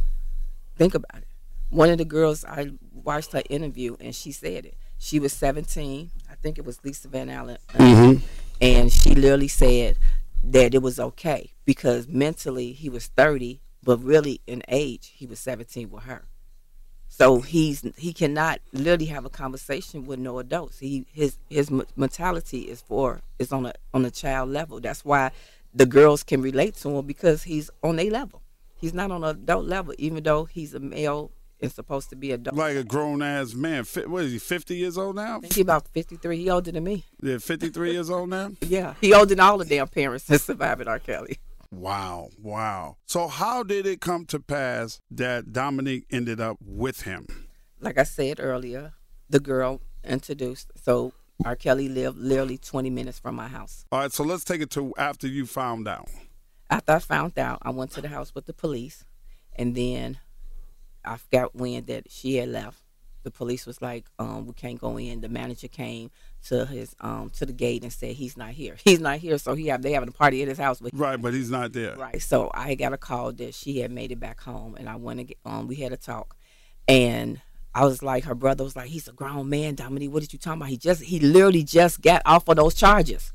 Think 0.75 0.95
about 0.95 1.21
it. 1.21 1.27
One 1.69 1.89
of 1.89 1.97
the 1.97 2.05
girls 2.05 2.43
I 2.43 2.71
watched 2.99 3.33
her 3.33 3.43
interview, 3.49 3.95
and 3.99 4.15
she 4.15 4.31
said 4.31 4.65
it. 4.65 4.75
She 4.97 5.19
was 5.19 5.33
17. 5.33 6.09
I 6.29 6.35
think 6.35 6.57
it 6.57 6.65
was 6.65 6.83
Lisa 6.83 7.07
Van 7.07 7.29
Allen, 7.29 7.57
uh, 7.77 8.15
and 8.62 8.91
she 8.91 9.15
literally 9.15 9.47
said 9.47 9.97
that 10.43 10.73
it 10.73 10.81
was 10.81 10.99
okay 10.99 11.51
because 11.65 12.07
mentally 12.07 12.71
he 12.71 12.89
was 12.89 13.07
30, 13.07 13.62
but 13.83 14.03
really 14.03 14.41
in 14.47 14.63
age 14.67 15.13
he 15.15 15.25
was 15.25 15.39
17 15.39 15.89
with 15.89 16.03
her. 16.03 16.25
So 17.07 17.41
he's 17.41 17.83
he 17.97 18.13
cannot 18.13 18.59
literally 18.71 19.05
have 19.05 19.25
a 19.25 19.29
conversation 19.29 20.05
with 20.05 20.19
no 20.19 20.39
adults. 20.39 20.79
He 20.79 21.05
his 21.12 21.38
his 21.49 21.71
mentality 21.95 22.62
is 22.62 22.81
for 22.81 23.21
is 23.39 23.51
on 23.51 23.65
a 23.65 23.73
on 23.93 24.05
a 24.05 24.12
child 24.12 24.49
level. 24.49 24.79
That's 24.79 25.03
why 25.03 25.31
the 25.73 25.85
girls 25.85 26.23
can 26.23 26.41
relate 26.41 26.75
to 26.75 26.89
him 26.89 27.05
because 27.05 27.43
he's 27.43 27.69
on 27.83 27.99
a 27.99 28.09
level. 28.09 28.41
He's 28.75 28.93
not 28.93 29.12
on 29.12 29.23
an 29.23 29.31
adult 29.31 29.65
level, 29.65 29.93
even 29.97 30.23
though 30.23 30.45
he's 30.45 30.73
a 30.73 30.79
male 30.79 31.31
and 31.62 31.72
supposed 31.72 32.10
to 32.10 32.15
be 32.15 32.32
adult. 32.32 32.56
Like 32.56 32.76
a 32.76 32.84
grown 32.84 33.22
ass 33.22 33.54
man. 33.54 33.86
What 34.08 34.24
is 34.24 34.32
he? 34.32 34.39
Fifty 34.39 34.78
years 34.78 34.98
old 34.98 35.15
now? 35.15 35.38
I 35.38 35.39
think 35.41 35.54
he 35.54 35.62
about 35.62 35.88
fifty 35.88 36.15
three. 36.15 36.38
He 36.38 36.50
older 36.50 36.72
than 36.72 36.84
me. 36.84 37.06
Yeah, 37.22 37.38
fifty 37.38 37.69
three 37.69 37.91
years 37.93 38.10
old 38.10 38.30
now. 38.30 38.52
Yeah, 38.62 38.93
he 39.02 39.13
older 39.13 39.28
than 39.36 39.39
all 39.39 39.58
the 39.58 39.65
damn 39.65 39.88
parents 39.88 40.26
that 40.26 40.41
survived 40.41 40.88
R. 40.88 41.00
Kelly. 41.00 41.39
Wow, 41.72 42.30
wow. 42.41 42.98
So 43.06 43.28
how 43.28 43.63
did 43.63 43.86
it 43.86 44.02
come 44.02 44.26
to 44.28 44.39
pass 44.39 45.00
that 45.12 45.52
Dominique 45.54 46.06
ended 46.12 46.39
up 46.39 46.58
with 46.63 47.02
him? 47.02 47.28
Like 47.80 47.98
I 47.98 48.04
said 48.04 48.39
earlier, 48.39 48.93
the 49.30 49.39
girl 49.39 49.82
introduced. 50.04 50.72
So 50.84 51.13
R. 51.45 51.56
Kelly 51.56 51.89
lived 51.89 52.17
literally 52.17 52.58
twenty 52.58 52.89
minutes 52.89 53.19
from 53.19 53.36
my 53.36 53.48
house. 53.48 53.86
All 53.91 54.00
right, 54.00 54.12
so 54.12 54.24
let's 54.24 54.43
take 54.43 54.62
it 54.62 54.69
to 54.72 54.93
after 54.98 55.28
you 55.28 55.45
found 55.45 55.88
out. 55.88 56.10
After 56.69 56.93
I 56.93 57.00
found 57.00 57.39
out, 57.39 57.60
I 57.63 57.72
went 57.72 57.91
to 57.91 58.02
the 58.02 58.10
house 58.10 58.36
with 58.36 58.45
the 58.45 58.54
police, 58.54 59.04
and 59.56 59.76
then 59.76 60.19
I 61.10 61.17
forgot 61.17 61.56
when 61.56 61.86
that 61.86 62.12
she 62.12 62.36
had 62.36 62.50
left. 62.50 62.82
The 63.24 63.32
police 63.32 63.65
was 63.65 63.82
like, 63.82 64.06
um, 64.17 64.48
"We 64.48 64.54
can't 64.54 64.80
go 64.80 64.98
in." 64.98 65.19
The 65.19 65.28
manager 65.28 65.67
came 65.67 66.10
to 66.45 66.65
his 66.65 66.95
um 67.02 67.30
to 67.32 67.45
the 67.45 67.52
gate 67.52 67.84
and 67.84 67.91
said, 67.91 68.15
"He's 68.15 68.38
not 68.38 68.52
here. 68.52 68.78
He's 68.84 69.02
not 69.02 69.17
here." 69.17 69.38
So 69.38 69.56
he 69.56 69.67
have 69.67 69.82
they 69.82 69.91
having 69.91 70.08
a 70.08 70.13
party 70.13 70.41
at 70.41 70.48
his 70.48 70.58
house, 70.58 70.80
but 70.80 70.91
Right, 70.93 71.22
but 71.22 71.34
he's 71.34 71.50
not 71.50 71.74
there. 71.74 71.95
Right. 71.98 72.22
So 72.22 72.50
I 72.54 72.76
got 72.76 72.93
a 72.93 72.98
call 72.98 73.34
that 73.34 73.54
she 73.54 73.80
had 73.80 73.91
made 73.91 74.12
it 74.12 74.19
back 74.19 74.39
home, 74.39 74.76
and 74.76 74.88
I 74.88 74.95
went 74.95 75.19
to 75.19 75.24
get 75.26 75.38
um. 75.45 75.67
We 75.67 75.76
had 75.76 75.91
a 75.91 75.98
talk, 75.98 76.38
and 76.88 77.41
I 77.76 77.86
was 77.86 78.02
like, 78.02 78.24
her 78.24 78.36
brother 78.36 78.63
was 78.63 78.76
like, 78.76 78.88
he's 78.88 79.08
a 79.08 79.12
grown 79.12 79.50
man, 79.50 79.76
Dominique. 79.76 80.12
What 80.13 80.22
did 80.22 80.32
you 80.34 80.39
talking 80.39 80.62
about? 80.62 80.69
He 80.69 80.78
just 80.78 81.02
he 81.02 81.19
literally 81.19 81.63
just 81.63 82.02
got 82.02 82.22
off 82.26 82.48
of 82.48 82.56
those 82.56 82.74
charges. 82.74 83.34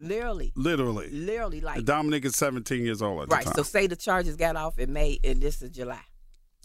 Literally, 0.00 0.52
Literally. 0.54 1.08
literally, 1.08 1.62
like 1.62 1.82
Dominic 1.84 2.26
is 2.26 2.36
17 2.36 2.84
years 2.84 3.00
old 3.00 3.22
at 3.22 3.32
right. 3.32 3.48
So 3.56 3.62
say 3.62 3.86
the 3.86 3.96
charges 3.96 4.36
got 4.36 4.54
off 4.54 4.78
in 4.78 4.92
May, 4.92 5.18
and 5.24 5.40
this 5.40 5.62
is 5.62 5.70
July. 5.70 6.02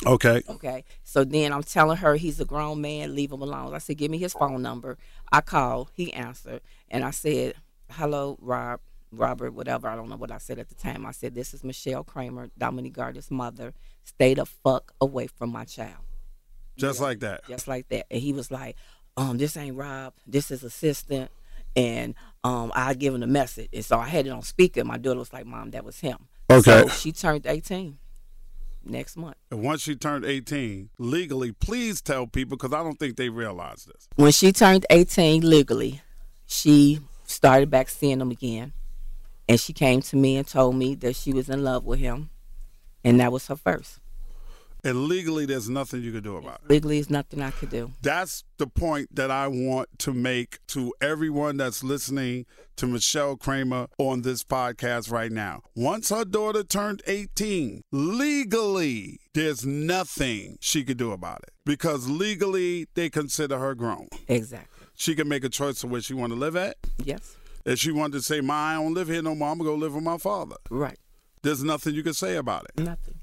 Okay. 0.06 0.42
Okay. 0.50 0.84
So 1.04 1.24
then 1.24 1.54
I'm 1.54 1.64
telling 1.64 1.98
her 1.98 2.16
he's 2.16 2.40
a 2.40 2.46
grown 2.46 2.82
man, 2.82 3.16
leave 3.16 3.32
him 3.32 3.42
alone. 3.42 3.74
I 3.74 3.78
said, 3.80 3.98
give 3.98 4.12
me 4.12 4.18
his 4.18 4.34
phone 4.34 4.62
number. 4.62 4.98
I 5.32 5.42
called, 5.42 5.92
he 5.94 6.14
answered, 6.14 6.62
and 6.90 7.04
I 7.04 7.12
said, 7.12 7.56
hello, 7.90 8.38
Rob, 8.42 8.80
Robert, 9.12 9.52
whatever. 9.52 9.88
I 9.88 9.96
don't 9.96 10.10
know 10.10 10.16
what 10.16 10.32
I 10.32 10.38
said 10.38 10.60
at 10.60 10.70
the 10.70 10.76
time. 10.76 11.06
I 11.06 11.12
said, 11.12 11.36
this 11.36 11.54
is 11.54 11.64
Michelle 11.64 12.04
Kramer, 12.04 12.50
Dominique 12.58 12.94
Gardner's 12.94 13.32
mother. 13.32 13.74
Stay 14.04 14.34
the 14.34 14.46
fuck 14.46 14.94
away 15.02 15.28
from 15.28 15.52
my 15.52 15.66
child. 15.66 16.04
Just 16.78 17.00
like 17.00 17.20
that. 17.20 17.46
Just 17.48 17.68
like 17.68 17.90
that. 17.90 18.08
And 18.10 18.22
he 18.22 18.34
was 18.34 18.50
like, 18.50 18.76
um, 19.18 19.38
this 19.38 19.58
ain't 19.58 19.76
Rob. 19.76 20.14
This 20.26 20.52
is 20.52 20.64
assistant. 20.64 21.30
And 21.76 22.16
um, 22.44 22.72
I 22.74 22.94
give 22.94 23.14
him 23.14 23.24
a 23.24 23.28
message. 23.28 23.70
And 23.74 23.86
so 23.86 24.00
I 24.00 24.08
had 24.08 24.26
it 24.26 24.30
on 24.30 24.42
speaker. 24.42 24.84
My 24.84 24.98
daughter 24.98 25.20
was 25.20 25.34
like, 25.34 25.46
Mom, 25.46 25.72
that 25.72 25.86
was 25.86 26.00
him. 26.00 26.18
Okay. 26.50 26.62
So 26.84 26.88
she 26.90 27.12
turned 27.12 27.46
18 27.46 27.98
next 28.84 29.18
month. 29.18 29.36
And 29.50 29.64
once 29.64 29.82
she 29.82 29.96
turned 29.96 30.26
18, 30.26 30.90
legally, 30.98 31.52
please 31.52 32.02
tell 32.02 32.28
people 32.28 32.58
because 32.58 32.74
I 32.74 32.84
don't 32.84 33.00
think 33.00 33.18
they 33.18 33.30
realize 33.30 33.86
this. 33.86 34.08
when 34.16 34.32
she 34.32 34.52
turned 34.52 34.86
18 34.90 35.48
legally, 35.48 36.02
she 36.48 37.00
started 37.24 37.70
back 37.70 37.90
seeing 37.90 38.20
him 38.20 38.32
again. 38.32 38.74
And 39.48 39.60
she 39.60 39.74
came 39.74 40.02
to 40.04 40.16
me 40.16 40.38
and 40.38 40.48
told 40.48 40.76
me 40.76 40.96
that 40.96 41.16
she 41.16 41.34
was 41.34 41.50
in 41.50 41.64
love 41.64 41.84
with 41.84 42.00
him. 42.00 42.30
And 43.04 43.20
that 43.20 43.32
was 43.32 43.48
her 43.48 43.56
first. 43.56 44.00
And 44.84 45.06
legally, 45.06 45.46
there's 45.46 45.70
nothing 45.70 46.02
you 46.02 46.12
can 46.12 46.24
do 46.24 46.38
about 46.38 46.62
it. 46.64 46.70
Legally, 46.70 46.98
is 46.98 47.10
nothing 47.10 47.42
I 47.42 47.52
could 47.52 47.70
do. 47.70 47.94
That's 48.02 48.44
the 48.58 48.68
point 48.68 49.16
that 49.16 49.30
I 49.30 49.48
want 49.48 49.90
to 50.00 50.14
make 50.14 50.60
to 50.70 50.94
everyone 51.00 51.58
that's 51.58 51.84
listening 51.84 52.46
to 52.78 52.88
Michelle 52.88 53.36
Kramer 53.36 53.88
on 54.00 54.24
this 54.24 54.44
podcast 54.44 55.12
right 55.12 55.32
now. 55.32 55.62
Once 55.76 56.10
her 56.10 56.26
daughter 56.26 56.64
turned 56.64 57.04
18, 57.06 57.84
legally, 57.92 59.20
there's 59.36 59.66
nothing 59.66 60.58
she 60.60 60.84
could 60.84 60.98
do 60.98 61.12
about 61.12 61.44
it 61.44 61.52
because 61.66 62.10
legally 62.10 62.88
they 62.96 63.10
consider 63.10 63.60
her 63.60 63.76
grown. 63.76 64.08
Exactly. 64.28 64.88
She 64.96 65.14
can 65.16 65.28
make 65.28 65.44
a 65.44 65.50
choice 65.50 65.84
of 65.84 65.92
where 65.92 66.02
she 66.02 66.14
want 66.14 66.34
to 66.34 66.40
live 66.40 66.56
at. 66.56 66.78
Yes. 67.04 67.38
If 67.66 67.80
she 67.80 67.92
wanted 67.92 68.14
to 68.14 68.24
say, 68.24 68.42
"Ma, 68.42 68.54
I 68.54 68.74
don't 68.76 68.96
live 68.96 69.08
here 69.08 69.22
no 69.22 69.36
more. 69.36 69.50
I'm 69.50 69.60
gonna 69.60 69.70
go 69.70 69.76
live 69.76 69.94
with 69.94 70.04
my 70.04 70.18
father." 70.18 70.58
Right. 70.72 70.98
There's 71.44 71.64
nothing 71.64 71.94
you 71.94 72.04
can 72.04 72.14
say 72.14 72.36
about 72.36 72.66
it. 72.66 72.84
Nothing. 72.84 73.21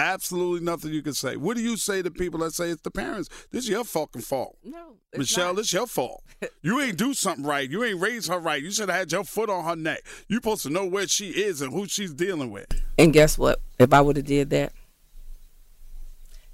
Absolutely 0.00 0.64
nothing 0.64 0.92
you 0.94 1.02
can 1.02 1.12
say. 1.12 1.36
What 1.36 1.58
do 1.58 1.62
you 1.62 1.76
say 1.76 2.00
to 2.00 2.10
people 2.10 2.40
that 2.40 2.54
say 2.54 2.70
it's 2.70 2.80
the 2.80 2.90
parents? 2.90 3.28
This 3.50 3.64
is 3.64 3.68
your 3.68 3.84
fucking 3.84 4.22
fault. 4.22 4.56
No. 4.64 4.94
it's 5.12 5.18
Michelle, 5.18 5.48
not. 5.48 5.56
this 5.56 5.72
your 5.74 5.86
fault. 5.86 6.24
You 6.62 6.80
ain't 6.80 6.96
do 6.96 7.12
something 7.12 7.44
right. 7.44 7.68
You 7.68 7.84
ain't 7.84 8.00
raised 8.00 8.28
her 8.28 8.38
right. 8.38 8.62
You 8.62 8.70
should 8.70 8.88
have 8.88 8.98
had 8.98 9.12
your 9.12 9.24
foot 9.24 9.50
on 9.50 9.64
her 9.66 9.76
neck. 9.76 10.00
You 10.26 10.36
supposed 10.36 10.62
to 10.62 10.70
know 10.70 10.86
where 10.86 11.06
she 11.06 11.28
is 11.30 11.60
and 11.60 11.70
who 11.70 11.86
she's 11.86 12.14
dealing 12.14 12.50
with. 12.50 12.66
And 12.98 13.12
guess 13.12 13.36
what? 13.36 13.60
If 13.78 13.92
I 13.92 14.00
would 14.00 14.16
have 14.16 14.24
did 14.24 14.48
that, 14.50 14.72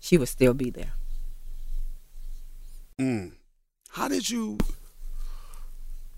she 0.01 0.19
would 0.19 0.29
still 0.29 0.55
be 0.55 0.71
there. 0.71 0.95
Mm. 3.01 3.33
How 3.91 4.09
did 4.09 4.29
you 4.29 4.59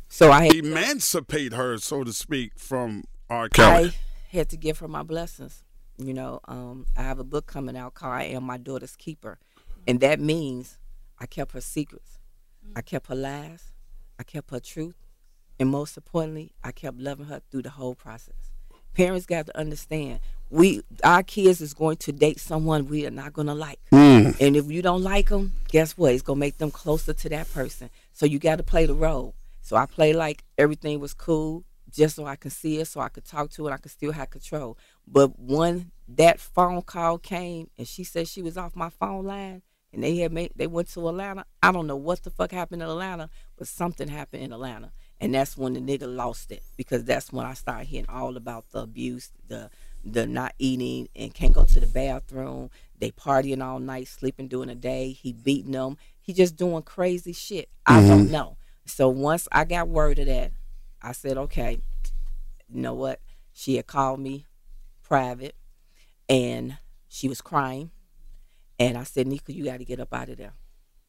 So 0.08 0.32
I 0.32 0.46
had, 0.46 0.54
emancipate 0.54 1.52
her, 1.52 1.76
so 1.76 2.04
to 2.04 2.12
speak, 2.14 2.52
from 2.58 3.04
R. 3.28 3.50
Kelly? 3.50 3.92
I 4.32 4.36
had 4.36 4.48
to 4.48 4.56
give 4.56 4.78
her 4.78 4.88
my 4.88 5.02
blessings. 5.02 5.62
You 5.98 6.14
know, 6.14 6.40
um, 6.46 6.86
I 6.96 7.02
have 7.02 7.18
a 7.18 7.24
book 7.24 7.46
coming 7.46 7.76
out 7.76 7.94
called 7.94 8.12
I 8.12 8.22
Am 8.24 8.44
My 8.44 8.56
Daughter's 8.56 8.94
Keeper. 8.94 9.38
And 9.86 10.00
that 10.00 10.20
means 10.20 10.78
I 11.18 11.26
kept 11.26 11.52
her 11.52 11.60
secrets. 11.60 12.18
I 12.76 12.82
kept 12.82 13.08
her 13.08 13.16
lies. 13.16 13.72
I 14.18 14.22
kept 14.22 14.50
her 14.50 14.60
truth. 14.60 14.94
And 15.58 15.70
most 15.70 15.96
importantly, 15.96 16.52
I 16.62 16.70
kept 16.70 16.98
loving 16.98 17.26
her 17.26 17.42
through 17.50 17.62
the 17.62 17.70
whole 17.70 17.96
process. 17.96 18.52
Parents 18.94 19.26
got 19.26 19.46
to 19.46 19.58
understand 19.58 20.20
we 20.50 20.82
our 21.04 21.22
kids 21.22 21.60
is 21.60 21.74
going 21.74 21.96
to 21.98 22.12
date 22.12 22.40
someone 22.40 22.86
we 22.86 23.06
are 23.06 23.10
not 23.10 23.32
going 23.32 23.48
to 23.48 23.54
like. 23.54 23.80
And 24.40 24.56
if 24.56 24.70
you 24.70 24.82
don't 24.82 25.02
like 25.02 25.28
them, 25.28 25.52
guess 25.68 25.96
what? 25.96 26.12
It's 26.12 26.22
going 26.22 26.36
to 26.36 26.40
make 26.40 26.58
them 26.58 26.70
closer 26.70 27.12
to 27.12 27.28
that 27.28 27.52
person. 27.52 27.90
So 28.12 28.24
you 28.24 28.38
got 28.38 28.56
to 28.56 28.62
play 28.62 28.86
the 28.86 28.94
role. 28.94 29.34
So 29.60 29.76
I 29.76 29.86
play 29.86 30.12
like 30.12 30.44
everything 30.56 31.00
was 31.00 31.12
cool 31.12 31.64
just 31.90 32.16
so 32.16 32.26
I 32.26 32.36
could 32.36 32.52
see 32.52 32.78
it, 32.78 32.86
so 32.86 33.00
I 33.00 33.08
could 33.08 33.24
talk 33.24 33.50
to 33.50 33.66
it, 33.68 33.72
I 33.72 33.76
could 33.76 33.90
still 33.90 34.12
have 34.12 34.30
control. 34.30 34.76
But 35.06 35.38
when 35.38 35.90
that 36.08 36.40
phone 36.40 36.82
call 36.82 37.18
came 37.18 37.70
and 37.76 37.86
she 37.86 38.04
said 38.04 38.28
she 38.28 38.42
was 38.42 38.56
off 38.56 38.76
my 38.76 38.90
phone 38.90 39.24
line 39.24 39.62
and 39.92 40.02
they 40.02 40.16
had 40.18 40.32
made 40.32 40.52
they 40.56 40.66
went 40.66 40.88
to 40.90 41.08
Atlanta, 41.08 41.44
I 41.62 41.72
don't 41.72 41.86
know 41.86 41.96
what 41.96 42.22
the 42.22 42.30
fuck 42.30 42.52
happened 42.52 42.82
in 42.82 42.88
Atlanta, 42.88 43.30
but 43.56 43.68
something 43.68 44.08
happened 44.08 44.42
in 44.42 44.52
Atlanta. 44.52 44.92
And 45.20 45.34
that's 45.34 45.56
when 45.56 45.72
the 45.72 45.80
nigga 45.80 46.14
lost 46.14 46.52
it 46.52 46.62
because 46.76 47.04
that's 47.04 47.32
when 47.32 47.44
I 47.44 47.54
started 47.54 47.86
hearing 47.86 48.06
all 48.08 48.36
about 48.36 48.70
the 48.70 48.80
abuse, 48.80 49.30
the 49.48 49.70
the 50.04 50.26
not 50.26 50.54
eating 50.58 51.08
and 51.16 51.34
can't 51.34 51.52
go 51.52 51.64
to 51.64 51.80
the 51.80 51.86
bathroom. 51.86 52.70
They 52.98 53.10
partying 53.10 53.62
all 53.62 53.80
night, 53.80 54.08
sleeping 54.08 54.48
during 54.48 54.68
the 54.68 54.74
day. 54.74 55.12
He 55.12 55.32
beating 55.32 55.72
them. 55.72 55.96
He 56.20 56.32
just 56.32 56.56
doing 56.56 56.82
crazy 56.82 57.32
shit. 57.32 57.68
I 57.86 58.00
don't 58.00 58.24
mm-hmm. 58.24 58.32
know. 58.32 58.56
So 58.84 59.08
once 59.08 59.48
I 59.52 59.64
got 59.64 59.88
word 59.88 60.18
of 60.18 60.26
that, 60.26 60.52
I 61.02 61.12
said, 61.12 61.36
okay, 61.38 61.80
you 62.68 62.80
know 62.80 62.94
what? 62.94 63.20
She 63.52 63.76
had 63.76 63.86
called 63.86 64.20
me 64.20 64.46
private 65.02 65.54
and 66.28 66.78
she 67.08 67.28
was 67.28 67.40
crying. 67.40 67.90
And 68.78 68.96
I 68.96 69.04
said, 69.04 69.26
Nika, 69.26 69.52
you 69.52 69.64
got 69.64 69.78
to 69.78 69.84
get 69.84 69.98
up 70.00 70.12
out 70.14 70.28
of 70.28 70.36
there. 70.38 70.52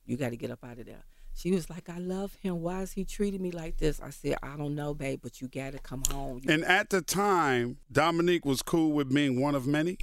You 0.05 0.17
got 0.17 0.29
to 0.29 0.37
get 0.37 0.49
up 0.51 0.63
out 0.63 0.79
of 0.79 0.85
there. 0.85 1.03
She 1.35 1.51
was 1.51 1.69
like, 1.69 1.87
I 1.89 1.99
love 1.99 2.33
him. 2.41 2.61
Why 2.61 2.81
is 2.81 2.93
he 2.93 3.05
treating 3.05 3.41
me 3.41 3.51
like 3.51 3.77
this? 3.77 4.01
I 4.01 4.09
said, 4.09 4.37
I 4.43 4.57
don't 4.57 4.75
know, 4.75 4.93
babe, 4.93 5.19
but 5.21 5.39
you 5.39 5.47
got 5.47 5.73
to 5.73 5.79
come 5.79 6.03
home. 6.11 6.41
You- 6.43 6.51
And 6.53 6.65
at 6.65 6.89
the 6.89 7.01
time, 7.01 7.77
Dominique 7.91 8.45
was 8.45 8.61
cool 8.61 8.91
with 8.91 9.13
being 9.13 9.39
one 9.39 9.55
of 9.55 9.65
many. 9.67 9.97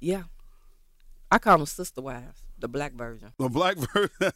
yeah. 0.00 0.24
I 1.30 1.38
call 1.38 1.58
them 1.58 1.66
sister 1.66 2.00
wives, 2.00 2.40
the 2.58 2.68
black 2.68 2.92
version. 2.92 3.32
The 3.38 3.48
black 3.48 3.76
version. 3.94 4.32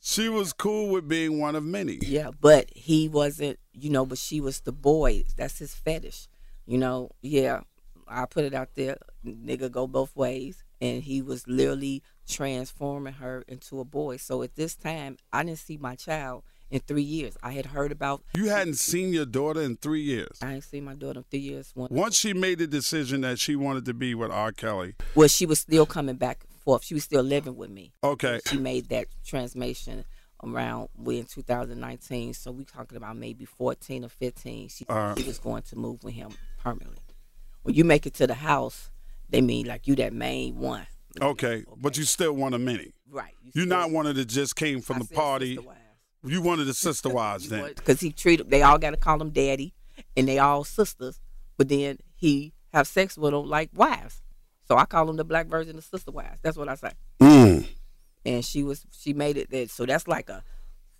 she 0.00 0.28
was 0.28 0.52
cool 0.52 0.88
with 0.90 1.08
being 1.08 1.38
one 1.40 1.54
of 1.56 1.64
many. 1.64 1.98
Yeah, 2.02 2.30
but 2.40 2.70
he 2.74 3.08
wasn't, 3.08 3.58
you 3.72 3.90
know, 3.90 4.04
but 4.04 4.18
she 4.18 4.40
was 4.40 4.60
the 4.60 4.72
boy. 4.72 5.24
That's 5.36 5.58
his 5.58 5.74
fetish. 5.74 6.28
You 6.66 6.78
know, 6.78 7.10
yeah, 7.22 7.60
I 8.08 8.26
put 8.26 8.44
it 8.44 8.54
out 8.54 8.74
there, 8.74 8.98
nigga 9.24 9.70
go 9.70 9.86
both 9.86 10.14
ways. 10.16 10.64
And 10.80 11.04
he 11.04 11.22
was 11.22 11.46
literally 11.46 12.02
transforming 12.28 13.14
her 13.14 13.44
into 13.46 13.78
a 13.78 13.84
boy. 13.84 14.16
So 14.16 14.42
at 14.42 14.56
this 14.56 14.74
time, 14.74 15.16
I 15.32 15.44
didn't 15.44 15.60
see 15.60 15.76
my 15.76 15.94
child 15.94 16.42
in 16.72 16.80
three 16.80 17.02
years. 17.02 17.36
I 17.42 17.52
had 17.52 17.66
heard 17.66 17.92
about, 17.92 18.22
You 18.34 18.48
hadn't 18.48 18.74
seen 18.74 19.12
your 19.12 19.26
daughter 19.26 19.60
in 19.60 19.76
three 19.76 20.00
years. 20.02 20.38
I 20.42 20.54
ain't 20.54 20.64
seen 20.64 20.84
my 20.84 20.94
daughter 20.94 21.18
in 21.20 21.24
three 21.30 21.40
years. 21.40 21.70
One, 21.74 21.88
Once 21.90 22.16
she 22.16 22.32
made 22.32 22.58
the 22.58 22.66
decision 22.66 23.20
that 23.20 23.38
she 23.38 23.54
wanted 23.54 23.84
to 23.84 23.94
be 23.94 24.14
with 24.14 24.30
R. 24.32 24.50
Kelly, 24.52 24.94
well, 25.14 25.28
she 25.28 25.46
was 25.46 25.60
still 25.60 25.86
coming 25.86 26.16
back 26.16 26.44
and 26.50 26.58
forth. 26.60 26.84
She 26.84 26.94
was 26.94 27.04
still 27.04 27.22
living 27.22 27.56
with 27.56 27.70
me. 27.70 27.92
okay, 28.02 28.40
She 28.48 28.56
made 28.56 28.88
that 28.88 29.06
transformation 29.24 30.04
around 30.42 30.88
we 30.96 31.18
in 31.18 31.26
2019. 31.26 32.34
So 32.34 32.50
we 32.50 32.64
talking 32.64 32.96
about 32.96 33.16
maybe 33.16 33.44
14 33.44 34.04
or 34.04 34.08
15. 34.08 34.68
She, 34.68 34.84
Uh. 34.88 35.14
she 35.14 35.24
was 35.24 35.38
going 35.38 35.62
to 35.64 35.76
move 35.76 36.02
with 36.02 36.14
him 36.14 36.30
permanently. 36.58 36.98
When 37.62 37.74
you 37.74 37.84
make 37.84 38.06
it 38.06 38.14
to 38.14 38.26
the 38.26 38.34
house, 38.34 38.90
they 39.28 39.40
mean 39.40 39.66
like 39.66 39.86
you 39.86 39.94
that 39.96 40.12
main 40.12 40.56
one. 40.58 40.86
Okay, 41.20 41.64
but 41.76 41.98
you 41.98 42.04
still 42.04 42.32
want 42.32 42.54
a 42.54 42.58
mini. 42.58 42.92
right. 43.10 43.34
You're 43.54 43.66
not 43.66 43.90
one 43.90 44.06
of 44.06 44.16
the 44.16 44.24
just 44.24 44.56
came 44.56 44.80
from 44.80 44.96
I 44.96 44.98
the 45.00 45.14
party. 45.14 45.58
You 46.24 46.40
wanted 46.42 46.64
the 46.64 46.74
sister 46.74 47.08
wives 47.08 47.48
then. 47.48 47.72
because 47.74 48.00
he 48.00 48.12
treated 48.12 48.50
they 48.50 48.62
all 48.62 48.78
got 48.78 48.90
to 48.90 48.96
call 48.96 49.20
him 49.20 49.30
daddy, 49.30 49.74
and 50.16 50.28
they 50.28 50.38
all 50.38 50.64
sisters. 50.64 51.20
But 51.56 51.68
then 51.68 51.98
he 52.14 52.52
have 52.72 52.86
sex 52.86 53.16
with 53.18 53.32
them 53.32 53.48
like 53.48 53.70
wives. 53.74 54.22
So 54.66 54.76
I 54.76 54.84
call 54.84 55.06
them 55.06 55.16
the 55.16 55.24
black 55.24 55.46
version 55.48 55.76
of 55.76 55.84
sister 55.84 56.10
wives. 56.10 56.38
That's 56.42 56.56
what 56.56 56.68
I 56.68 56.76
say. 56.76 56.92
Mm. 57.20 57.66
And 58.24 58.44
she 58.44 58.62
was 58.62 58.86
she 58.92 59.12
made 59.12 59.36
it 59.36 59.50
that 59.50 59.70
so 59.70 59.84
that's 59.84 60.06
like 60.06 60.28
a 60.28 60.42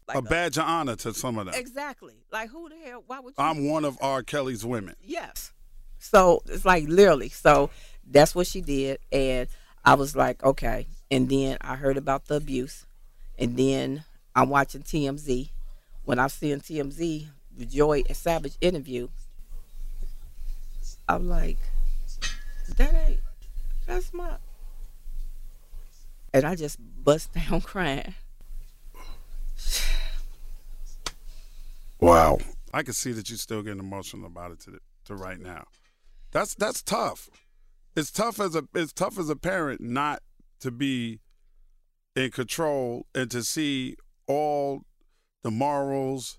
like 0.08 0.16
A 0.18 0.22
badge 0.22 0.58
of 0.58 0.64
honor 0.64 0.96
to 0.96 1.14
some 1.14 1.38
of 1.38 1.46
them. 1.46 1.54
exactly 1.56 2.14
like 2.32 2.50
who 2.50 2.68
the 2.68 2.74
hell? 2.84 3.04
Why 3.06 3.20
would 3.20 3.34
you? 3.38 3.44
I'm 3.44 3.68
one 3.68 3.84
of 3.84 3.96
R. 4.00 4.22
Kelly's 4.24 4.64
women. 4.66 4.96
Yes. 5.02 5.52
So 5.98 6.42
it's 6.46 6.64
like 6.64 6.88
literally. 6.88 7.28
So 7.28 7.70
that's 8.10 8.34
what 8.34 8.48
she 8.48 8.60
did. 8.60 8.98
And 9.12 9.48
I 9.84 9.94
was 9.94 10.16
like, 10.16 10.42
okay. 10.42 10.88
And 11.12 11.28
then 11.28 11.58
I 11.60 11.76
heard 11.76 11.96
about 11.96 12.26
the 12.26 12.34
abuse. 12.34 12.86
And 13.38 13.56
then 13.56 14.04
I'm 14.34 14.48
watching 14.48 14.82
TMZ. 14.82 15.50
When 16.04 16.18
I 16.18 16.26
see 16.26 16.50
in 16.50 16.60
TMZ 16.60 17.26
the 17.56 17.66
Joycelyn 17.66 18.16
Savage 18.16 18.56
interview, 18.60 19.08
I'm 21.08 21.28
like, 21.28 21.58
that 22.76 22.94
ain't, 22.94 23.20
that's 23.86 24.12
my. 24.12 24.36
And 26.34 26.44
I 26.44 26.54
just 26.54 26.78
bust 27.04 27.32
down 27.50 27.60
crying. 27.60 28.14
Wow. 32.00 32.38
I 32.74 32.82
can 32.82 32.94
see 32.94 33.12
that 33.12 33.28
you're 33.28 33.38
still 33.38 33.62
getting 33.62 33.78
emotional 33.78 34.26
about 34.26 34.50
it 34.52 34.60
to, 34.60 34.70
the, 34.72 34.78
to 35.04 35.14
right 35.14 35.38
now. 35.38 35.66
That's 36.32 36.54
that's 36.54 36.82
tough. 36.82 37.28
It's 37.94 38.10
tough 38.10 38.40
as 38.40 38.56
a 38.56 38.64
it's 38.74 38.92
tough 38.92 39.18
as 39.18 39.28
a 39.28 39.36
parent 39.36 39.82
not 39.82 40.22
to 40.60 40.70
be 40.70 41.20
in 42.16 42.30
control 42.30 43.06
and 43.14 43.30
to 43.30 43.44
see 43.44 43.96
all 44.26 44.82
the 45.42 45.50
morals 45.50 46.38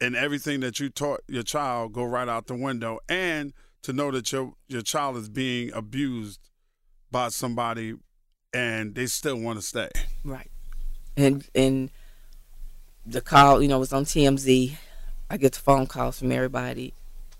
and 0.00 0.16
everything 0.16 0.60
that 0.60 0.80
you 0.80 0.88
taught 0.88 1.20
your 1.28 1.42
child 1.42 1.92
go 1.92 2.04
right 2.04 2.28
out 2.28 2.46
the 2.46 2.54
window 2.54 2.98
and 3.08 3.52
to 3.82 3.92
know 3.92 4.10
that 4.10 4.32
your 4.32 4.54
your 4.68 4.82
child 4.82 5.16
is 5.16 5.28
being 5.28 5.70
abused 5.74 6.40
by 7.10 7.28
somebody 7.28 7.94
and 8.52 8.94
they 8.94 9.06
still 9.06 9.36
want 9.36 9.58
to 9.58 9.62
stay. 9.64 9.88
Right. 10.24 10.50
And 11.16 11.44
and 11.54 11.90
the 13.04 13.20
call, 13.20 13.62
you 13.62 13.68
know, 13.68 13.78
was 13.78 13.92
on 13.92 14.04
TMZ. 14.04 14.76
I 15.30 15.36
get 15.36 15.52
the 15.52 15.60
phone 15.60 15.86
calls 15.86 16.18
from 16.18 16.30
everybody, 16.30 16.92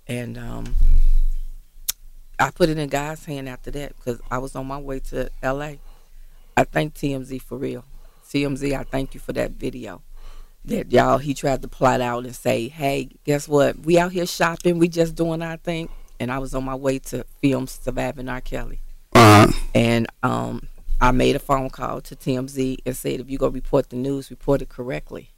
and 0.06 0.38
um, 0.38 0.74
I 2.38 2.50
put 2.50 2.68
it 2.68 2.78
in 2.78 2.88
God's 2.88 3.24
hand 3.24 3.48
after 3.48 3.70
that 3.72 3.96
because 3.96 4.20
I 4.30 4.38
was 4.38 4.56
on 4.56 4.66
my 4.66 4.78
way 4.78 5.00
to 5.00 5.30
LA. 5.42 5.74
I 6.56 6.64
thank 6.64 6.94
TMZ 6.94 7.40
for 7.42 7.58
real. 7.58 7.84
TMZ, 8.32 8.78
I 8.78 8.84
thank 8.84 9.12
you 9.12 9.20
for 9.20 9.32
that 9.34 9.52
video. 9.52 10.02
That 10.64 10.90
y'all, 10.90 11.18
he 11.18 11.34
tried 11.34 11.60
to 11.62 11.68
plot 11.68 12.00
out 12.00 12.24
and 12.24 12.34
say, 12.34 12.68
hey, 12.68 13.10
guess 13.24 13.46
what? 13.46 13.80
We 13.80 13.98
out 13.98 14.12
here 14.12 14.26
shopping. 14.26 14.78
We 14.78 14.88
just 14.88 15.14
doing 15.14 15.42
our 15.42 15.56
thing. 15.58 15.90
And 16.18 16.30
I 16.30 16.38
was 16.38 16.54
on 16.54 16.64
my 16.64 16.74
way 16.74 16.98
to 17.00 17.24
film 17.42 17.66
Surviving 17.66 18.28
R. 18.28 18.40
Kelly. 18.40 18.80
Uh-huh. 19.14 19.52
And 19.74 20.06
um, 20.22 20.68
I 21.00 21.10
made 21.10 21.36
a 21.36 21.40
phone 21.40 21.68
call 21.68 22.00
to 22.00 22.16
TMZ 22.16 22.78
and 22.86 22.96
said, 22.96 23.20
if 23.20 23.28
you 23.28 23.38
go 23.38 23.48
report 23.48 23.90
the 23.90 23.96
news, 23.96 24.30
report 24.30 24.62
it 24.62 24.68
correctly. 24.68 25.30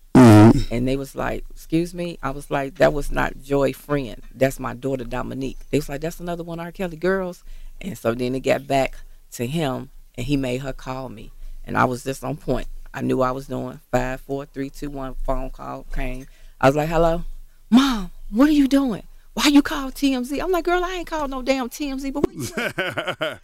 And 0.71 0.87
they 0.87 0.97
was 0.97 1.17
like, 1.17 1.45
excuse 1.51 1.95
me. 1.95 2.19
I 2.23 2.31
was 2.31 2.51
like, 2.51 2.77
that 2.77 2.93
was 2.93 3.11
not 3.11 3.43
Joy 3.43 3.73
Friend. 3.73 4.23
That's 4.33 4.61
my 4.61 4.75
daughter 4.75 5.05
Dominique. 5.05 5.59
They 5.71 5.79
was 5.79 5.89
like, 5.89 6.01
that's 6.01 6.21
another 6.21 6.45
one 6.45 6.61
of 6.61 6.67
R. 6.67 6.73
Kelly 6.73 6.97
girls. 6.97 7.43
And 7.81 7.99
so 7.99 8.15
then 8.15 8.35
it 8.35 8.41
got 8.41 8.67
back 8.67 8.97
to 9.33 9.47
him 9.47 9.91
and 10.15 10.27
he 10.27 10.37
made 10.37 10.61
her 10.61 10.73
call 10.73 11.09
me. 11.09 11.33
And 11.65 11.77
I 11.77 11.87
was 11.87 12.05
just 12.05 12.23
on 12.23 12.37
point. 12.37 12.69
I 12.95 13.01
knew 13.01 13.21
I 13.23 13.33
was 13.33 13.49
doing 13.49 13.81
five, 13.91 14.21
four, 14.21 14.47
three, 14.47 14.71
two, 14.71 14.89
one. 14.89 15.15
Phone 15.27 15.51
call 15.51 15.85
came. 15.93 16.27
I 16.61 16.69
was 16.69 16.77
like, 16.77 16.89
hello, 16.89 17.25
mom. 17.69 18.13
What 18.31 18.49
are 18.49 18.53
you 18.53 18.69
doing? 18.69 19.03
Why 19.35 19.49
you 19.49 19.63
call 19.63 19.91
TMZ? 19.91 20.41
I'm 20.41 20.53
like, 20.53 20.65
girl, 20.65 20.85
I 20.85 20.95
ain't 20.95 21.09
called 21.09 21.31
no 21.31 21.43
damn 21.43 21.69
TMZ. 21.69 22.13
But 22.13 22.27
what 22.27 22.35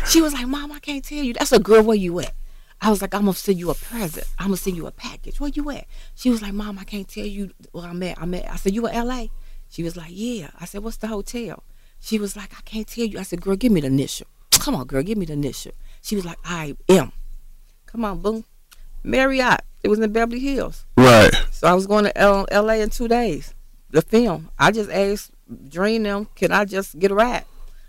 you 0.01 0.07
she 0.07 0.23
was 0.23 0.33
like, 0.33 0.47
mom, 0.47 0.71
I 0.71 0.79
can't 0.79 1.05
tell 1.05 1.19
you. 1.19 1.33
That's 1.33 1.51
a 1.51 1.59
girl. 1.59 1.83
Where 1.83 1.97
you 1.97 2.21
at? 2.21 2.33
I 2.81 2.91
was 2.91 3.03
like, 3.03 3.13
I'm 3.13 3.23
gonna 3.23 3.35
send 3.35 3.59
you 3.59 3.71
a 3.71 3.75
present. 3.75 4.27
I'm 4.39 4.47
gonna 4.47 4.57
send 4.57 4.77
you 4.77 4.87
a 4.87 4.93
package. 4.93 5.41
Where 5.41 5.51
you 5.53 5.69
at? 5.71 5.87
She 6.15 6.31
was 6.31 6.43
like, 6.43 6.53
Mom, 6.53 6.79
I 6.79 6.85
can't 6.85 7.09
tell 7.09 7.27
you 7.27 7.51
where 7.73 7.87
I'm 7.87 8.03
at. 8.05 8.23
I'm 8.23 8.33
at. 8.35 8.49
I 8.49 8.57
said, 8.57 8.73
You 8.73 8.87
in 8.87 9.07
LA? 9.07 9.27
She 9.69 9.83
was 9.83 9.97
like, 9.97 10.11
Yeah. 10.11 10.51
I 10.59 10.65
said, 10.65 10.85
What's 10.85 10.97
the 10.97 11.09
hotel? 11.09 11.65
She 11.99 12.19
was 12.19 12.37
like, 12.37 12.53
I 12.57 12.61
can't 12.65 12.87
tell 12.87 13.05
you. 13.05 13.19
I 13.19 13.23
said, 13.23 13.43
Girl, 13.43 13.57
give 13.57 13.73
me 13.73 13.81
the 13.81 13.89
initial. 13.89 14.29
Come 14.53 14.77
on, 14.77 14.87
girl, 14.87 15.03
give 15.03 15.19
me 15.19 15.27
the 15.27 15.33
initial. 15.33 15.73
She 16.03 16.15
was 16.15 16.25
like, 16.25 16.39
I 16.45 16.77
am. 16.89 17.13
Come 17.87 18.05
on, 18.05 18.21
boom. 18.21 18.45
Marriott. 19.03 19.61
It 19.83 19.89
was 19.89 19.99
in 19.99 20.13
Beverly 20.13 20.41
Hills. 20.41 20.85
Right. 20.97 21.31
So 21.51 21.67
I 21.67 21.73
was 21.75 21.87
going 21.87 22.05
to 22.05 22.17
L- 22.19 22.47
LA 22.53 22.75
in 22.75 22.91
two 22.91 23.09
days. 23.09 23.55
The 23.91 24.03
film. 24.03 24.51
I 24.59 24.71
just 24.71 24.91
asked 24.91 25.31
Dream 25.69 26.05
them, 26.05 26.29
can 26.37 26.53
I 26.53 26.65
just 26.65 26.99
get 26.99 27.11
a 27.11 27.15
ride? 27.15 27.45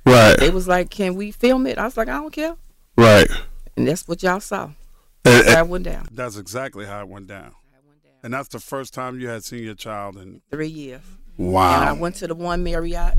Right. 0.06 0.36
They 0.40 0.50
was 0.50 0.68
like, 0.68 0.90
Can 0.90 1.14
we 1.16 1.30
film 1.32 1.68
it? 1.68 1.78
I 1.78 1.84
was 1.86 1.96
like, 1.96 2.08
I 2.08 2.14
don't 2.14 2.32
care. 2.34 2.56
Right. 2.98 3.30
And 3.78 3.88
that's 3.88 4.08
what 4.08 4.24
y'all 4.24 4.40
saw. 4.40 4.72
And- 5.26 5.46
So 5.46 5.52
I 5.54 5.62
went 5.62 5.84
down. 5.86 6.08
That's 6.12 6.38
exactly 6.38 6.86
how 6.86 7.02
it 7.02 7.08
went 7.08 7.28
down. 7.28 7.54
And 8.24 8.34
that's 8.34 8.48
the 8.50 8.60
first 8.60 8.94
time 8.94 9.20
you 9.20 9.28
had 9.28 9.44
seen 9.44 9.64
your 9.64 9.76
child 9.76 10.18
in 10.18 10.42
Three 10.50 10.68
years. 10.68 11.02
wow. 11.38 11.82
And 11.82 11.90
I 11.90 11.94
went 11.94 12.16
to 12.18 12.28
the 12.28 12.36
one 12.36 12.64
Marriott. 12.64 13.16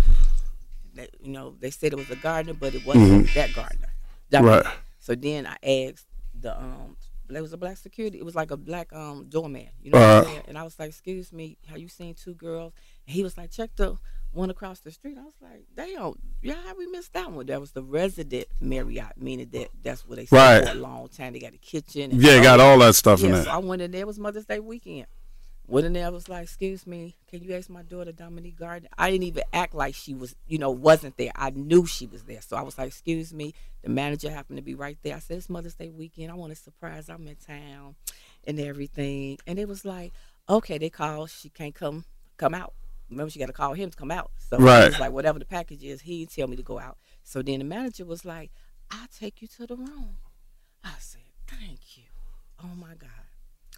That, 0.94 1.10
you 1.22 1.30
know, 1.32 1.54
they 1.60 1.70
said 1.70 1.92
it 1.92 1.96
was 1.96 2.10
a 2.10 2.16
gardener, 2.16 2.54
but 2.54 2.74
it 2.74 2.84
wasn't 2.84 3.32
that 3.34 3.52
gardener. 3.54 3.88
That- 4.30 4.42
Right. 4.44 4.66
So 4.98 5.14
then 5.14 5.46
I 5.46 5.56
asked 5.88 6.06
the 6.40 6.56
um, 6.56 6.96
there 7.34 7.42
was 7.42 7.52
a 7.52 7.56
black 7.56 7.76
security. 7.76 8.18
It 8.18 8.24
was 8.24 8.34
like 8.34 8.50
a 8.50 8.56
black 8.56 8.92
um 8.92 9.26
doorman. 9.28 9.68
You 9.82 9.90
know 9.92 9.98
what 10.00 10.08
Uh. 10.08 10.18
I'm 10.18 10.24
saying? 10.24 10.42
And 10.48 10.58
I 10.58 10.62
was 10.62 10.78
like, 10.78 10.88
"Excuse 10.90 11.32
me, 11.32 11.58
have 11.66 11.78
you 11.78 11.88
seen 11.88 12.14
two 12.14 12.34
girls?" 12.34 12.72
And 13.06 13.14
he 13.14 13.22
was 13.22 13.36
like, 13.36 13.50
"Check 13.50 13.70
the 13.76 13.96
one 14.32 14.48
across 14.50 14.80
the 14.80 14.90
street." 14.90 15.18
I 15.18 15.24
was 15.24 15.34
like, 15.40 15.64
"Damn, 15.76 16.14
yeah, 16.42 16.54
how 16.66 16.74
we 16.76 16.86
missed 16.86 17.12
that 17.12 17.30
one?" 17.30 17.46
That 17.46 17.60
was 17.60 17.72
the 17.72 17.82
resident 17.82 18.46
Marriott, 18.60 19.16
meaning 19.20 19.48
that 19.52 19.68
that's 19.82 20.06
where 20.06 20.16
they 20.16 20.26
stayed 20.26 20.36
Right. 20.36 20.64
for 20.64 20.70
a 20.72 20.74
long 20.74 21.08
time. 21.08 21.32
They 21.34 21.38
got 21.40 21.54
a 21.54 21.58
kitchen. 21.58 22.12
And 22.12 22.22
yeah, 22.22 22.42
got 22.42 22.60
all 22.60 22.78
that 22.78 22.94
stuff 22.94 23.20
in 23.22 23.28
yeah, 23.30 23.34
there. 23.36 23.44
so 23.44 23.50
I 23.50 23.58
went 23.58 23.82
in 23.82 23.90
there. 23.90 24.00
It 24.02 24.06
was 24.06 24.18
Mother's 24.18 24.46
Day 24.46 24.60
weekend. 24.60 25.06
Went 25.68 25.86
in 25.86 25.92
there. 25.92 26.06
I 26.06 26.10
was 26.10 26.28
like, 26.28 26.42
"Excuse 26.44 26.86
me, 26.86 27.16
can 27.30 27.40
you 27.42 27.54
ask 27.54 27.70
my 27.70 27.82
daughter 27.82 28.10
Dominique 28.12 28.58
Gardner?" 28.58 28.88
I 28.98 29.10
didn't 29.10 29.24
even 29.24 29.44
act 29.52 29.74
like 29.74 29.94
she 29.94 30.12
was, 30.12 30.34
you 30.46 30.58
know, 30.58 30.70
wasn't 30.70 31.16
there. 31.16 31.30
I 31.36 31.50
knew 31.50 31.86
she 31.86 32.06
was 32.06 32.24
there. 32.24 32.42
So 32.42 32.56
I 32.56 32.62
was 32.62 32.76
like, 32.76 32.88
"Excuse 32.88 33.32
me." 33.32 33.54
The 33.82 33.88
manager 33.90 34.30
happened 34.30 34.58
to 34.58 34.62
be 34.62 34.74
right 34.74 34.96
there. 35.02 35.16
I 35.16 35.18
said, 35.18 35.38
"It's 35.38 35.48
Mother's 35.50 35.74
Day 35.74 35.90
weekend. 35.90 36.30
I 36.30 36.34
want 36.34 36.52
a 36.52 36.56
surprise. 36.56 37.08
I'm 37.08 37.26
in 37.26 37.36
town, 37.36 37.96
and 38.46 38.58
everything." 38.60 39.38
And 39.46 39.58
it 39.58 39.66
was 39.68 39.84
like, 39.84 40.12
"Okay." 40.48 40.78
They 40.78 40.90
called. 40.90 41.30
She 41.30 41.48
can't 41.50 41.74
come 41.74 42.04
come 42.36 42.54
out. 42.54 42.74
Remember, 43.10 43.30
she 43.30 43.38
got 43.38 43.46
to 43.46 43.52
call 43.52 43.74
him 43.74 43.90
to 43.90 43.96
come 43.96 44.10
out. 44.10 44.30
So 44.50 44.58
Right. 44.58 44.86
was 44.86 44.98
like, 45.00 45.12
"Whatever 45.12 45.38
the 45.38 45.44
package 45.44 45.82
is, 45.84 46.00
he 46.02 46.26
tell 46.26 46.46
me 46.48 46.56
to 46.56 46.62
go 46.62 46.78
out." 46.78 46.96
So 47.24 47.42
then 47.42 47.58
the 47.58 47.64
manager 47.64 48.04
was 48.04 48.24
like, 48.24 48.50
"I'll 48.90 49.08
take 49.08 49.42
you 49.42 49.48
to 49.48 49.66
the 49.66 49.76
room." 49.76 50.16
I 50.84 50.94
said, 51.00 51.22
"Thank 51.48 51.96
you." 51.98 52.04
Oh 52.62 52.74
my 52.76 52.94
God. 52.94 53.10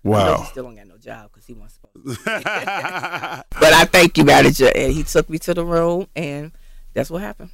Know 0.05 0.11
he 0.11 0.11
Wow. 0.11 0.45
still 0.45 0.65
don't 0.65 0.75
got 0.77 0.87
no 0.87 0.99
job 0.99 1.31
because 1.33 1.47
he 1.47 1.55
wasn't 1.55 1.73
supposed 1.81 2.25
to. 2.25 2.31
But 3.59 3.73
I 3.73 3.87
thank 3.87 4.19
you, 4.19 4.25
manager. 4.25 4.71
And 4.75 4.93
he 4.93 5.03
took 5.03 5.31
me 5.31 5.39
to 5.39 5.55
the 5.55 5.65
room, 5.65 6.09
and 6.15 6.53
that's 6.93 7.11
what 7.11 7.23
happened. 7.23 7.51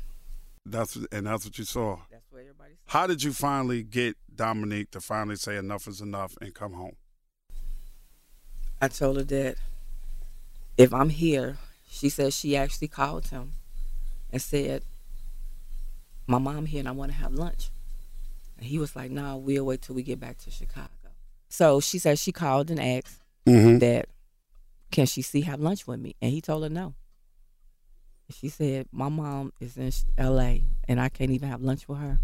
that's 0.66 0.96
and 1.12 1.26
that's 1.26 1.44
what 1.44 1.56
you 1.58 1.64
saw. 1.64 1.98
What. 2.56 2.68
How 2.86 3.06
did 3.06 3.22
you 3.22 3.32
finally 3.32 3.82
get 3.82 4.16
Dominique 4.34 4.90
to 4.92 5.00
finally 5.00 5.36
say 5.36 5.56
enough 5.56 5.86
is 5.86 6.00
enough 6.00 6.36
and 6.40 6.54
come 6.54 6.72
home? 6.74 6.96
I 8.80 8.88
told 8.88 9.16
her 9.16 9.22
that 9.24 9.56
if 10.78 10.92
I'm 10.94 11.10
here, 11.10 11.58
she 11.90 12.08
said 12.08 12.32
she 12.32 12.56
actually 12.56 12.88
called 12.88 13.26
him 13.28 13.52
and 14.32 14.40
said, 14.40 14.82
My 16.26 16.38
mom 16.38 16.66
here 16.66 16.80
and 16.80 16.88
I 16.88 16.92
want 16.92 17.12
to 17.12 17.18
have 17.18 17.32
lunch. 17.34 17.70
And 18.56 18.66
he 18.66 18.78
was 18.78 18.96
like, 18.96 19.10
No, 19.10 19.36
we'll 19.36 19.66
wait 19.66 19.82
till 19.82 19.94
we 19.94 20.02
get 20.02 20.18
back 20.20 20.38
to 20.38 20.50
Chicago. 20.50 20.88
So 21.48 21.80
she 21.80 21.98
said 21.98 22.18
she 22.18 22.32
called 22.32 22.70
and 22.70 22.80
asked 22.80 23.16
Mm-hmm. 23.46 23.78
that 23.78 24.06
can 24.92 25.06
she 25.06 25.22
see 25.22 25.40
have 25.40 25.60
lunch 25.60 25.86
with 25.86 25.98
me? 25.98 26.14
And 26.20 26.30
he 26.30 26.42
told 26.42 26.62
her 26.62 26.68
no. 26.68 26.94
She 28.32 28.48
said, 28.48 28.86
My 28.92 29.08
mom 29.08 29.52
is 29.60 29.76
in 29.76 29.92
LA 30.18 30.56
and 30.88 31.00
I 31.00 31.08
can't 31.08 31.30
even 31.30 31.48
have 31.48 31.60
lunch 31.62 31.88
with 31.88 31.98
her. 31.98 32.18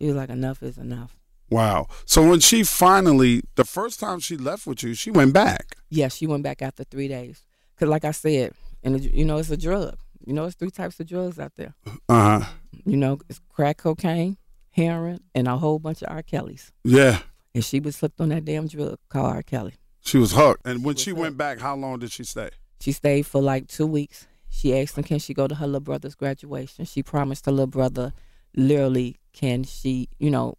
She 0.00 0.06
was 0.08 0.16
like, 0.16 0.30
Enough 0.30 0.62
is 0.62 0.78
enough. 0.78 1.16
Wow. 1.50 1.88
So 2.04 2.28
when 2.28 2.40
she 2.40 2.64
finally, 2.64 3.42
the 3.54 3.64
first 3.64 4.00
time 4.00 4.18
she 4.20 4.36
left 4.36 4.66
with 4.66 4.82
you, 4.82 4.94
she 4.94 5.10
went 5.10 5.32
back. 5.32 5.76
Yeah, 5.90 6.08
she 6.08 6.26
went 6.26 6.42
back 6.42 6.62
after 6.62 6.84
three 6.84 7.06
days. 7.08 7.44
Because, 7.74 7.88
like 7.90 8.04
I 8.04 8.10
said, 8.12 8.52
and 8.82 9.02
you 9.04 9.24
know, 9.24 9.38
it's 9.38 9.50
a 9.50 9.56
drug. 9.56 9.96
You 10.26 10.32
know, 10.32 10.46
it's 10.46 10.56
three 10.56 10.70
types 10.70 10.98
of 11.00 11.06
drugs 11.06 11.38
out 11.38 11.52
there. 11.56 11.74
Uh 12.08 12.40
huh. 12.40 12.46
You 12.84 12.96
know, 12.96 13.18
it's 13.28 13.40
crack 13.50 13.78
cocaine, 13.78 14.36
heroin, 14.70 15.20
and 15.34 15.46
a 15.48 15.56
whole 15.58 15.78
bunch 15.78 16.02
of 16.02 16.08
R. 16.10 16.22
Kellys. 16.22 16.72
Yeah. 16.82 17.20
And 17.54 17.64
she 17.64 17.78
was 17.78 17.96
slipped 17.96 18.20
on 18.20 18.30
that 18.30 18.44
damn 18.44 18.66
drug 18.66 18.98
called 19.08 19.26
R. 19.34 19.42
Kelly. 19.42 19.74
She 20.00 20.18
was 20.18 20.32
hooked. 20.32 20.66
And 20.66 20.84
when 20.84 20.96
She 20.96 21.04
she 21.04 21.12
went 21.12 21.24
hooked. 21.26 21.38
back, 21.38 21.60
how 21.60 21.76
long 21.76 21.98
did 21.98 22.10
she 22.10 22.24
stay? 22.24 22.50
She 22.80 22.92
stayed 22.92 23.26
for 23.26 23.40
like 23.40 23.68
two 23.68 23.86
weeks. 23.86 24.26
She 24.54 24.78
asked 24.78 24.96
him, 24.96 25.02
can 25.04 25.18
she 25.18 25.34
go 25.34 25.48
to 25.48 25.54
her 25.56 25.66
little 25.66 25.80
brother's 25.80 26.14
graduation? 26.14 26.84
She 26.84 27.02
promised 27.02 27.46
her 27.46 27.52
little 27.52 27.66
brother, 27.66 28.12
literally, 28.56 29.16
can 29.32 29.64
she, 29.64 30.08
you 30.18 30.30
know, 30.30 30.56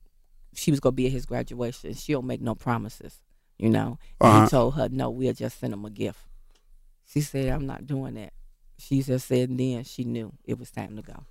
she 0.53 0.69
was 0.69 0.81
gonna 0.81 0.91
be 0.91 1.05
at 1.05 1.13
his 1.13 1.25
graduation. 1.25 1.93
She 1.93 2.11
don't 2.11 2.27
make 2.27 2.41
no 2.41 2.55
promises, 2.55 3.21
you 3.57 3.69
know. 3.69 3.97
Uh-huh. 4.19 4.43
He 4.43 4.49
told 4.49 4.75
her, 4.75 4.89
"No, 4.89 5.09
we'll 5.09 5.33
just 5.33 5.59
send 5.59 5.73
him 5.73 5.85
a 5.85 5.89
gift." 5.89 6.19
She 7.05 7.21
said, 7.21 7.47
"I'm 7.49 7.65
not 7.65 7.87
doing 7.87 8.15
that." 8.15 8.33
She 8.77 9.01
just 9.01 9.27
said, 9.27 9.57
then 9.57 9.83
she 9.85 10.03
knew 10.03 10.33
it 10.43 10.59
was 10.59 10.71
time 10.71 10.97
to 10.97 11.01
go. 11.01 11.25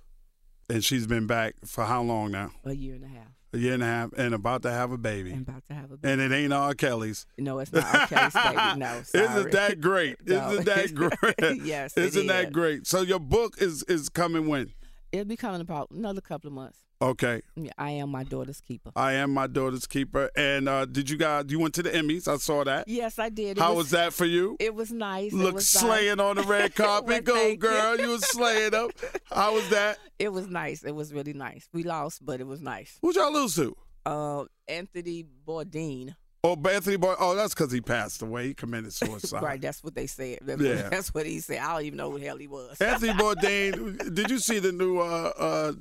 And 0.67 0.83
she's 0.83 1.05
been 1.05 1.27
back 1.27 1.53
for 1.63 1.85
how 1.85 2.01
long 2.01 2.31
now? 2.31 2.51
A 2.63 2.73
year 2.73 2.95
and 2.95 3.03
a 3.03 3.07
half, 3.07 3.27
A 3.55 3.57
year 3.57 3.73
and 3.73 3.81
a 3.83 3.85
half, 3.85 4.11
and 4.17 4.33
about 4.33 4.63
to 4.63 4.71
have 4.71 4.91
a 4.91 4.97
baby. 4.97 5.31
and 5.31 5.47
about 5.47 5.63
to 5.69 5.73
have 5.73 5.91
a 5.91 5.97
baby. 5.97 6.11
And 6.11 6.21
it 6.21 6.35
ain't 6.35 6.51
R. 6.53 6.73
Kelly's. 6.73 7.25
no, 7.37 7.59
it's 7.59 7.71
not 7.71 7.83
our 7.95 8.07
case, 8.07 8.33
baby. 8.33 8.79
No, 8.79 9.01
sorry. 9.05 9.25
Isn't 9.25 9.51
that 9.51 9.81
great? 9.81 10.17
No. 10.27 10.51
Isn't 10.51 10.65
that 10.65 10.93
great? 11.39 11.63
Yes, 11.63 11.95
Isn't 11.97 12.27
that 12.27 12.51
great? 12.51 12.85
So 12.85 13.01
your 13.01 13.19
book 13.19 13.55
is 13.59 13.83
is 13.83 14.09
coming 14.09 14.47
when? 14.47 14.73
It'll 15.11 15.25
be 15.25 15.37
coming 15.37 15.61
about 15.61 15.89
another 15.91 16.19
couple 16.21 16.49
of 16.49 16.53
months. 16.53 16.79
Okay. 17.01 17.41
I 17.77 17.91
am 17.91 18.09
my 18.09 18.23
daughter's 18.23 18.61
keeper. 18.61 18.91
I 18.95 19.13
am 19.13 19.31
my 19.33 19.47
daughter's 19.47 19.85
keeper. 19.85 20.29
And 20.35 20.69
uh, 20.69 20.85
did 20.85 21.09
you 21.09 21.17
guys? 21.17 21.45
You 21.49 21.59
went 21.59 21.73
to 21.75 21.83
the 21.83 21.89
Emmys? 21.91 22.27
I 22.27 22.37
saw 22.37 22.63
that. 22.63 22.87
Yes, 22.87 23.19
I 23.19 23.29
did. 23.29 23.57
It 23.57 23.61
How 23.61 23.73
was 23.73 23.89
that 23.91 24.13
for 24.13 24.25
you? 24.25 24.55
It 24.59 24.73
was 24.73 24.91
nice. 24.91 25.33
it 25.33 25.35
Look 25.35 25.55
was 25.55 25.67
slaying 25.67 26.17
nice. 26.17 26.25
on 26.25 26.35
the 26.37 26.43
red 26.43 26.73
carpet. 26.75 27.07
Well, 27.07 27.21
Go, 27.21 27.47
you. 27.47 27.57
girl. 27.57 27.99
You 27.99 28.09
was 28.09 28.25
slaying 28.29 28.73
up. 28.73 28.91
How 29.31 29.53
was 29.53 29.67
that? 29.69 29.97
It 30.19 30.29
was 30.29 30.47
nice. 30.47 30.83
It 30.83 30.95
was 30.95 31.13
really 31.13 31.33
nice. 31.33 31.67
We 31.73 31.83
lost, 31.83 32.25
but 32.25 32.39
it 32.39 32.47
was 32.47 32.61
nice. 32.61 32.97
Who'd 33.01 33.15
y'all 33.17 33.33
lose 33.33 33.55
to? 33.55 33.75
Uh, 34.05 34.45
Anthony 34.67 35.25
Bourdain. 35.45 36.15
Oh, 36.45 36.55
Anthony 36.69 36.95
Boy. 36.95 37.15
Oh, 37.19 37.35
that's 37.35 37.53
because 37.55 37.71
he 37.71 37.81
passed 37.81 38.21
away. 38.21 38.47
He 38.49 38.53
committed 38.53 38.93
suicide. 38.93 39.41
Right, 39.43 39.59
that's 39.59 39.83
what 39.83 39.95
they 39.95 40.05
said. 40.07 40.39
That's, 40.43 40.61
Yeah. 40.61 40.75
what, 40.83 40.91
that's 40.91 41.13
what 41.13 41.25
he 41.25 41.39
said. 41.39 41.57
I 41.59 41.73
don't 41.73 41.85
even 41.85 41.97
know 41.97 42.11
who 42.11 42.19
the 42.19 42.25
hell 42.27 42.37
he 42.37 42.47
was. 42.47 42.79
Anthony 42.79 43.13
Bourdain. 43.19 44.13
did 44.13 44.29
you 44.29 44.37
see 44.39 44.59
the 44.59 44.71
new 44.71 44.99
uh, 44.99 45.31
uh, 45.37 45.71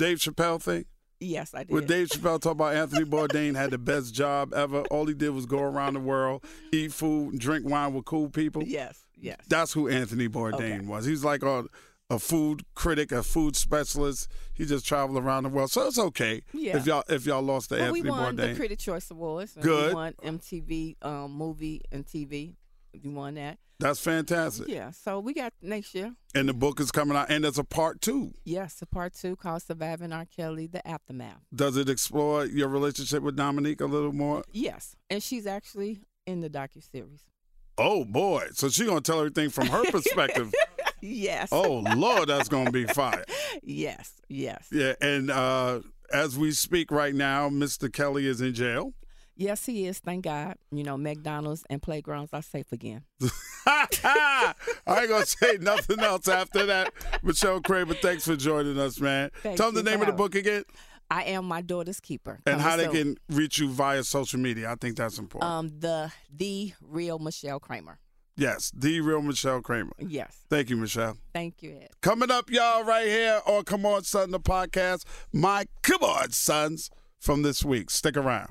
Dave 0.00 0.18
Chappelle 0.18 0.60
thing? 0.62 0.84
yes, 1.20 1.52
I 1.54 1.64
did. 1.64 1.72
Where 1.72 1.82
Dave 1.82 2.08
Chappelle 2.08 2.40
talked 2.40 2.46
about 2.56 2.74
Anthony 2.74 3.04
Bourdain 3.14 3.54
had 3.54 3.70
the 3.70 3.78
best 3.78 4.14
job 4.14 4.54
ever. 4.54 4.80
All 4.90 5.04
he 5.06 5.12
did 5.14 5.30
was 5.30 5.44
go 5.46 5.60
around 5.60 5.94
the 5.94 6.00
world, 6.00 6.42
eat 6.72 6.92
food, 6.92 7.38
drink 7.38 7.68
wine 7.68 7.92
with 7.94 8.06
cool 8.06 8.28
people. 8.30 8.62
yes, 8.64 9.04
yes. 9.20 9.38
That's 9.48 9.72
who 9.74 9.88
Anthony 9.88 10.28
Bourdain 10.28 10.54
Okay. 10.54 10.80
was. 10.80 11.04
He's 11.04 11.22
like 11.22 11.42
a, 11.42 11.64
a 12.08 12.18
food 12.18 12.62
critic, 12.74 13.12
a 13.12 13.22
food 13.22 13.54
specialist. 13.54 14.28
He 14.54 14.64
just 14.64 14.86
traveled 14.86 15.22
around 15.22 15.42
the 15.44 15.50
world, 15.50 15.70
so 15.70 15.86
it's 15.86 15.98
okay 15.98 16.40
Yeah. 16.54 16.78
if 16.78 16.86
y'all 16.86 17.04
if 17.08 17.26
y'all 17.26 17.42
lost 17.42 17.68
to 17.68 17.76
Well, 17.76 17.92
we 17.92 18.00
Anthony 18.00 18.10
won 18.10 18.36
Bourdain. 18.36 18.48
the 18.52 18.54
Critic 18.56 18.78
Choice 18.78 19.10
Awards. 19.10 19.56
Good. 19.60 19.88
We 19.90 19.94
won 19.94 20.14
MTV 20.24 20.96
um, 21.02 21.32
movie 21.32 21.82
and 21.92 22.06
TV. 22.06 22.54
We 22.92 23.10
won 23.10 23.34
that. 23.34 23.58
That's 23.78 24.00
fantastic. 24.00 24.68
Yeah. 24.68 24.90
So 24.90 25.20
we 25.20 25.32
got 25.32 25.52
next 25.62 25.94
year. 25.94 26.12
And 26.34 26.48
the 26.48 26.52
book 26.52 26.80
is 26.80 26.90
coming 26.90 27.16
out, 27.16 27.30
and 27.30 27.44
there's 27.44 27.58
a 27.58 27.64
part 27.64 28.00
two. 28.02 28.34
Yes, 28.44 28.82
a 28.82 28.86
part 28.86 29.14
two 29.14 29.36
called 29.36 29.62
"Surviving 29.62 30.12
R. 30.12 30.26
Kelly: 30.26 30.66
The 30.66 30.86
Aftermath." 30.86 31.40
Does 31.54 31.76
it 31.76 31.88
explore 31.88 32.44
your 32.44 32.68
relationship 32.68 33.22
with 33.22 33.36
Dominique 33.36 33.80
a 33.80 33.86
little 33.86 34.12
more? 34.12 34.44
Yes, 34.52 34.96
and 35.08 35.22
she's 35.22 35.46
actually 35.46 36.02
in 36.26 36.40
the 36.40 36.50
docu 36.50 36.82
series. 36.90 37.24
Oh 37.78 38.04
boy! 38.04 38.48
So 38.52 38.68
she's 38.68 38.86
gonna 38.86 39.00
tell 39.00 39.18
everything 39.20 39.48
from 39.50 39.68
her 39.68 39.84
perspective. 39.90 40.52
Yes. 41.02 41.48
oh 41.50 41.82
Lord, 41.96 42.28
that's 42.28 42.50
gonna 42.50 42.70
be 42.70 42.84
fire. 42.84 43.24
Yes. 43.62 44.12
Yes. 44.28 44.68
Yeah, 44.70 44.92
and 45.00 45.30
uh, 45.30 45.80
as 46.12 46.36
we 46.36 46.50
speak 46.52 46.90
right 46.90 47.14
now, 47.14 47.48
Mr. 47.48 47.90
Kelly 47.90 48.26
is 48.26 48.42
in 48.42 48.52
jail. 48.52 48.92
Yes, 49.40 49.64
he 49.64 49.86
is. 49.86 50.00
Thank 50.00 50.24
God. 50.24 50.56
You 50.70 50.84
know, 50.84 50.98
McDonald's 50.98 51.64
and 51.70 51.80
playgrounds 51.80 52.34
are 52.34 52.42
safe 52.42 52.72
again. 52.72 53.04
I 53.66 54.66
ain't 54.86 55.08
gonna 55.08 55.24
say 55.24 55.56
nothing 55.58 55.98
else 56.00 56.28
after 56.28 56.66
that. 56.66 56.92
Michelle 57.22 57.62
Kramer, 57.62 57.94
thanks 57.94 58.26
for 58.26 58.36
joining 58.36 58.78
us, 58.78 59.00
man. 59.00 59.30
Thank 59.42 59.56
Tell 59.56 59.72
them 59.72 59.82
the 59.82 59.90
name 59.90 60.02
of 60.02 60.08
the 60.08 60.12
book 60.12 60.34
again 60.34 60.64
I 61.10 61.24
am 61.24 61.46
my 61.46 61.62
daughter's 61.62 62.00
keeper. 62.00 62.40
and 62.44 62.60
how 62.60 62.76
they 62.76 62.88
can 62.88 63.16
reach 63.30 63.58
you 63.58 63.70
via 63.70 64.04
social 64.04 64.38
media. 64.38 64.70
I 64.70 64.74
think 64.74 64.98
that's 64.98 65.18
important. 65.18 65.50
Um, 65.50 65.72
the 65.80 66.12
the 66.30 66.74
real 66.82 67.18
Michelle 67.18 67.60
Kramer. 67.60 67.98
yes, 68.36 68.70
the 68.76 69.00
real 69.00 69.22
Michelle 69.22 69.62
Kramer. 69.62 69.92
Yes. 69.98 70.44
Thank 70.50 70.68
you, 70.68 70.76
Michelle. 70.76 71.16
Thank 71.32 71.62
you, 71.62 71.78
Ed. 71.80 71.88
Coming 72.02 72.30
up, 72.30 72.50
y'all, 72.50 72.84
right 72.84 73.06
here 73.06 73.40
on 73.46 73.64
Come 73.64 73.86
On 73.86 74.04
Son, 74.04 74.32
the 74.32 74.40
podcast, 74.40 75.04
my 75.32 75.64
Come 75.82 76.02
On 76.02 76.30
Sons 76.30 76.90
from 77.18 77.40
this 77.40 77.64
week. 77.64 77.88
Stick 77.88 78.18
around. 78.18 78.50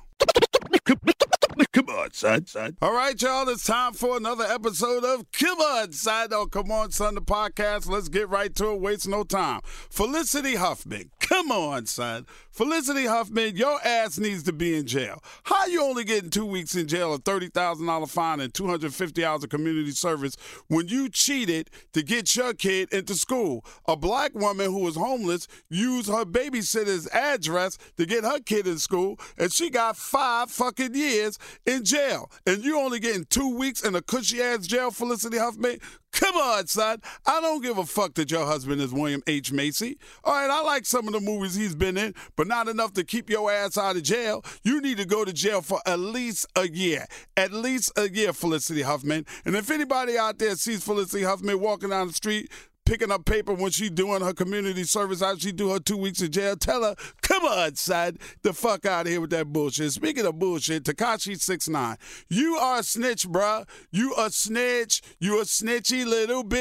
Kepet 0.90 1.18
kepet 1.22 1.42
kepet 1.46 1.69
on, 1.90 2.14
son, 2.14 2.46
son. 2.46 2.78
All 2.82 2.94
right, 2.94 3.20
y'all, 3.22 3.48
it's 3.50 3.66
time 3.66 3.94
for 3.94 4.18
another 4.18 4.44
episode 4.44 5.04
of 5.04 5.32
Come 5.32 5.60
On, 5.60 5.92
Son, 5.92 6.32
on 6.34 6.50
Come 6.50 6.72
On, 6.72 6.92
Son, 6.92 7.16
the 7.16 7.22
podcast. 7.22 7.88
Let's 7.90 8.10
get 8.10 8.30
right 8.30 8.54
to 8.56 8.72
it, 8.72 8.82
waste 8.82 9.08
no 9.08 9.24
time. 9.24 9.62
Felicity 9.64 10.56
Huffman, 10.56 11.12
come 11.20 11.52
on, 11.52 11.86
son. 11.86 12.26
Felicity 12.52 13.06
Huffman, 13.06 13.56
your 13.56 13.80
ass 13.86 14.18
needs 14.20 14.44
to 14.44 14.52
be 14.52 14.76
in 14.76 14.86
jail. 14.86 15.24
How 15.44 15.66
you 15.68 15.82
only 15.82 16.04
getting 16.04 16.30
two 16.30 16.46
weeks 16.46 16.76
in 16.76 16.88
jail, 16.88 17.14
a 17.14 17.20
$30,000 17.20 18.10
fine, 18.10 18.40
and 18.40 18.54
250 18.54 19.24
hours 19.24 19.44
of 19.44 19.50
community 19.50 19.92
service 19.92 20.36
when 20.68 20.88
you 20.88 21.10
cheated 21.10 21.70
to 21.94 22.04
get 22.04 22.36
your 22.36 22.54
kid 22.54 22.92
into 22.92 23.16
school? 23.16 23.64
A 23.88 23.96
black 23.96 24.34
woman 24.36 24.72
who 24.72 24.80
was 24.80 24.96
homeless 24.96 25.48
used 25.70 26.10
her 26.10 26.26
babysitter's 26.26 27.08
address 27.14 27.78
to 27.98 28.06
get 28.06 28.24
her 28.24 28.40
kid 28.40 28.68
in 28.68 28.78
school, 28.78 29.18
and 29.38 29.54
she 29.54 29.70
got 29.70 29.96
five 29.96 30.52
fucking 30.52 30.96
years 30.96 31.38
in 31.66 31.79
jail. 31.84 32.32
And 32.46 32.64
you 32.64 32.80
only 32.80 33.00
getting 33.00 33.26
two 33.26 33.58
weeks 33.58 33.84
in 33.84 33.96
a 33.96 34.02
cushy 34.02 34.42
ass 34.42 34.68
jail, 34.68 34.92
Felicity 34.92 35.38
Huffman? 35.38 35.80
Come 36.12 36.36
on, 36.36 36.68
son. 36.68 37.02
I 37.26 37.40
don't 37.40 37.62
give 37.62 37.78
a 37.78 37.86
fuck 37.86 38.16
that 38.16 38.32
your 38.32 38.46
husband 38.46 38.82
is 38.82 38.92
William 38.92 39.22
H. 39.28 39.52
Macy. 39.52 40.00
All 40.24 40.34
right, 40.34 40.50
I 40.50 40.62
like 40.64 40.86
some 40.86 41.08
of 41.08 41.14
the 41.14 41.20
movies 41.20 41.56
he's 41.56 41.76
been 41.76 41.98
in, 41.98 42.16
but 42.36 42.48
not 42.48 42.68
enough 42.68 42.94
to 42.94 43.04
keep 43.04 43.30
your 43.30 43.52
ass 43.52 43.78
out 43.78 43.96
of 43.96 44.04
jail. 44.04 44.44
You 44.64 44.82
need 44.82 44.98
to 44.98 45.06
go 45.06 45.24
to 45.24 45.32
jail 45.32 45.62
for 45.62 45.80
at 45.86 46.00
least 46.00 46.48
a 46.56 46.68
year. 46.68 47.06
At 47.38 47.52
least 47.52 47.92
a 47.96 48.10
year, 48.10 48.34
Felicity 48.34 48.82
Huffman. 48.82 49.26
And 49.46 49.56
if 49.56 49.70
anybody 49.70 50.18
out 50.18 50.40
there 50.40 50.56
sees 50.56 50.84
Felicity 50.84 51.24
Huffman 51.24 51.60
walking 51.60 51.90
down 51.90 52.08
the 52.08 52.14
street, 52.14 52.50
picking 52.90 53.12
up 53.12 53.24
paper 53.24 53.54
when 53.54 53.70
she 53.70 53.88
doing 53.88 54.20
her 54.22 54.34
community 54.34 54.84
service 54.84 55.22
after 55.22 55.42
she 55.42 55.52
do 55.52 55.70
her 55.70 55.78
two 55.78 55.96
weeks 55.96 56.24
in 56.24 56.32
jail. 56.32 56.56
Tell 56.56 56.82
her, 56.82 56.96
come 57.22 57.44
on, 57.44 57.76
son, 57.76 58.18
the 58.42 58.52
fuck 58.52 58.84
out 58.88 59.06
of 59.06 59.12
here 59.12 59.22
with 59.22 59.30
that 59.30 59.54
bullshit. 59.54 59.92
Speaking 59.92 60.26
of 60.26 60.40
bullshit, 60.40 60.86
Tekashi 60.86 61.40
six 61.40 61.70
nine, 61.70 61.98
you 62.30 62.56
are 62.56 62.80
a 62.80 62.84
snitch, 62.84 63.28
bruh. 63.28 63.70
You 63.92 64.16
a 64.18 64.32
snitch. 64.32 65.04
You 65.20 65.40
a 65.40 65.44
snitchy 65.44 66.04
little 66.04 66.44
bit, 66.44 66.60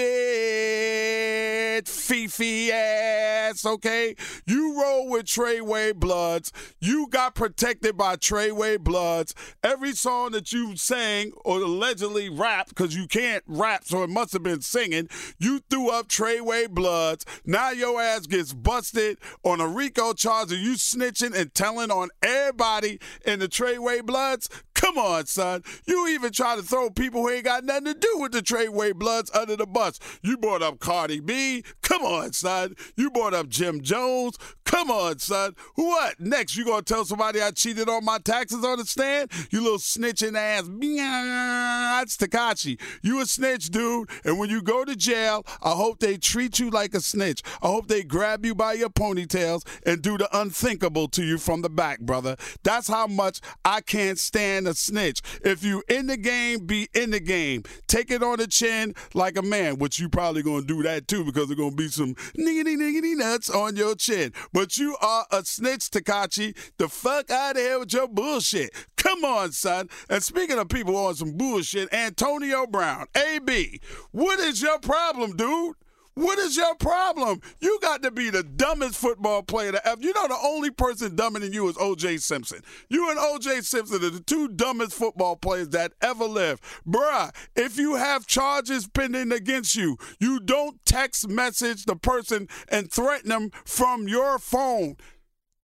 fifi 1.88 2.72
ass. 2.72 3.64
Okay, 3.64 4.14
you 4.46 4.78
roll 4.78 5.08
with 5.08 5.24
Treyway 5.24 5.94
Bloods. 5.94 6.52
You 6.78 7.08
got 7.08 7.34
protected 7.34 7.96
by 7.96 8.16
Treyway 8.16 8.78
Bloods. 8.78 9.34
Every 9.62 9.92
song 9.92 10.32
that 10.32 10.52
you 10.52 10.76
sang 10.76 11.32
or 11.42 11.62
allegedly 11.62 12.28
rapped, 12.28 12.68
because 12.68 12.94
you 12.94 13.06
can't 13.06 13.44
rap, 13.46 13.84
so 13.84 14.02
it 14.02 14.10
must 14.10 14.34
have 14.34 14.42
been 14.42 14.60
singing. 14.60 15.08
You 15.38 15.60
threw 15.70 15.88
up 15.88 16.08
Treyway 16.18 16.68
Bloods. 16.68 17.24
Now 17.46 17.70
your 17.70 18.02
ass 18.02 18.26
gets 18.26 18.52
busted 18.52 19.18
on 19.44 19.60
a 19.60 19.68
RICO 19.68 20.14
charge 20.14 20.50
of 20.50 20.58
you 20.58 20.72
snitching 20.72 21.32
and 21.32 21.54
telling 21.54 21.92
on 21.92 22.08
everybody 22.24 22.98
in 23.24 23.38
the 23.38 23.46
Treyway 23.46 24.04
Bloods. 24.04 24.48
Come 24.78 24.96
on, 24.96 25.26
son. 25.26 25.64
You 25.86 26.06
even 26.06 26.30
try 26.30 26.54
to 26.54 26.62
throw 26.62 26.88
people 26.88 27.22
who 27.22 27.30
ain't 27.30 27.44
got 27.44 27.64
nothing 27.64 27.86
to 27.86 27.94
do 27.94 28.18
with 28.18 28.30
the 28.30 28.40
Treyway 28.40 28.94
Bloods 28.94 29.28
under 29.34 29.56
the 29.56 29.66
bus. 29.66 29.98
You 30.22 30.36
brought 30.36 30.62
up 30.62 30.78
Cardi 30.78 31.18
B. 31.18 31.64
Come 31.82 32.02
on, 32.02 32.32
son. 32.32 32.76
You 32.96 33.10
brought 33.10 33.34
up 33.34 33.48
Jim 33.48 33.80
Jones. 33.80 34.38
Come 34.64 34.88
on, 34.90 35.18
son. 35.18 35.56
What? 35.74 36.20
Next, 36.20 36.56
you 36.56 36.64
gonna 36.64 36.82
tell 36.82 37.04
somebody 37.04 37.42
I 37.42 37.50
cheated 37.50 37.88
on 37.88 38.04
my 38.04 38.18
taxes 38.18 38.64
on 38.64 38.78
the 38.78 38.84
stand? 38.84 39.32
You 39.50 39.62
little 39.62 39.78
snitching 39.78 40.36
ass. 40.36 40.68
That's 40.68 42.16
Tekashi. 42.16 42.80
You 43.02 43.20
a 43.20 43.26
snitch, 43.26 43.70
dude. 43.70 44.08
And 44.24 44.38
when 44.38 44.48
you 44.48 44.62
go 44.62 44.84
to 44.84 44.94
jail, 44.94 45.44
I 45.60 45.70
hope 45.70 45.98
they 45.98 46.18
treat 46.18 46.60
you 46.60 46.70
like 46.70 46.94
a 46.94 47.00
snitch. 47.00 47.42
I 47.62 47.66
hope 47.66 47.88
they 47.88 48.04
grab 48.04 48.44
you 48.44 48.54
by 48.54 48.74
your 48.74 48.90
ponytails 48.90 49.66
and 49.84 50.02
do 50.02 50.18
the 50.18 50.28
unthinkable 50.38 51.08
to 51.08 51.24
you 51.24 51.38
from 51.38 51.62
the 51.62 51.70
back, 51.70 52.00
brother. 52.00 52.36
That's 52.62 52.86
how 52.86 53.08
much 53.08 53.40
I 53.64 53.80
can't 53.80 54.18
stand 54.18 54.67
a 54.68 54.74
snitch. 54.74 55.20
If 55.42 55.64
you 55.64 55.82
in 55.88 56.06
the 56.06 56.16
game, 56.16 56.66
be 56.66 56.88
in 56.94 57.10
the 57.10 57.20
game. 57.20 57.64
Take 57.88 58.10
it 58.10 58.22
on 58.22 58.38
the 58.38 58.46
chin 58.46 58.94
like 59.14 59.36
a 59.36 59.42
man, 59.42 59.78
which 59.78 59.98
you 59.98 60.08
probably 60.08 60.42
gonna 60.42 60.64
do 60.64 60.82
that 60.84 61.08
too 61.08 61.24
because 61.24 61.48
there's 61.48 61.58
gonna 61.58 61.74
be 61.74 61.88
some 61.88 62.14
niggity 62.36 62.76
niggity 62.76 63.16
nuts 63.16 63.50
on 63.50 63.74
your 63.76 63.94
chin. 63.96 64.32
But 64.52 64.76
you 64.78 64.96
are 65.00 65.26
a 65.32 65.44
snitch, 65.44 65.90
Tekashi. 65.90 66.56
The 66.76 66.88
fuck 66.88 67.30
out 67.30 67.56
of 67.56 67.62
here 67.62 67.78
with 67.80 67.92
your 67.92 68.06
bullshit. 68.06 68.70
Come 68.96 69.24
on, 69.24 69.52
son. 69.52 69.88
And 70.08 70.22
speaking 70.22 70.58
of 70.58 70.68
people 70.68 70.96
on 70.96 71.14
some 71.14 71.32
bullshit, 71.36 71.92
Antonio 71.92 72.66
Brown, 72.66 73.06
AB, 73.16 73.80
what 74.12 74.38
is 74.38 74.60
your 74.60 74.78
problem, 74.78 75.36
dude? 75.36 75.76
What 76.18 76.40
is 76.40 76.56
your 76.56 76.74
problem? 76.74 77.40
You 77.60 77.78
got 77.80 78.02
to 78.02 78.10
be 78.10 78.28
the 78.28 78.42
dumbest 78.42 78.96
football 78.96 79.44
player 79.44 79.70
to 79.70 79.88
ever. 79.88 80.02
You 80.02 80.12
know, 80.14 80.26
the 80.26 80.36
only 80.42 80.72
person 80.72 81.14
dumber 81.14 81.38
than 81.38 81.52
you 81.52 81.68
is 81.68 81.76
O.J. 81.78 82.16
Simpson. 82.16 82.62
You 82.88 83.08
and 83.08 83.20
O.J. 83.20 83.60
Simpson 83.60 84.04
are 84.04 84.10
the 84.10 84.18
two 84.18 84.48
dumbest 84.48 84.94
football 84.94 85.36
players 85.36 85.68
that 85.68 85.92
ever 86.02 86.24
lived. 86.24 86.64
Bruh, 86.84 87.32
if 87.54 87.78
you 87.78 87.94
have 87.94 88.26
charges 88.26 88.88
pending 88.88 89.30
against 89.30 89.76
you, 89.76 89.96
you 90.18 90.40
don't 90.40 90.84
text 90.84 91.28
message 91.28 91.84
the 91.84 91.94
person 91.94 92.48
and 92.68 92.90
threaten 92.90 93.28
them 93.28 93.50
from 93.64 94.08
your 94.08 94.40
phone. 94.40 94.96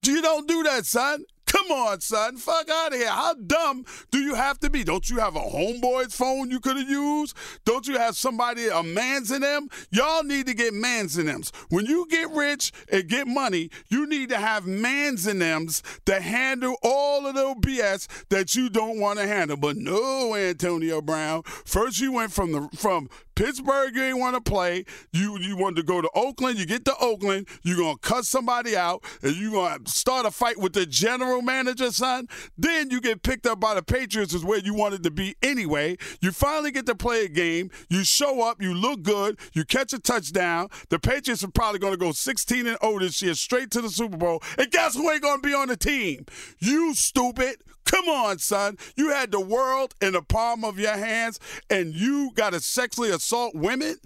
You 0.07 0.22
don't 0.22 0.46
do 0.46 0.62
that, 0.62 0.86
son. 0.86 1.24
Come 1.67 1.79
on, 1.79 2.01
son. 2.01 2.37
Fuck 2.37 2.69
out 2.69 2.93
of 2.93 2.99
here. 2.99 3.09
How 3.09 3.35
dumb 3.35 3.87
do 4.11 4.19
you 4.19 4.35
have 4.35 4.59
to 4.61 4.71
be? 4.71 4.85
Don't 4.85 5.09
you 5.09 5.19
have 5.19 5.35
a 5.35 5.41
homeboy's 5.41 6.15
phone 6.15 6.51
you 6.51 6.61
could 6.61 6.77
have 6.77 6.89
used? 6.89 7.35
Don't 7.65 7.87
you 7.87 7.97
have 7.97 8.17
somebody, 8.17 8.69
a 8.69 8.83
man's 8.83 9.31
in 9.31 9.41
them? 9.41 9.69
Y'all 9.91 10.25
need 10.25 10.47
to 10.47 10.55
get 10.55 10.75
mans 10.75 11.17
in 11.17 11.27
them. 11.27 11.43
When 11.71 11.87
you 11.87 12.07
get 12.11 12.31
rich 12.31 12.73
and 12.91 13.09
get 13.09 13.27
money, 13.27 13.71
you 13.89 14.07
need 14.07 14.29
to 14.29 14.37
have 14.37 14.67
mans 14.67 15.27
in 15.27 15.39
them 15.39 15.69
to 16.05 16.21
handle 16.21 16.77
all 16.83 17.27
of 17.27 17.35
the 17.35 17.55
BS 17.61 18.09
that 18.29 18.55
you 18.55 18.69
don't 18.69 19.01
want 19.01 19.19
to 19.19 19.27
handle. 19.27 19.57
But 19.57 19.77
no, 19.77 20.35
Antonio 20.35 21.01
Brown. 21.01 21.43
First 21.45 21.99
you 22.01 22.12
went 22.12 22.33
from 22.33 22.53
the 22.53 22.69
from 22.77 23.09
Pittsburgh, 23.35 23.95
you 23.95 24.03
ain't 24.03 24.18
want 24.18 24.35
to 24.37 24.41
play. 24.41 24.85
You 25.12 25.39
you 25.39 25.57
wanted 25.57 25.76
to 25.76 25.82
go 25.82 26.01
to 26.01 26.11
Oakland. 26.14 26.59
You 26.59 26.66
get 26.66 26.85
to 26.85 26.95
Oakland, 27.01 27.49
you're 27.62 27.76
gonna 27.76 27.99
cut 27.99 28.24
somebody 28.24 28.76
out, 28.76 29.03
and 29.22 29.35
you're 29.37 29.53
gonna 29.53 29.80
start 29.87 30.26
a 30.26 30.30
fight 30.30 30.59
with 30.59 30.72
the 30.72 30.87
general 30.87 31.43
manager, 31.43 31.91
son. 31.91 32.28
Then 32.57 32.91
you 32.91 33.01
get 33.01 33.22
picked 33.22 33.47
up 33.47 33.61
by 33.61 33.74
the 33.74 33.82
Patriots, 33.82 34.35
is 34.35 34.45
where 34.45 34.59
you 34.59 34.74
wanted 34.74 35.03
to 35.03 35.11
be 35.11 35.37
anyway. 35.43 35.97
You 36.20 36.32
finally 36.32 36.70
get 36.70 36.87
to 36.87 36.95
play 36.95 37.24
a 37.24 37.28
game. 37.28 37.70
You 37.89 38.05
show 38.05 38.43
up. 38.43 38.62
You 38.62 38.74
look 38.74 39.03
good. 39.03 39.39
You 39.53 39.64
catch 39.64 39.93
a 39.93 39.99
touchdown. 39.99 40.68
The 40.89 40.99
Patriots 40.99 41.43
are 41.45 41.51
probably 41.51 41.80
gonna 41.80 41.97
go 41.97 42.12
16 42.12 42.66
and 42.66 42.78
0 42.80 43.01
this 43.01 43.20
year, 43.22 43.35
straight 43.35 43.70
to 43.72 43.80
the 43.80 43.91
Super 43.91 44.16
Bowl. 44.16 44.43
And 44.59 44.70
guess 44.70 44.95
who 44.95 45.11
ain't 45.11 45.22
gonna 45.22 45.43
be 45.43 45.55
on 45.55 45.68
the 45.68 45.76
team? 45.76 46.26
You 46.59 46.95
stupid. 46.95 47.57
Come 47.85 48.09
on, 48.09 48.39
son. 48.39 48.78
You 48.97 49.11
had 49.11 49.30
the 49.30 49.41
world 49.41 49.95
in 50.01 50.14
the 50.14 50.22
palm 50.22 50.64
of 50.64 50.78
your 50.78 50.97
hands 50.97 51.39
and 51.68 51.95
you 51.95 52.30
got 52.35 52.55
to 52.55 52.61
sexually 52.61 53.11
assault 53.11 53.24
women? 53.55 53.97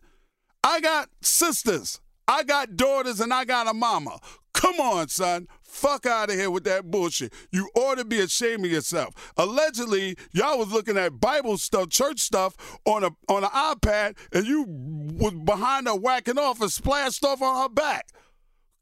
I 0.63 0.81
got 0.81 1.09
sisters. 1.21 2.01
I 2.27 2.43
got 2.43 2.77
daughters 2.77 3.21
and 3.21 3.33
I 3.33 3.45
got 3.45 3.69
a 3.69 3.75
mama. 3.75 4.19
Come 4.53 4.81
on, 4.81 5.09
son. 5.09 5.47
Fuck 5.63 6.05
out 6.05 6.31
of 6.31 6.35
here 6.35 6.51
with 6.51 6.65
that 6.65 6.91
bullshit. 6.91 7.33
You 7.53 7.71
ought 7.77 7.99
to 7.99 8.05
be 8.05 8.21
ashamed 8.21 8.65
of 8.65 8.73
yourself. 8.73 9.33
Allegedly, 9.37 10.17
y'all 10.33 10.59
was 10.59 10.73
looking 10.73 10.99
at 10.99 11.21
Bible 11.21 11.57
stuff, 11.59 11.91
church 11.91 12.21
stuff 12.21 12.57
on 12.85 13.05
a 13.05 13.11
on 13.29 13.45
an 13.45 13.51
iPad, 13.51 14.17
and 14.33 14.47
you 14.47 14.65
was 14.67 15.35
behind 15.35 15.87
her 15.87 15.95
whacking 15.95 16.39
off 16.39 16.61
and 16.61 16.73
splashed 16.73 17.25
off 17.25 17.41
on 17.41 17.63
her 17.63 17.69
back. 17.69 18.09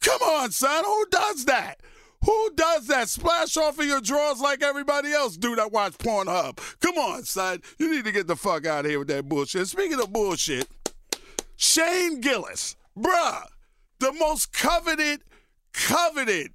Come 0.00 0.22
on, 0.22 0.50
son. 0.50 0.84
Who 0.84 1.06
does 1.10 1.44
that? 1.44 1.80
Who 2.26 2.50
does 2.56 2.88
that? 2.88 3.08
Splash 3.08 3.56
off 3.56 3.78
of 3.78 3.86
your 3.86 4.00
drawers 4.00 4.40
like 4.40 4.60
everybody 4.60 5.12
else 5.12 5.36
do 5.36 5.54
that 5.54 5.70
watch 5.70 5.92
Pornhub. 5.92 6.58
Come 6.80 6.98
on, 6.98 7.22
son. 7.22 7.62
You 7.78 7.88
need 7.88 8.04
to 8.04 8.10
get 8.10 8.26
the 8.26 8.34
fuck 8.34 8.66
out 8.66 8.84
of 8.84 8.90
here 8.90 8.98
with 8.98 9.08
that 9.08 9.28
bullshit. 9.28 9.68
Speaking 9.68 10.00
of 10.00 10.12
bullshit, 10.12 10.66
Shane 11.54 12.20
Gillis, 12.20 12.74
bruh, 12.98 13.44
the 14.00 14.12
most 14.12 14.52
coveted, 14.52 15.22
coveted, 15.72 16.50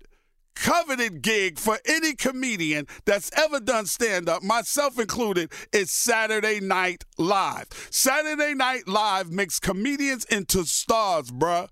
coveted 0.56 1.22
gig 1.22 1.58
for 1.58 1.80
any 1.88 2.16
comedian 2.16 2.86
that's 3.06 3.32
ever 3.38 3.62
done 3.62 3.86
stand 3.86 4.28
up, 4.28 4.44
myself 4.44 5.00
included, 5.00 5.54
is 5.72 5.90
Saturday 5.90 6.60
Night 6.60 7.06
Live. 7.18 7.68
Saturday 7.90 8.54
Night 8.54 8.90
Live 8.90 9.32
makes 9.32 9.58
comedians 9.58 10.26
into 10.26 10.66
stars, 10.66 11.32
bruh 11.32 11.70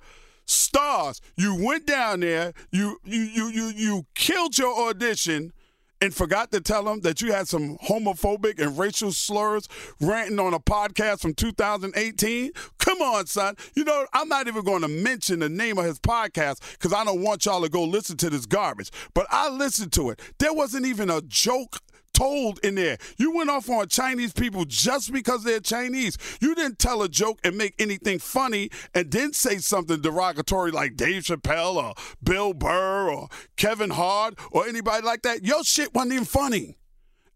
stars. 0.50 1.22
You 1.36 1.56
went 1.64 1.86
down 1.86 2.22
there, 2.22 2.54
you 2.72 3.00
you 3.04 3.22
you 3.22 3.48
you 3.50 3.68
you 3.76 4.06
killed 4.16 4.58
your 4.58 4.90
audition 4.90 5.54
and 6.02 6.14
forgot 6.14 6.52
to 6.52 6.62
tell 6.62 6.84
them 6.84 7.02
that 7.02 7.22
you 7.22 7.34
had 7.34 7.48
some 7.48 7.78
homophobic 7.80 8.60
and 8.60 8.78
racial 8.78 9.12
slurs 9.12 9.68
ranting 10.00 10.40
on 10.40 10.54
a 10.54 10.60
podcast 10.60 11.20
from 11.20 11.34
2018? 11.34 12.52
Come 12.78 13.02
on, 13.02 13.26
son. 13.26 13.56
You 13.76 13.84
know, 13.84 14.06
I'm 14.14 14.30
not 14.30 14.48
even 14.48 14.64
going 14.64 14.82
to 14.82 14.88
mention 14.88 15.40
the 15.40 15.50
name 15.50 15.78
of 15.78 15.86
his 15.86 16.00
podcast 16.00 16.62
because 16.74 16.94
I 16.94 17.04
don't 17.04 17.22
want 17.22 17.46
y'all 17.46 17.62
to 17.62 17.70
go 17.70 17.84
listen 17.84 18.18
to 18.18 18.30
this 18.30 18.46
garbage. 18.46 18.92
But 19.14 19.28
I 19.30 19.50
listened 19.50 19.92
to 19.94 20.10
it. 20.10 20.22
There 20.40 20.54
wasn't 20.54 20.86
even 20.86 21.10
a 21.10 21.22
joke 21.22 21.80
told 22.20 22.60
in 22.66 22.76
there. 22.76 22.98
You 23.18 23.34
went 23.34 23.50
off 23.50 23.70
on 23.70 23.88
Chinese 23.88 24.34
people 24.34 24.66
just 24.66 25.14
because 25.14 25.46
they're 25.46 25.62
Chinese. 25.62 26.18
You 26.42 26.54
didn't 26.54 26.78
tell 26.78 27.02
a 27.02 27.08
joke 27.08 27.40
and 27.46 27.58
make 27.58 27.76
anything 27.80 28.20
funny 28.20 28.72
and 28.94 29.10
then 29.10 29.32
say 29.32 29.60
something 29.60 30.02
derogatory 30.02 30.72
like 30.72 30.98
Dave 30.98 31.24
Chappelle 31.24 31.76
or 31.76 31.94
Bill 32.22 32.54
Burr 32.54 33.10
or 33.10 33.30
Kevin 33.56 33.92
Hart 33.92 34.38
or 34.52 34.68
anybody 34.68 35.06
like 35.06 35.22
that. 35.22 35.46
Your 35.46 35.64
shit 35.64 35.94
wasn't 35.94 36.14
even 36.14 36.26
funny. 36.26 36.76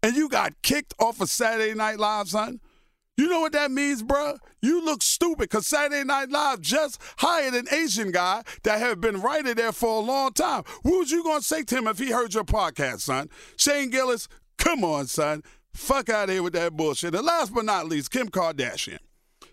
And 0.02 0.14
you 0.14 0.28
got 0.28 0.52
kicked 0.60 0.92
off 0.98 1.18
of 1.22 1.30
Saturday 1.30 1.72
Night 1.72 1.98
Live, 1.98 2.28
son. 2.28 2.60
You 3.16 3.28
know 3.28 3.40
what 3.40 3.52
that 3.52 3.70
means, 3.70 4.02
bruh? 4.02 4.38
You 4.60 4.84
look 4.84 5.02
stupid 5.02 5.48
because 5.48 5.66
Saturday 5.66 6.04
Night 6.04 6.30
Live 6.30 6.60
just 6.60 7.00
hired 7.18 7.54
an 7.54 7.68
Asian 7.72 8.10
guy 8.10 8.42
that 8.64 8.80
had 8.80 9.00
been 9.00 9.20
writing 9.20 9.54
there 9.54 9.72
for 9.72 9.98
a 9.98 10.04
long 10.04 10.32
time. 10.32 10.64
What 10.82 10.98
was 10.98 11.10
you 11.10 11.22
going 11.22 11.40
to 11.40 11.46
say 11.46 11.62
to 11.62 11.78
him 11.78 11.86
if 11.86 11.98
he 11.98 12.10
heard 12.10 12.34
your 12.34 12.44
podcast, 12.44 13.00
son? 13.00 13.30
Shane 13.56 13.90
Gillis, 13.90 14.28
Come 14.58 14.84
on, 14.84 15.06
son. 15.06 15.42
Fuck 15.72 16.08
out 16.08 16.28
of 16.28 16.34
here 16.34 16.42
with 16.42 16.52
that 16.52 16.76
bullshit. 16.76 17.14
And 17.14 17.26
last 17.26 17.52
but 17.52 17.64
not 17.64 17.86
least, 17.86 18.10
Kim 18.10 18.28
Kardashian. 18.28 18.98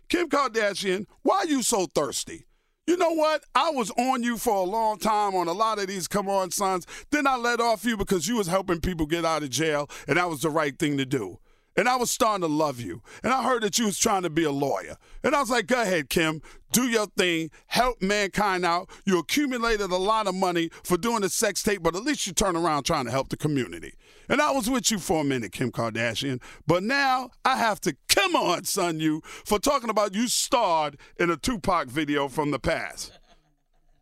Kim 0.09 0.29
Kardashian, 0.29 1.05
why 1.23 1.37
are 1.39 1.47
you 1.47 1.63
so 1.63 1.87
thirsty? 1.87 2.45
You 2.87 2.97
know 2.97 3.11
what? 3.11 3.43
I 3.55 3.69
was 3.71 3.91
on 3.91 4.23
you 4.23 4.37
for 4.37 4.55
a 4.55 4.63
long 4.63 4.97
time 4.97 5.35
on 5.35 5.47
a 5.47 5.53
lot 5.53 5.79
of 5.79 5.87
these 5.87 6.07
come 6.07 6.27
on 6.27 6.51
sons. 6.51 6.85
Then 7.11 7.27
I 7.27 7.37
let 7.37 7.61
off 7.61 7.85
you 7.85 7.95
because 7.95 8.27
you 8.27 8.37
was 8.37 8.47
helping 8.47 8.81
people 8.81 9.05
get 9.05 9.23
out 9.23 9.43
of 9.43 9.49
jail, 9.49 9.89
and 10.07 10.17
that 10.17 10.29
was 10.29 10.41
the 10.41 10.49
right 10.49 10.77
thing 10.77 10.97
to 10.97 11.05
do. 11.05 11.39
And 11.77 11.87
I 11.87 11.95
was 11.95 12.11
starting 12.11 12.41
to 12.41 12.53
love 12.53 12.79
you. 12.79 13.01
And 13.23 13.33
I 13.33 13.43
heard 13.43 13.63
that 13.63 13.79
you 13.79 13.85
was 13.85 13.97
trying 13.97 14.23
to 14.23 14.29
be 14.29 14.43
a 14.43 14.51
lawyer. 14.51 14.97
And 15.23 15.35
I 15.35 15.39
was 15.39 15.49
like, 15.49 15.67
go 15.67 15.81
ahead, 15.81 16.09
Kim, 16.09 16.41
do 16.71 16.83
your 16.83 17.07
thing, 17.17 17.49
help 17.67 18.01
mankind 18.01 18.65
out. 18.65 18.89
You 19.05 19.19
accumulated 19.19 19.89
a 19.89 19.97
lot 19.97 20.27
of 20.27 20.35
money 20.35 20.69
for 20.83 20.97
doing 20.97 21.21
the 21.21 21.29
sex 21.29 21.63
tape, 21.63 21.81
but 21.81 21.95
at 21.95 22.03
least 22.03 22.27
you 22.27 22.33
turn 22.33 22.57
around 22.57 22.83
trying 22.83 23.05
to 23.05 23.11
help 23.11 23.29
the 23.29 23.37
community. 23.37 23.93
And 24.27 24.41
I 24.41 24.51
was 24.51 24.69
with 24.69 24.91
you 24.91 24.99
for 24.99 25.21
a 25.21 25.23
minute, 25.23 25.53
Kim 25.53 25.71
Kardashian. 25.71 26.41
But 26.67 26.83
now 26.83 27.31
I 27.45 27.57
have 27.57 27.79
to 27.81 27.95
come 28.09 28.35
on, 28.35 28.65
son, 28.65 28.99
you, 28.99 29.21
for 29.25 29.59
talking 29.59 29.89
about 29.89 30.13
you 30.13 30.27
starred 30.27 30.97
in 31.17 31.29
a 31.29 31.37
Tupac 31.37 31.87
video 31.87 32.27
from 32.27 32.51
the 32.51 32.59
past. 32.59 33.17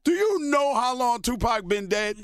Do 0.04 0.12
you 0.12 0.40
know 0.50 0.74
how 0.74 0.96
long 0.96 1.22
Tupac 1.22 1.68
been 1.68 1.88
dead? 1.88 2.18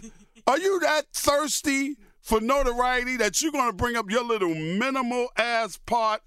Are 0.47 0.59
you 0.59 0.79
that 0.81 1.05
thirsty 1.13 1.97
for 2.25 2.41
notoriety 2.41 3.17
that 3.17 3.39
you're 3.39 3.51
going 3.51 3.69
to 3.69 3.75
bring 3.75 3.95
up 3.95 4.09
your 4.09 4.23
little 4.23 4.53
minimal 4.53 5.27
ass 5.37 5.77
part 5.85 6.21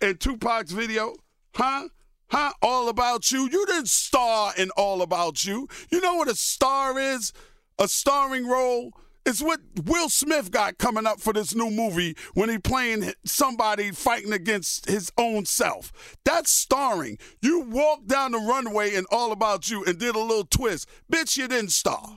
in 0.00 0.16
Tupac's 0.16 0.72
video? 0.72 1.14
Huh? 1.54 1.88
Huh? 2.28 2.52
All 2.62 2.88
About 2.88 3.30
You? 3.30 3.50
You 3.52 3.66
didn't 3.66 3.88
star 3.88 4.54
in 4.56 4.70
All 4.78 5.02
About 5.02 5.44
You. 5.44 5.68
You 5.90 6.00
know 6.00 6.14
what 6.14 6.28
a 6.28 6.34
star 6.34 6.98
is? 6.98 7.34
A 7.78 7.86
starring 7.86 8.48
role? 8.48 8.92
It's 9.26 9.42
what 9.42 9.60
Will 9.84 10.08
Smith 10.08 10.50
got 10.50 10.78
coming 10.78 11.06
up 11.06 11.20
for 11.20 11.34
this 11.34 11.54
new 11.54 11.70
movie 11.70 12.16
when 12.32 12.48
he 12.48 12.56
playing 12.56 13.12
somebody 13.26 13.90
fighting 13.90 14.32
against 14.32 14.88
his 14.88 15.12
own 15.18 15.44
self. 15.44 16.16
That's 16.24 16.50
starring. 16.50 17.18
You 17.42 17.60
walked 17.60 18.08
down 18.08 18.32
the 18.32 18.38
runway 18.38 18.94
in 18.94 19.04
All 19.10 19.32
About 19.32 19.70
You 19.70 19.84
and 19.84 19.98
did 19.98 20.16
a 20.16 20.18
little 20.18 20.46
twist. 20.46 20.88
Bitch, 21.12 21.36
you 21.36 21.46
didn't 21.46 21.72
star. 21.72 22.16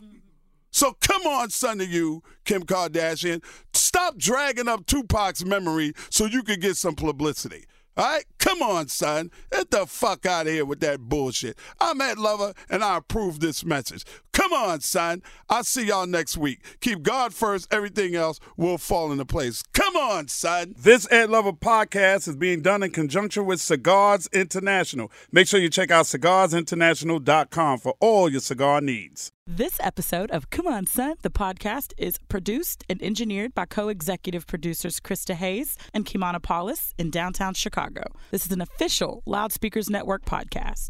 So 0.76 0.92
come 1.00 1.22
on, 1.26 1.52
son 1.52 1.80
of 1.80 1.88
you, 1.88 2.22
Kim 2.44 2.64
Kardashian. 2.64 3.42
Stop 3.74 4.18
dragging 4.18 4.68
up 4.68 4.86
Tupac's 4.86 5.46
memory 5.46 5.94
so 6.10 6.26
you 6.26 6.44
can 6.44 6.60
get 6.60 6.76
some 6.76 6.96
publicity. 6.96 7.64
All 7.96 8.04
right? 8.04 8.26
Come 8.40 8.62
on, 8.62 8.90
son. 8.90 9.32
Get 9.54 9.72
the 9.72 9.86
fuck 9.86 10.26
out 10.26 10.48
of 10.48 10.54
here 10.54 10.66
with 10.66 10.82
that 10.82 11.00
bullshit. 11.00 11.58
I'm 11.80 12.02
Ed 12.02 12.18
Lover, 12.18 12.54
and 12.70 12.84
I 12.84 12.98
approve 12.98 13.40
this 13.40 13.64
message. 13.64 14.04
Come 14.36 14.52
on, 14.52 14.82
son. 14.82 15.24
I'll 15.50 15.64
see 15.64 15.88
y'all 15.88 16.06
next 16.06 16.36
week. 16.36 16.60
Keep 16.82 17.04
God 17.04 17.34
first. 17.34 17.70
Everything 17.72 18.16
else 18.16 18.42
will 18.58 18.78
fall 18.78 19.14
into 19.14 19.24
place. 19.24 19.64
Come 19.74 19.96
on, 19.96 20.28
son. 20.28 20.76
This 20.78 21.10
Ed 21.10 21.30
Lover 21.30 21.54
podcast 21.54 22.28
is 22.28 22.36
being 22.36 22.62
done 22.62 22.84
in 22.84 22.92
conjunction 22.92 23.46
with 23.46 23.62
Cigars 23.62 24.28
International. 24.34 25.10
Make 25.32 25.48
sure 25.48 25.62
you 25.62 25.70
check 25.70 25.90
out 25.90 26.06
cigarsinternational.com 26.06 27.80
for 27.80 27.96
all 28.02 28.30
your 28.30 28.42
cigar 28.42 28.82
needs. 28.82 29.32
This 29.48 29.80
episode 29.80 30.32
of 30.32 30.50
Come 30.50 30.68
On 30.68 30.86
Son, 30.86 31.16
the 31.22 31.30
podcast, 31.30 31.94
is 31.98 32.18
produced 32.28 32.84
and 32.90 33.02
engineered 33.02 33.56
by 33.56 33.66
co 33.66 33.88
executive 33.88 34.48
producers 34.48 35.00
Krista 35.00 35.34
Hayes 35.36 35.78
and 35.94 36.06
Kimana 36.06 36.42
Paulus 36.42 36.94
in 36.98 37.10
downtown 37.10 37.54
Chicago. 37.54 38.04
This 38.32 38.46
is 38.46 38.52
an 38.52 38.60
official 38.60 39.24
Loudspeakers 39.26 39.90
Network 39.90 40.26
podcast. 40.26 40.90